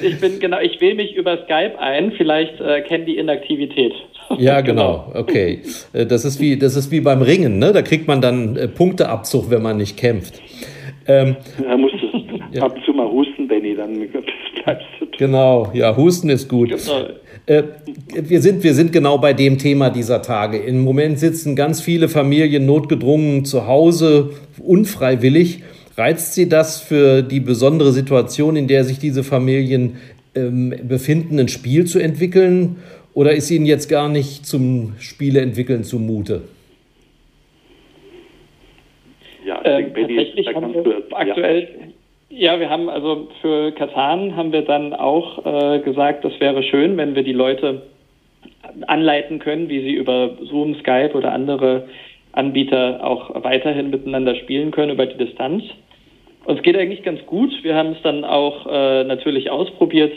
ich, 0.01 0.21
bin 0.21 0.39
genau. 0.39 0.59
Ich 0.61 0.79
wähle 0.79 0.95
mich 0.95 1.15
über 1.15 1.39
Skype 1.43 1.77
ein. 1.79 2.13
Vielleicht 2.13 2.61
äh, 2.61 2.79
kennen 2.81 3.05
die 3.05 3.17
Inaktivität. 3.17 3.91
Ja, 4.37 4.61
genau. 4.61 5.11
Okay. 5.13 5.63
Äh, 5.91 6.05
das 6.05 6.23
ist 6.23 6.39
wie 6.39 6.57
das 6.57 6.77
ist 6.77 6.91
wie 6.91 7.01
beim 7.01 7.21
Ringen. 7.21 7.59
Ne? 7.59 7.73
Da 7.73 7.81
kriegt 7.81 8.07
man 8.07 8.21
dann 8.21 8.55
äh, 8.55 8.69
Punkteabzug, 8.69 9.49
wenn 9.49 9.61
man 9.61 9.75
nicht 9.75 9.97
kämpft. 9.97 10.41
Ähm, 11.05 11.35
da 11.61 11.75
musst 11.75 11.92
du 11.92 11.92
ja. 12.53 12.63
ab 12.63 12.75
und 12.75 12.85
zu 12.85 12.93
mal 12.93 13.09
husten, 13.09 13.47
Benny, 13.47 13.75
dann 13.75 13.93
bleibst 14.63 14.87
du. 14.99 15.05
Genau. 15.17 15.71
Ja, 15.73 15.95
husten 15.95 16.29
ist 16.29 16.49
gut. 16.49 16.69
Genau. 16.69 17.07
Äh, 17.45 17.63
wir, 18.13 18.41
sind, 18.41 18.63
wir 18.63 18.73
sind 18.73 18.91
genau 18.91 19.17
bei 19.17 19.33
dem 19.33 19.57
Thema 19.57 19.89
dieser 19.89 20.21
Tage. 20.21 20.57
Im 20.57 20.83
Moment 20.83 21.19
sitzen 21.19 21.55
ganz 21.55 21.81
viele 21.81 22.07
Familien 22.09 22.65
notgedrungen 22.65 23.45
zu 23.45 23.67
Hause, 23.67 24.31
unfreiwillig. 24.59 25.63
Reizt 25.97 26.33
Sie 26.33 26.49
das 26.49 26.81
für 26.81 27.21
die 27.21 27.39
besondere 27.39 27.91
Situation, 27.91 28.55
in 28.55 28.67
der 28.67 28.83
sich 28.83 28.97
diese 28.97 29.23
Familien 29.23 29.97
ähm, 30.35 30.73
befinden, 30.87 31.39
ein 31.39 31.49
Spiel 31.49 31.85
zu 31.85 31.99
entwickeln? 31.99 32.77
Oder 33.13 33.33
ist 33.33 33.51
Ihnen 33.51 33.65
jetzt 33.65 33.89
gar 33.89 34.09
nicht 34.09 34.45
zum 34.45 34.93
Spieleentwickeln 34.97 35.83
zumute? 35.83 36.43
Ja, 39.45 39.61
ähm, 39.65 39.93
tatsächlich 39.93 40.47
haben 40.47 40.73
wir 40.73 41.03
aktuell, 41.11 41.61
ja, 41.63 41.82
wir 42.59 42.69
haben 42.69 42.89
also 42.89 43.27
für 43.41 43.71
Katan 43.71 44.35
haben 44.35 44.51
wir 44.51 44.63
dann 44.63 44.93
auch 44.93 45.45
äh, 45.45 45.79
gesagt, 45.79 46.25
das 46.25 46.39
wäre 46.39 46.63
schön, 46.63 46.97
wenn 46.97 47.15
wir 47.15 47.23
die 47.23 47.33
Leute 47.33 47.83
anleiten 48.87 49.39
können, 49.39 49.69
wie 49.69 49.81
sie 49.81 49.93
über 49.93 50.31
Zoom, 50.43 50.75
Skype 50.75 51.13
oder 51.13 51.31
andere 51.31 51.87
Anbieter 52.31 52.99
auch 53.03 53.43
weiterhin 53.43 53.89
miteinander 53.89 54.35
spielen 54.35 54.71
können 54.71 54.91
über 54.91 55.05
die 55.05 55.17
Distanz. 55.17 55.63
Und 56.45 56.57
es 56.57 56.63
geht 56.63 56.77
eigentlich 56.77 57.03
ganz 57.03 57.25
gut. 57.25 57.51
Wir 57.63 57.75
haben 57.75 57.91
es 57.91 58.01
dann 58.01 58.25
auch 58.25 58.65
äh, 58.65 59.03
natürlich 59.03 59.51
ausprobiert. 59.51 60.13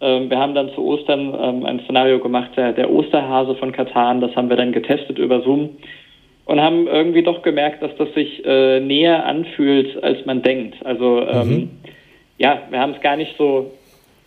Ähm, 0.00 0.30
wir 0.30 0.38
haben 0.38 0.54
dann 0.54 0.70
zu 0.74 0.84
Ostern 0.84 1.34
ähm, 1.40 1.64
ein 1.64 1.80
Szenario 1.80 2.20
gemacht, 2.20 2.50
der, 2.56 2.72
der 2.72 2.90
Osterhase 2.90 3.54
von 3.56 3.72
Katan. 3.72 4.20
Das 4.20 4.36
haben 4.36 4.50
wir 4.50 4.56
dann 4.56 4.72
getestet 4.72 5.18
über 5.18 5.40
Zoom 5.40 5.70
und 6.48 6.62
haben 6.62 6.86
irgendwie 6.86 7.22
doch 7.22 7.42
gemerkt, 7.42 7.82
dass 7.82 7.94
das 7.96 8.12
sich 8.14 8.42
äh, 8.44 8.80
näher 8.80 9.26
anfühlt, 9.26 10.02
als 10.02 10.24
man 10.24 10.40
denkt. 10.40 10.76
Also 10.84 11.20
ähm, 11.20 11.48
mhm. 11.48 11.70
ja, 12.38 12.62
wir 12.70 12.80
haben 12.80 12.94
es 12.94 13.02
gar 13.02 13.16
nicht 13.16 13.36
so. 13.36 13.72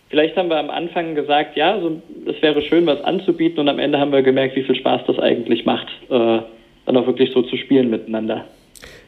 Vielleicht 0.08 0.36
haben 0.36 0.48
wir 0.48 0.58
am 0.58 0.70
Anfang 0.70 1.16
gesagt, 1.16 1.56
ja, 1.56 1.80
so, 1.80 2.00
es 2.26 2.40
wäre 2.40 2.62
schön, 2.62 2.86
was 2.86 3.02
anzubieten, 3.02 3.58
und 3.58 3.68
am 3.68 3.80
Ende 3.80 3.98
haben 3.98 4.12
wir 4.12 4.22
gemerkt, 4.22 4.54
wie 4.54 4.62
viel 4.62 4.76
Spaß 4.76 5.00
das 5.06 5.18
eigentlich 5.18 5.64
macht, 5.64 5.88
äh, 6.10 6.38
dann 6.86 6.96
auch 6.96 7.06
wirklich 7.06 7.32
so 7.32 7.42
zu 7.42 7.56
spielen 7.56 7.90
miteinander. 7.90 8.44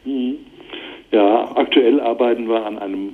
Mhm. 0.03 0.35
Ja, 1.11 1.51
aktuell 1.55 2.01
arbeiten 2.01 2.49
wir 2.49 2.65
an 2.65 2.79
einem 2.79 3.13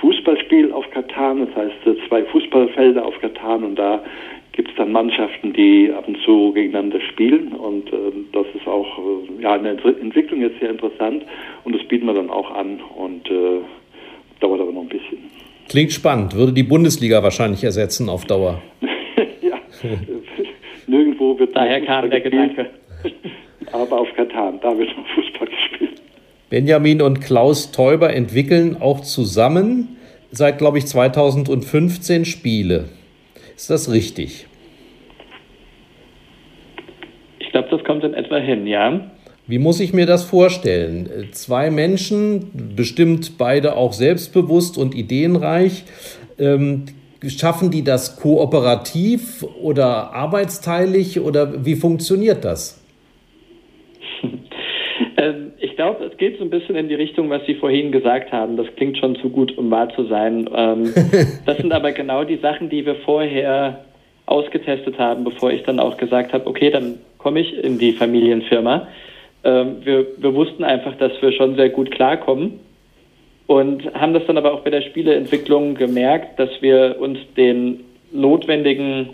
Fußballspiel 0.00 0.72
auf 0.72 0.88
Katan, 0.90 1.46
das 1.46 1.54
heißt 1.54 2.08
zwei 2.08 2.24
Fußballfelder 2.24 3.04
auf 3.04 3.20
Katan 3.20 3.64
und 3.64 3.76
da 3.76 4.02
gibt 4.54 4.70
es 4.70 4.76
dann 4.76 4.92
Mannschaften, 4.92 5.52
die 5.52 5.92
ab 5.96 6.06
und 6.06 6.18
zu 6.24 6.52
gegeneinander 6.52 7.00
spielen 7.00 7.52
und 7.52 7.92
äh, 7.92 8.12
das 8.32 8.46
ist 8.54 8.66
auch 8.66 8.98
äh, 8.98 9.42
ja, 9.42 9.54
eine 9.54 9.70
Entwicklung 9.70 10.40
jetzt 10.40 10.60
sehr 10.60 10.70
interessant 10.70 11.24
und 11.64 11.74
das 11.74 11.86
bieten 11.88 12.06
wir 12.06 12.14
dann 12.14 12.30
auch 12.30 12.50
an 12.50 12.80
und 12.96 13.28
äh, 13.30 13.60
dauert 14.40 14.60
aber 14.60 14.72
noch 14.72 14.82
ein 14.82 14.88
bisschen. 14.88 15.18
Klingt 15.68 15.92
spannend, 15.92 16.34
würde 16.34 16.52
die 16.52 16.62
Bundesliga 16.62 17.22
wahrscheinlich 17.22 17.64
ersetzen 17.64 18.08
auf 18.08 18.24
Dauer. 18.26 18.62
ja, 19.40 19.58
nirgendwo 20.86 21.38
wird 21.38 21.54
Daher 21.56 21.80
kam 21.84 22.10
der 22.10 22.20
Gedanke. 22.20 22.70
aber 23.72 24.00
auf 24.00 24.08
Katan, 24.16 24.60
da 24.62 24.76
wird 24.76 24.96
noch 24.96 25.06
Fußball 25.14 25.48
gespielt. 25.48 26.00
Benjamin 26.50 27.02
und 27.02 27.20
Klaus 27.20 27.72
Teuber 27.72 28.14
entwickeln 28.14 28.76
auch 28.80 29.00
zusammen 29.00 29.96
seit, 30.30 30.58
glaube 30.58 30.78
ich, 30.78 30.86
2015 30.86 32.24
Spiele. 32.24 32.88
Ist 33.56 33.70
das 33.70 33.90
richtig? 33.90 34.46
Ich 37.38 37.50
glaube, 37.50 37.68
das 37.70 37.84
kommt 37.84 38.04
in 38.04 38.14
etwa 38.14 38.38
hin, 38.38 38.66
ja. 38.66 39.10
Wie 39.46 39.58
muss 39.58 39.78
ich 39.80 39.92
mir 39.92 40.06
das 40.06 40.24
vorstellen? 40.24 41.28
Zwei 41.32 41.70
Menschen, 41.70 42.74
bestimmt 42.74 43.36
beide 43.36 43.76
auch 43.76 43.92
selbstbewusst 43.92 44.78
und 44.78 44.94
ideenreich, 44.94 45.84
ähm, 46.38 46.86
schaffen 47.28 47.70
die 47.70 47.84
das 47.84 48.16
kooperativ 48.16 49.42
oder 49.42 50.12
arbeitsteilig 50.12 51.20
oder 51.20 51.64
wie 51.64 51.76
funktioniert 51.76 52.44
das? 52.44 52.82
ähm, 55.16 55.52
ich 55.74 55.76
glaube, 55.76 56.04
es 56.04 56.16
geht 56.18 56.38
so 56.38 56.44
ein 56.44 56.50
bisschen 56.50 56.76
in 56.76 56.88
die 56.88 56.94
Richtung, 56.94 57.30
was 57.30 57.44
Sie 57.46 57.56
vorhin 57.56 57.90
gesagt 57.90 58.30
haben. 58.30 58.56
Das 58.56 58.68
klingt 58.76 58.96
schon 58.96 59.16
zu 59.16 59.28
gut, 59.28 59.58
um 59.58 59.72
wahr 59.72 59.88
zu 59.88 60.04
sein. 60.04 60.48
Ähm, 60.54 60.94
das 61.46 61.56
sind 61.56 61.72
aber 61.72 61.90
genau 61.90 62.22
die 62.22 62.36
Sachen, 62.36 62.68
die 62.68 62.86
wir 62.86 62.94
vorher 62.94 63.84
ausgetestet 64.26 65.00
haben, 65.00 65.24
bevor 65.24 65.50
ich 65.50 65.64
dann 65.64 65.80
auch 65.80 65.96
gesagt 65.96 66.32
habe, 66.32 66.46
okay, 66.46 66.70
dann 66.70 67.00
komme 67.18 67.40
ich 67.40 67.58
in 67.58 67.80
die 67.80 67.90
Familienfirma. 67.90 68.86
Ähm, 69.42 69.78
wir, 69.82 70.06
wir 70.16 70.32
wussten 70.36 70.62
einfach, 70.62 70.94
dass 70.98 71.20
wir 71.20 71.32
schon 71.32 71.56
sehr 71.56 71.70
gut 71.70 71.90
klarkommen 71.90 72.60
und 73.48 73.92
haben 73.94 74.14
das 74.14 74.24
dann 74.28 74.38
aber 74.38 74.54
auch 74.54 74.60
bei 74.60 74.70
der 74.70 74.82
Spieleentwicklung 74.82 75.74
gemerkt, 75.74 76.38
dass 76.38 76.50
wir 76.60 76.98
uns 77.00 77.18
den 77.36 77.80
notwendigen 78.12 79.08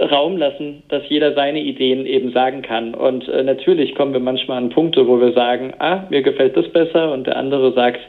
Raum 0.00 0.36
lassen, 0.36 0.82
dass 0.88 1.02
jeder 1.08 1.34
seine 1.34 1.60
Ideen 1.60 2.06
eben 2.06 2.32
sagen 2.32 2.62
kann. 2.62 2.94
Und 2.94 3.28
äh, 3.28 3.42
natürlich 3.42 3.94
kommen 3.94 4.12
wir 4.12 4.20
manchmal 4.20 4.58
an 4.58 4.70
Punkte, 4.70 5.06
wo 5.06 5.20
wir 5.20 5.32
sagen, 5.32 5.74
ah, 5.78 6.04
mir 6.10 6.22
gefällt 6.22 6.56
das 6.56 6.68
besser 6.68 7.12
und 7.12 7.26
der 7.26 7.36
andere 7.36 7.72
sagt, 7.72 8.00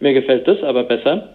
mir 0.00 0.14
gefällt 0.14 0.48
das 0.48 0.62
aber 0.62 0.84
besser. 0.84 1.30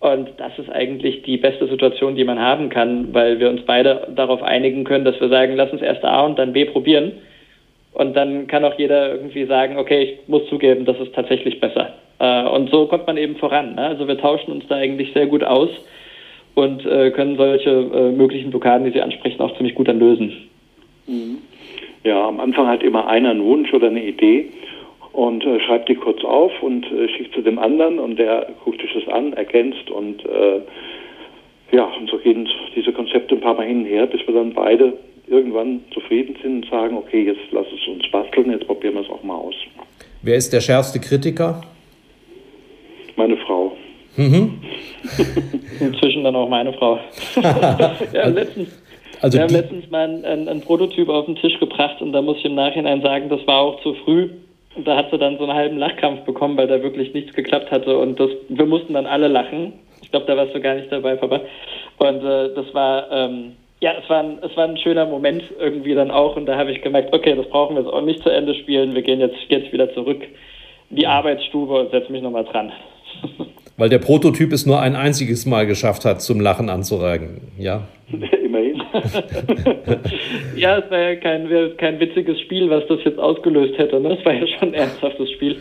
Und 0.00 0.28
das 0.36 0.58
ist 0.58 0.70
eigentlich 0.70 1.22
die 1.22 1.38
beste 1.38 1.68
Situation, 1.68 2.16
die 2.16 2.24
man 2.24 2.38
haben 2.38 2.68
kann, 2.68 3.14
weil 3.14 3.40
wir 3.40 3.48
uns 3.48 3.62
beide 3.64 4.08
darauf 4.14 4.42
einigen 4.42 4.84
können, 4.84 5.04
dass 5.04 5.20
wir 5.20 5.28
sagen, 5.28 5.56
lass 5.56 5.72
uns 5.72 5.82
erst 5.82 6.04
A 6.04 6.26
und 6.26 6.38
dann 6.38 6.52
B 6.52 6.64
probieren. 6.64 7.12
Und 7.92 8.14
dann 8.14 8.46
kann 8.46 8.64
auch 8.64 8.78
jeder 8.78 9.12
irgendwie 9.12 9.46
sagen, 9.46 9.78
okay, 9.78 10.02
ich 10.02 10.28
muss 10.28 10.46
zugeben, 10.48 10.84
das 10.84 10.98
ist 11.00 11.14
tatsächlich 11.14 11.60
besser. 11.60 11.94
Äh, 12.18 12.44
und 12.44 12.70
so 12.70 12.86
kommt 12.86 13.06
man 13.06 13.16
eben 13.16 13.36
voran. 13.36 13.74
Ne? 13.76 13.82
Also 13.86 14.06
wir 14.06 14.18
tauschen 14.18 14.52
uns 14.52 14.66
da 14.68 14.76
eigentlich 14.76 15.12
sehr 15.14 15.26
gut 15.26 15.42
aus 15.42 15.70
und 16.56 16.86
äh, 16.86 17.10
können 17.10 17.36
solche 17.36 17.70
äh, 17.70 18.12
möglichen 18.12 18.50
Blockaden, 18.50 18.86
die 18.86 18.92
Sie 18.92 19.02
ansprechen, 19.02 19.40
auch 19.40 19.54
ziemlich 19.56 19.74
gut 19.74 19.88
dann 19.88 19.98
lösen. 19.98 20.32
Mhm. 21.06 21.38
Ja, 22.02 22.26
am 22.26 22.40
Anfang 22.40 22.66
hat 22.66 22.82
immer 22.82 23.06
einer 23.06 23.30
einen 23.30 23.44
Wunsch 23.44 23.72
oder 23.74 23.88
eine 23.88 24.02
Idee 24.02 24.48
und 25.12 25.44
äh, 25.44 25.60
schreibt 25.60 25.88
die 25.90 25.94
kurz 25.94 26.24
auf 26.24 26.50
und 26.62 26.90
äh, 26.90 27.08
schickt 27.10 27.34
zu 27.34 27.42
dem 27.42 27.58
anderen 27.58 27.98
und 27.98 28.18
der 28.18 28.48
guckt 28.64 28.80
sich 28.80 28.90
das 28.94 29.12
an, 29.12 29.34
ergänzt 29.34 29.90
und 29.90 30.24
äh, 30.24 30.60
ja, 31.72 31.84
und 31.84 32.08
so 32.08 32.16
gehen 32.18 32.48
diese 32.74 32.92
Konzepte 32.92 33.34
ein 33.34 33.40
paar 33.40 33.54
Mal 33.54 33.66
hin 33.66 33.80
und 33.80 33.86
her, 33.86 34.06
bis 34.06 34.26
wir 34.26 34.34
dann 34.34 34.54
beide 34.54 34.94
irgendwann 35.26 35.84
zufrieden 35.92 36.36
sind 36.40 36.64
und 36.64 36.70
sagen, 36.70 36.96
okay, 36.96 37.24
jetzt 37.24 37.50
lass 37.50 37.66
es 37.66 37.86
uns 37.86 38.10
basteln, 38.10 38.50
jetzt 38.50 38.66
probieren 38.66 38.94
wir 38.94 39.02
es 39.02 39.10
auch 39.10 39.22
mal 39.22 39.34
aus. 39.34 39.56
Wer 40.22 40.36
ist 40.36 40.52
der 40.54 40.60
schärfste 40.60 41.00
Kritiker? 41.00 41.60
Meine 43.16 43.36
Frau. 43.36 43.76
Mhm. 44.16 44.60
Inzwischen 45.80 46.24
dann 46.24 46.36
auch 46.36 46.48
meine 46.48 46.72
Frau. 46.72 46.98
wir 47.34 48.22
haben 48.22 48.34
letztens, 48.34 48.82
also 49.20 49.38
wir 49.38 49.44
haben 49.44 49.52
letztens 49.52 49.90
mal 49.90 50.04
einen, 50.04 50.48
einen, 50.48 50.60
Prototyp 50.62 51.08
auf 51.08 51.26
den 51.26 51.36
Tisch 51.36 51.58
gebracht 51.60 52.00
und 52.00 52.12
da 52.12 52.22
muss 52.22 52.38
ich 52.38 52.44
im 52.44 52.54
Nachhinein 52.54 53.02
sagen, 53.02 53.28
das 53.28 53.46
war 53.46 53.60
auch 53.60 53.82
zu 53.82 53.94
früh. 54.04 54.30
Und 54.74 54.86
da 54.86 54.96
hat 54.96 55.10
sie 55.10 55.18
dann 55.18 55.38
so 55.38 55.44
einen 55.44 55.54
halben 55.54 55.78
Lachkampf 55.78 56.24
bekommen, 56.24 56.56
weil 56.58 56.66
da 56.66 56.82
wirklich 56.82 57.14
nichts 57.14 57.34
geklappt 57.34 57.70
hatte. 57.70 57.96
Und 57.96 58.20
das, 58.20 58.30
wir 58.48 58.66
mussten 58.66 58.92
dann 58.92 59.06
alle 59.06 59.28
lachen. 59.28 59.72
Ich 60.02 60.10
glaube, 60.10 60.26
da 60.26 60.36
warst 60.36 60.54
du 60.54 60.60
gar 60.60 60.74
nicht 60.74 60.92
dabei, 60.92 61.16
Papa. 61.16 61.40
Und 61.96 62.22
äh, 62.22 62.54
das 62.54 62.74
war, 62.74 63.10
ähm, 63.10 63.52
ja, 63.80 63.92
es 64.02 64.08
war, 64.10 64.22
ein, 64.22 64.38
es 64.42 64.54
war 64.54 64.64
ein 64.64 64.76
schöner 64.76 65.06
Moment 65.06 65.44
irgendwie 65.58 65.94
dann 65.94 66.10
auch. 66.10 66.36
Und 66.36 66.44
da 66.44 66.58
habe 66.58 66.72
ich 66.72 66.82
gemerkt, 66.82 67.14
okay, 67.14 67.34
das 67.34 67.48
brauchen 67.48 67.74
wir 67.74 67.82
jetzt 67.82 67.92
auch 67.92 68.02
nicht 68.02 68.22
zu 68.22 68.28
Ende 68.28 68.54
spielen. 68.54 68.94
Wir 68.94 69.02
gehen 69.02 69.20
jetzt, 69.20 69.36
jetzt 69.48 69.72
wieder 69.72 69.92
zurück 69.94 70.22
in 70.90 70.96
die 70.96 71.06
Arbeitsstube 71.06 71.80
und 71.80 71.90
setzen 71.90 72.12
mich 72.12 72.22
nochmal 72.22 72.44
dran. 72.44 72.70
Weil 73.78 73.90
der 73.90 73.98
Prototyp 73.98 74.52
es 74.52 74.64
nur 74.64 74.80
ein 74.80 74.96
einziges 74.96 75.44
Mal 75.44 75.66
geschafft 75.66 76.04
hat, 76.04 76.22
zum 76.22 76.40
Lachen 76.40 76.70
anzureigen. 76.70 77.42
Ja. 77.58 77.82
Immerhin. 78.44 78.80
ja, 80.56 80.78
es 80.78 80.90
war 80.90 80.98
ja 80.98 81.16
kein, 81.16 81.48
kein 81.76 82.00
witziges 82.00 82.40
Spiel, 82.40 82.70
was 82.70 82.86
das 82.88 83.00
jetzt 83.04 83.18
ausgelöst 83.18 83.76
hätte. 83.76 84.00
Ne? 84.00 84.16
Es 84.18 84.24
war 84.24 84.32
ja 84.32 84.46
schon 84.46 84.68
ein 84.68 84.74
ernsthaftes 84.74 85.30
Spiel. 85.32 85.56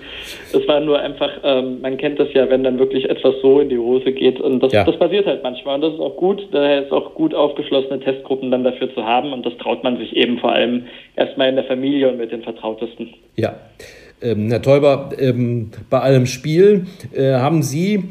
Es 0.54 0.66
war 0.68 0.80
nur 0.80 1.00
einfach, 1.00 1.30
ähm, 1.44 1.82
man 1.82 1.98
kennt 1.98 2.20
das 2.20 2.32
ja, 2.34 2.50
wenn 2.50 2.64
dann 2.64 2.80
wirklich 2.80 3.10
etwas 3.10 3.36
so 3.42 3.60
in 3.60 3.68
die 3.68 3.78
Hose 3.78 4.14
geht. 4.14 4.40
Und 4.40 4.62
das, 4.62 4.72
ja. 4.72 4.86
das 4.86 4.98
passiert 4.98 5.26
halt 5.26 5.44
manchmal. 5.44 5.76
Und 5.76 5.82
das 5.82 5.94
ist 5.96 6.00
auch 6.00 6.16
gut. 6.16 6.48
Daher 6.52 6.84
ist 6.84 6.92
auch 6.94 7.16
gut 7.16 7.34
aufgeschlossene 7.34 8.00
Testgruppen 8.00 8.52
dann 8.52 8.64
dafür 8.64 8.94
zu 8.94 9.04
haben. 9.04 9.34
Und 9.34 9.46
das 9.46 9.58
traut 9.58 9.84
man 9.84 9.98
sich 9.98 10.16
eben 10.16 10.40
vor 10.40 10.54
allem 10.54 10.86
erstmal 11.18 11.50
in 11.50 11.56
der 11.56 11.66
Familie 11.66 12.10
und 12.10 12.18
mit 12.18 12.32
den 12.32 12.44
Vertrautesten. 12.44 13.14
Ja. 13.36 13.56
Ähm, 14.22 14.50
Herr 14.50 14.62
Teuber, 14.62 15.10
ähm, 15.18 15.72
bei 15.90 16.00
allem 16.00 16.26
Spiel 16.26 16.88
äh, 17.14 17.34
haben 17.34 17.64
Sie 17.64 18.06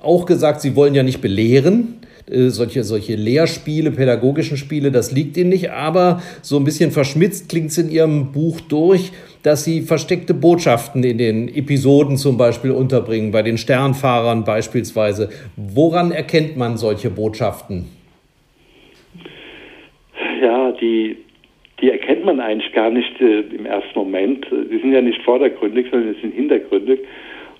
auch 0.00 0.26
gesagt, 0.26 0.60
Sie 0.60 0.74
wollen 0.76 0.94
ja 0.94 1.02
nicht 1.02 1.20
belehren. 1.20 2.00
äh, 2.30 2.48
solche, 2.48 2.84
solche 2.84 3.16
Lehrspiele, 3.16 3.90
pädagogischen 3.90 4.56
Spiele, 4.56 4.90
das 4.90 5.12
liegt 5.12 5.36
Ihnen 5.36 5.50
nicht. 5.50 5.70
Aber 5.70 6.22
so 6.42 6.56
ein 6.56 6.64
bisschen 6.64 6.90
verschmitzt 6.90 7.48
klingt 7.48 7.70
es 7.70 7.78
in 7.78 7.90
Ihrem 7.90 8.32
Buch 8.32 8.60
durch, 8.60 9.12
dass 9.42 9.64
Sie 9.64 9.82
versteckte 9.82 10.34
Botschaften 10.34 11.04
in 11.04 11.18
den 11.18 11.54
Episoden 11.54 12.16
zum 12.16 12.36
Beispiel 12.36 12.70
unterbringen, 12.70 13.30
bei 13.30 13.42
den 13.42 13.58
Sternfahrern 13.58 14.44
beispielsweise. 14.44 15.28
Woran 15.56 16.12
erkennt 16.12 16.56
man 16.56 16.76
solche 16.76 17.10
Botschaften? 17.10 17.86
Ja, 20.42 20.72
die, 20.72 21.16
die 21.80 21.90
erkennt 21.90 22.24
man 22.24 22.40
eigentlich 22.40 22.72
gar 22.72 22.90
nicht 22.90 23.20
äh, 23.20 23.40
im 23.40 23.66
ersten 23.66 23.98
Moment. 23.98 24.46
Die 24.50 24.78
sind 24.78 24.92
ja 24.92 25.00
nicht 25.00 25.22
vordergründig, 25.22 25.86
sondern 25.90 26.14
die 26.14 26.20
sind 26.20 26.34
hintergründig. 26.34 27.00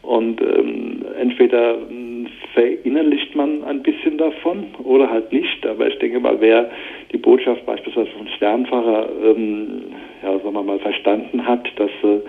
Und 0.02 0.40
ähm, 0.40 1.04
entweder 1.18 1.78
hm, 1.88 2.28
verinnerlicht 2.52 3.34
man 3.34 3.64
ein 3.64 3.82
bisschen 3.82 4.18
davon 4.18 4.66
oder 4.84 5.10
halt 5.10 5.32
nicht. 5.32 5.66
Aber 5.66 5.88
ich 5.88 5.98
denke 5.98 6.20
mal, 6.20 6.36
wer 6.40 6.70
die 7.12 7.16
Botschaft 7.16 7.64
beispielsweise 7.66 8.10
vom 8.10 8.28
Sternfahrer, 8.28 9.08
ähm, 9.24 9.82
ja, 10.22 10.38
sagen 10.38 10.54
wir 10.54 10.62
mal, 10.62 10.78
verstanden 10.78 11.46
hat, 11.46 11.66
dass 11.76 11.90
äh, 12.02 12.20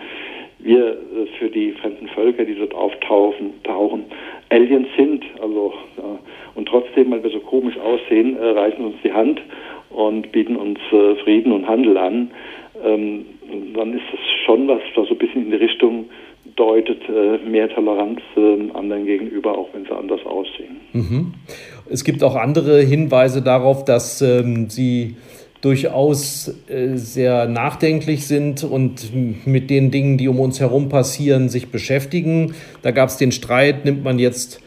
wir 0.59 0.87
äh, 0.87 1.25
für 1.37 1.49
die 1.49 1.73
fremden 1.73 2.07
Völker, 2.07 2.45
die 2.45 2.55
dort 2.55 2.73
auftauchen, 2.73 3.53
tauchen, 3.63 4.05
Aliens 4.49 4.87
sind. 4.97 5.23
Also 5.41 5.73
und 6.55 6.67
trotzdem, 6.69 7.11
weil 7.11 7.21
wir 7.21 7.29
so 7.29 7.39
komisch 7.39 7.77
aussehen, 7.77 8.37
äh, 8.37 8.45
reichen 8.45 8.85
uns 8.85 8.95
die 9.03 9.11
Hand 9.11 9.41
und 9.95 10.31
bieten 10.31 10.55
uns 10.55 10.79
äh, 10.91 11.15
Frieden 11.23 11.51
und 11.51 11.67
Handel 11.67 11.97
an. 11.97 12.31
Ähm, 12.83 13.25
dann 13.73 13.93
ist 13.93 14.03
das 14.11 14.19
schon 14.45 14.67
was, 14.67 14.81
was 14.95 15.07
so 15.07 15.13
ein 15.13 15.17
bisschen 15.17 15.45
in 15.45 15.51
die 15.51 15.57
Richtung 15.57 16.05
deutet, 16.55 17.01
äh, 17.09 17.37
mehr 17.47 17.69
Toleranz 17.69 18.19
äh, 18.35 18.71
anderen 18.73 19.05
gegenüber, 19.05 19.57
auch 19.57 19.69
wenn 19.73 19.85
sie 19.85 19.95
anders 19.95 20.25
aussehen. 20.25 20.77
Mhm. 20.93 21.33
Es 21.89 22.03
gibt 22.03 22.23
auch 22.23 22.35
andere 22.35 22.81
Hinweise 22.81 23.41
darauf, 23.41 23.85
dass 23.85 24.21
ähm, 24.21 24.69
sie 24.69 25.15
durchaus 25.61 26.47
äh, 26.69 26.95
sehr 26.95 27.47
nachdenklich 27.47 28.27
sind 28.27 28.63
und 28.63 29.11
mit 29.47 29.69
den 29.69 29.91
Dingen, 29.91 30.17
die 30.17 30.27
um 30.27 30.39
uns 30.39 30.59
herum 30.59 30.89
passieren, 30.89 31.49
sich 31.49 31.69
beschäftigen. 31.69 32.53
Da 32.83 32.91
gab 32.91 33.09
es 33.09 33.17
den 33.17 33.31
Streit, 33.31 33.83
nimmt 33.83 34.03
man 34.03 34.19
jetzt 34.19 34.61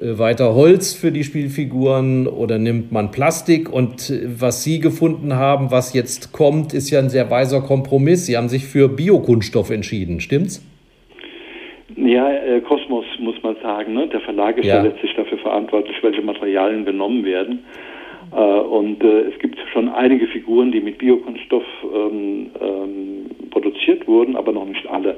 weiter 0.00 0.54
Holz 0.54 0.94
für 0.94 1.12
die 1.12 1.24
Spielfiguren 1.24 2.26
oder 2.26 2.58
nimmt 2.58 2.92
man 2.92 3.10
Plastik? 3.10 3.72
Und 3.72 4.10
äh, 4.10 4.40
was 4.40 4.64
Sie 4.64 4.80
gefunden 4.80 5.34
haben, 5.34 5.70
was 5.70 5.94
jetzt 5.94 6.32
kommt, 6.32 6.74
ist 6.74 6.90
ja 6.90 6.98
ein 6.98 7.10
sehr 7.10 7.30
weiser 7.30 7.60
Kompromiss. 7.60 8.26
Sie 8.26 8.36
haben 8.36 8.48
sich 8.48 8.64
für 8.64 8.88
Biokunststoff 8.88 9.70
entschieden, 9.70 10.20
stimmt's? 10.20 10.64
Ja, 11.96 12.30
äh, 12.30 12.60
Kosmos 12.60 13.04
muss 13.20 13.40
man 13.42 13.56
sagen. 13.62 13.94
Ne? 13.94 14.08
Der 14.08 14.20
Verlag 14.20 14.58
ist 14.58 14.66
ja. 14.66 14.76
ja 14.76 14.82
letztlich 14.82 15.14
dafür 15.14 15.38
verantwortlich, 15.38 15.96
welche 16.02 16.22
Materialien 16.22 16.84
genommen 16.84 17.24
werden. 17.24 17.64
Äh, 18.32 18.36
und 18.36 19.02
äh, 19.04 19.20
es 19.22 19.38
gibt 19.38 19.56
schon 19.72 19.88
einige 19.88 20.26
Figuren, 20.26 20.72
die 20.72 20.80
mit 20.80 20.98
Biokunststoff 20.98 21.64
ähm, 21.94 22.50
ähm, 22.60 23.30
produziert 23.50 24.08
wurden, 24.08 24.34
aber 24.36 24.52
noch 24.52 24.66
nicht 24.66 24.86
alle. 24.88 25.16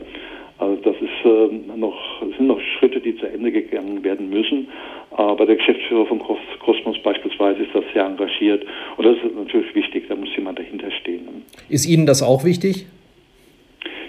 Also 0.58 0.76
das 0.82 0.96
ist 0.96 1.24
äh, 1.24 1.76
noch 1.76 1.96
sind 2.20 2.46
noch 2.46 2.60
Schritte, 2.78 3.00
die 3.00 3.16
zu 3.16 3.26
Ende 3.26 3.52
gegangen 3.52 4.02
werden 4.02 4.30
müssen. 4.30 4.68
Aber 5.10 5.46
der 5.46 5.56
Geschäftsführer 5.56 6.06
von 6.06 6.20
Kosmos 6.60 6.98
beispielsweise 7.02 7.62
ist 7.62 7.74
das 7.74 7.84
sehr 7.92 8.04
engagiert 8.04 8.64
und 8.96 9.06
das 9.06 9.16
ist 9.16 9.34
natürlich 9.34 9.74
wichtig. 9.74 10.04
Da 10.08 10.16
muss 10.16 10.34
jemand 10.36 10.58
dahinter 10.58 10.90
stehen. 10.90 11.26
Ist 11.68 11.86
Ihnen 11.86 12.06
das 12.06 12.22
auch 12.22 12.44
wichtig? 12.44 12.86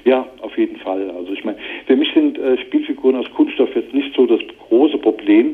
Ja, 0.05 0.25
auf 0.41 0.57
jeden 0.57 0.77
Fall. 0.77 1.09
Also 1.11 1.33
ich 1.33 1.43
meine, 1.43 1.57
für 1.85 1.97
mich 1.97 2.07
sind 2.13 2.37
äh, 2.37 2.57
Spielfiguren 2.59 3.17
aus 3.17 3.29
Kunststoff 3.35 3.75
jetzt 3.75 3.93
nicht 3.93 4.15
so 4.15 4.25
das 4.25 4.39
große 4.69 4.97
Problem, 4.99 5.51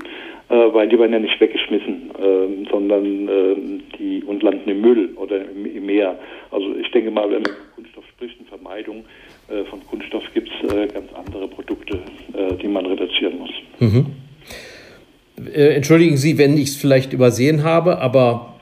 äh, 0.50 0.56
weil 0.74 0.88
die 0.88 1.00
werden 1.00 1.14
ja 1.14 1.18
nicht 1.18 1.42
weggeschmissen, 1.42 2.12
äh, 2.20 2.70
sondern 2.70 3.06
ähm, 3.06 3.82
die 3.98 4.24
und 4.24 4.44
landen 4.44 4.70
im 4.70 4.82
Müll 4.82 5.10
oder 5.16 5.42
im, 5.50 5.66
im, 5.66 5.86
Meer. 5.88 6.20
Also 6.52 6.76
ich 6.76 6.92
denke 6.92 7.10
mal, 7.10 7.32
wenn 7.32 7.42
man 7.42 7.52
von 7.52 7.74
Kunststoff 7.76 8.06
spricht 8.10 8.40
und 8.40 8.48
Vermeidung 8.48 9.06
von 9.70 9.86
Kunststoff 9.88 10.24
gibt 10.34 10.50
es 10.50 10.72
äh, 10.72 10.88
ganz 10.88 11.08
andere 11.14 11.48
Produkte, 11.48 12.00
äh, 12.34 12.56
die 12.56 12.68
man 12.68 12.86
reduzieren 12.86 13.38
muss. 13.40 13.52
Mhm. 13.80 14.06
entschuldigen 15.54 16.18
Sie, 16.18 16.38
wenn 16.38 16.58
ich 16.58 16.70
es 16.70 16.76
vielleicht 16.76 17.12
übersehen 17.14 17.64
habe, 17.64 18.00
aber 18.00 18.54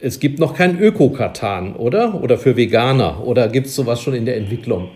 es 0.00 0.18
gibt 0.18 0.38
noch 0.38 0.54
kein 0.54 0.80
Öko-Katan, 0.80 1.76
oder? 1.76 2.22
Oder 2.22 2.38
für 2.38 2.56
Veganer? 2.56 3.22
Oder 3.26 3.48
gibt 3.48 3.66
es 3.66 3.76
sowas 3.76 4.00
schon 4.00 4.14
in 4.14 4.24
der 4.24 4.36
Entwicklung? 4.36 4.88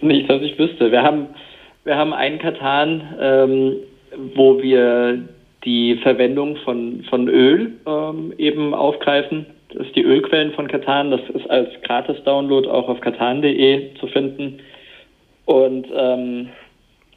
Nicht, 0.00 0.30
dass 0.30 0.40
ich 0.42 0.56
wüsste. 0.56 0.92
Wir 0.92 1.02
haben, 1.02 1.26
wir 1.84 1.96
haben 1.96 2.12
einen 2.12 2.38
Katan, 2.38 3.02
ähm, 3.20 3.76
wo 4.34 4.62
wir 4.62 5.28
die 5.64 5.96
Verwendung 5.96 6.56
von, 6.58 7.04
von 7.10 7.28
Öl 7.28 7.72
ähm, 7.86 8.32
eben 8.38 8.72
aufgreifen. 8.72 9.46
Das 9.70 9.86
ist 9.86 9.96
die 9.96 10.04
Ölquellen 10.04 10.52
von 10.52 10.68
Katan. 10.68 11.10
Das 11.10 11.20
ist 11.34 11.48
als 11.50 11.68
Gratis-Download 11.82 12.68
auch 12.68 12.88
auf 12.88 13.00
katan.de 13.00 13.94
zu 13.98 14.06
finden. 14.06 14.60
Und 15.44 15.86
ähm, 15.94 16.48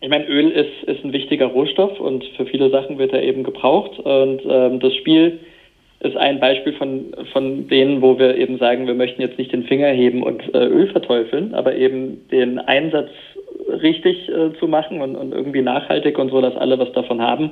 ich 0.01 0.09
meine, 0.09 0.27
Öl 0.27 0.49
ist, 0.51 0.83
ist 0.87 1.03
ein 1.03 1.13
wichtiger 1.13 1.47
Rohstoff 1.47 1.99
und 1.99 2.23
für 2.37 2.45
viele 2.45 2.69
Sachen 2.69 2.97
wird 2.97 3.11
er 3.11 3.23
eben 3.23 3.43
gebraucht. 3.43 3.99
Und 3.99 4.41
ähm, 4.47 4.79
das 4.79 4.95
Spiel 4.95 5.39
ist 5.99 6.15
ein 6.15 6.39
Beispiel 6.39 6.73
von, 6.73 7.13
von 7.33 7.67
denen, 7.67 8.01
wo 8.01 8.17
wir 8.17 8.37
eben 8.37 8.57
sagen, 8.57 8.87
wir 8.87 8.93
möchten 8.93 9.21
jetzt 9.21 9.37
nicht 9.37 9.51
den 9.51 9.65
Finger 9.65 9.89
heben 9.89 10.23
und 10.23 10.41
äh, 10.55 10.65
Öl 10.65 10.87
verteufeln, 10.87 11.53
aber 11.53 11.75
eben 11.75 12.27
den 12.29 12.59
Einsatz 12.59 13.09
richtig 13.81 14.29
äh, 14.29 14.53
zu 14.59 14.67
machen 14.67 15.01
und, 15.01 15.15
und 15.15 15.33
irgendwie 15.33 15.61
nachhaltig 15.61 16.17
und 16.17 16.29
so, 16.29 16.39
dass 16.39 16.55
alle 16.55 16.79
was 16.79 16.91
davon 16.93 17.21
haben, 17.21 17.51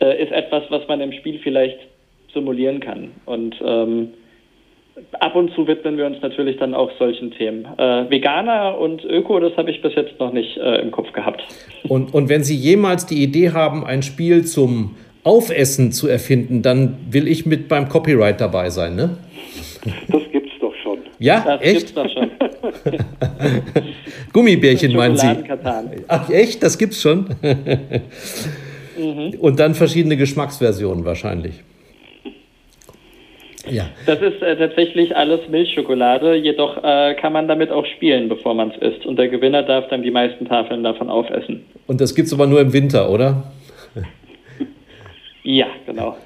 äh, 0.00 0.22
ist 0.22 0.32
etwas, 0.32 0.64
was 0.70 0.86
man 0.88 1.00
im 1.00 1.12
Spiel 1.12 1.38
vielleicht 1.38 1.78
simulieren 2.32 2.80
kann. 2.80 3.12
Und 3.26 3.56
ähm, 3.64 4.08
ab 5.18 5.34
und 5.34 5.52
zu 5.54 5.66
widmen 5.66 5.96
wir 5.96 6.06
uns 6.06 6.20
natürlich 6.22 6.56
dann 6.58 6.74
auch 6.74 6.90
solchen 6.98 7.30
Themen. 7.32 7.66
Äh, 7.78 8.10
Veganer 8.10 8.78
und 8.78 9.04
Öko, 9.04 9.40
das 9.40 9.56
habe 9.56 9.70
ich 9.70 9.82
bis 9.82 9.94
jetzt 9.94 10.18
noch 10.18 10.32
nicht 10.32 10.56
äh, 10.56 10.80
im 10.80 10.90
Kopf 10.90 11.12
gehabt. 11.12 11.42
Und, 11.88 12.14
und 12.14 12.28
wenn 12.28 12.44
Sie 12.44 12.56
jemals 12.56 13.06
die 13.06 13.22
Idee 13.22 13.50
haben, 13.50 13.84
ein 13.84 14.02
Spiel 14.02 14.44
zum 14.44 14.96
Aufessen 15.24 15.92
zu 15.92 16.08
erfinden, 16.08 16.62
dann 16.62 16.96
will 17.10 17.28
ich 17.28 17.46
mit 17.46 17.68
beim 17.68 17.88
Copyright 17.88 18.40
dabei 18.40 18.70
sein, 18.70 18.96
ne? 18.96 19.18
Das 20.08 20.22
gibt's 20.30 20.52
doch 20.60 20.74
schon. 20.82 20.98
Ja, 21.18 21.40
das 21.44 21.62
echt? 21.62 21.76
Gibt's 21.78 21.94
doch 21.94 22.08
schon. 22.10 22.30
Gummibärchen 24.32 24.94
meinen 24.94 25.16
Sie? 25.16 25.36
Ach 26.08 26.30
echt, 26.30 26.62
das 26.62 26.78
gibt's 26.78 27.00
schon. 27.00 27.26
mhm. 28.98 29.34
Und 29.38 29.58
dann 29.58 29.74
verschiedene 29.74 30.16
Geschmacksversionen 30.16 31.04
wahrscheinlich. 31.04 31.62
Ja. 33.68 33.84
Das 34.06 34.20
ist 34.20 34.42
äh, 34.42 34.56
tatsächlich 34.56 35.14
alles 35.14 35.40
Milchschokolade, 35.48 36.34
jedoch 36.34 36.82
äh, 36.82 37.14
kann 37.14 37.32
man 37.32 37.46
damit 37.46 37.70
auch 37.70 37.84
spielen, 37.84 38.28
bevor 38.28 38.54
man 38.54 38.70
es 38.70 38.94
isst. 38.94 39.06
Und 39.06 39.16
der 39.16 39.28
Gewinner 39.28 39.62
darf 39.62 39.88
dann 39.88 40.02
die 40.02 40.10
meisten 40.10 40.46
Tafeln 40.46 40.82
davon 40.82 41.10
aufessen. 41.10 41.64
Und 41.86 42.00
das 42.00 42.14
gibt 42.14 42.28
es 42.28 42.32
aber 42.32 42.46
nur 42.46 42.60
im 42.60 42.72
Winter, 42.72 43.10
oder? 43.10 43.44
Ja, 45.42 45.68
genau. 45.86 46.18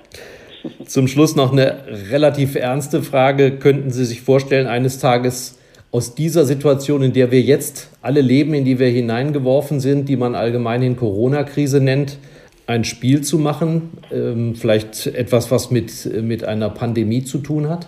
Zum 0.87 1.07
Schluss 1.07 1.37
noch 1.37 1.53
eine 1.53 1.85
relativ 2.11 2.57
ernste 2.57 3.01
Frage. 3.01 3.59
Könnten 3.59 3.91
Sie 3.91 4.05
sich 4.05 4.23
vorstellen, 4.23 4.67
eines 4.67 4.99
Tages 4.99 5.61
aus 5.93 6.17
dieser 6.17 6.45
Situation, 6.45 7.03
in 7.03 7.13
der 7.13 7.31
wir 7.31 7.41
jetzt 7.41 7.91
alle 8.03 8.21
leben, 8.21 8.55
in 8.55 8.65
die 8.65 8.81
wir 8.81 8.89
hineingeworfen 8.89 9.79
sind, 9.79 10.09
die 10.09 10.17
man 10.17 10.35
allgemein 10.35 10.83
in 10.83 10.97
Corona-Krise 10.97 11.81
nennt, 11.81 12.19
ein 12.67 12.85
Spiel 12.85 13.23
zu 13.23 13.39
machen? 13.39 13.99
Ähm, 14.13 14.55
vielleicht 14.55 15.07
etwas, 15.07 15.51
was 15.51 15.71
mit, 15.71 16.09
mit 16.23 16.45
einer 16.45 16.71
Pandemie 16.71 17.25
zu 17.25 17.39
tun 17.39 17.69
hat? 17.69 17.87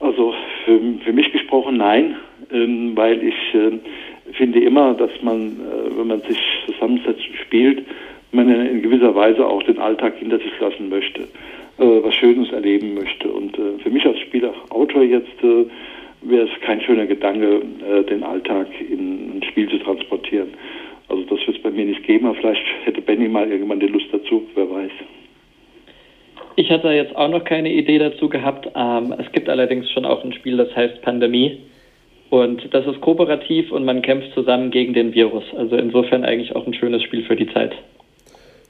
Also 0.00 0.34
für, 0.64 0.80
für 1.04 1.12
mich 1.12 1.32
gesprochen 1.32 1.78
nein, 1.78 2.16
ähm, 2.52 2.92
weil 2.94 3.22
ich 3.22 3.54
äh, 3.54 3.78
finde 4.32 4.60
immer, 4.60 4.94
dass 4.94 5.10
man, 5.22 5.60
äh, 5.60 5.98
wenn 5.98 6.06
man 6.06 6.20
sich 6.22 6.38
zusammensetzt 6.66 7.26
und 7.28 7.36
spielt, 7.36 7.84
man 8.32 8.48
in 8.48 8.82
gewisser 8.82 9.14
Weise 9.14 9.46
auch 9.46 9.62
den 9.62 9.78
Alltag 9.78 10.14
hinter 10.18 10.38
sich 10.38 10.52
lassen 10.60 10.88
möchte, 10.88 11.22
äh, 11.22 12.02
was 12.02 12.14
Schönes 12.14 12.52
erleben 12.52 12.94
möchte. 12.94 13.28
Und 13.28 13.58
äh, 13.58 13.78
für 13.82 13.90
mich 13.90 14.04
als 14.04 14.18
Spieler, 14.20 14.52
Autor 14.70 15.02
jetzt 15.02 15.42
äh, 15.42 15.64
wäre 16.22 16.48
es 16.48 16.60
kein 16.60 16.80
schöner 16.80 17.06
Gedanke, 17.06 17.62
äh, 17.88 18.02
den 18.04 18.22
Alltag 18.22 18.66
in 18.80 19.38
ein 19.38 19.42
Spiel 19.48 19.68
zu 19.68 19.78
transportieren. 19.78 20.48
Also 21.08 21.22
das 21.24 21.38
wird 21.46 21.56
es 21.56 21.62
bei 21.62 21.70
mir 21.70 21.84
nicht 21.84 22.04
geben, 22.04 22.26
aber 22.26 22.36
vielleicht 22.36 22.64
hätte 22.84 23.00
Benny 23.00 23.28
mal 23.28 23.50
irgendwann 23.50 23.80
die 23.80 23.86
Lust 23.86 24.06
dazu, 24.12 24.46
wer 24.54 24.68
weiß. 24.70 24.90
Ich 26.56 26.70
hatte 26.70 26.88
jetzt 26.88 27.14
auch 27.14 27.28
noch 27.28 27.44
keine 27.44 27.70
Idee 27.70 27.98
dazu 27.98 28.28
gehabt. 28.28 28.68
Ähm, 28.74 29.14
es 29.18 29.30
gibt 29.32 29.48
allerdings 29.48 29.90
schon 29.90 30.04
auch 30.04 30.24
ein 30.24 30.32
Spiel, 30.32 30.56
das 30.56 30.74
heißt 30.74 31.02
Pandemie. 31.02 31.60
Und 32.30 32.74
das 32.74 32.86
ist 32.86 33.00
kooperativ 33.00 33.70
und 33.70 33.84
man 33.84 34.02
kämpft 34.02 34.32
zusammen 34.34 34.70
gegen 34.70 34.94
den 34.94 35.14
Virus. 35.14 35.44
Also 35.56 35.76
insofern 35.76 36.24
eigentlich 36.24 36.56
auch 36.56 36.66
ein 36.66 36.74
schönes 36.74 37.02
Spiel 37.02 37.22
für 37.24 37.36
die 37.36 37.46
Zeit. 37.52 37.72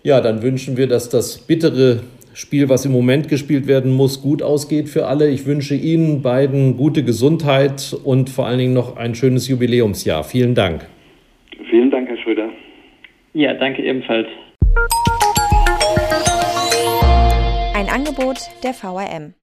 Ja, 0.03 0.21
dann 0.21 0.43
wünschen 0.43 0.77
wir, 0.77 0.87
dass 0.89 1.09
das 1.09 1.39
bittere 1.47 2.01
Spiel, 2.35 2.69
was 2.69 2.85
im 2.85 2.93
Moment 2.93 3.29
gespielt 3.29 3.67
werden 3.67 3.95
muss, 3.95 4.21
gut 4.21 4.43
ausgeht 4.43 4.89
für 4.89 5.07
alle. 5.07 5.31
Ich 5.31 5.47
wünsche 5.47 5.75
Ihnen 5.75 6.21
beiden 6.21 6.77
gute 6.77 7.03
Gesundheit 7.03 7.97
und 8.05 8.29
vor 8.29 8.47
allen 8.47 8.59
Dingen 8.59 8.75
noch 8.75 8.97
ein 8.97 9.15
schönes 9.15 9.49
Jubiläumsjahr. 9.49 10.23
Vielen 10.23 10.55
Dank. 10.55 10.87
Vielen 11.71 11.91
Dank, 11.91 12.09
Herr 12.09 12.19
Schröder. 12.19 12.51
Ja, 13.37 13.53
danke 13.53 13.83
ebenfalls. 13.83 14.27
Ein 17.75 17.91
Angebot 17.91 18.39
der 18.63 18.73
VRM. 18.73 19.35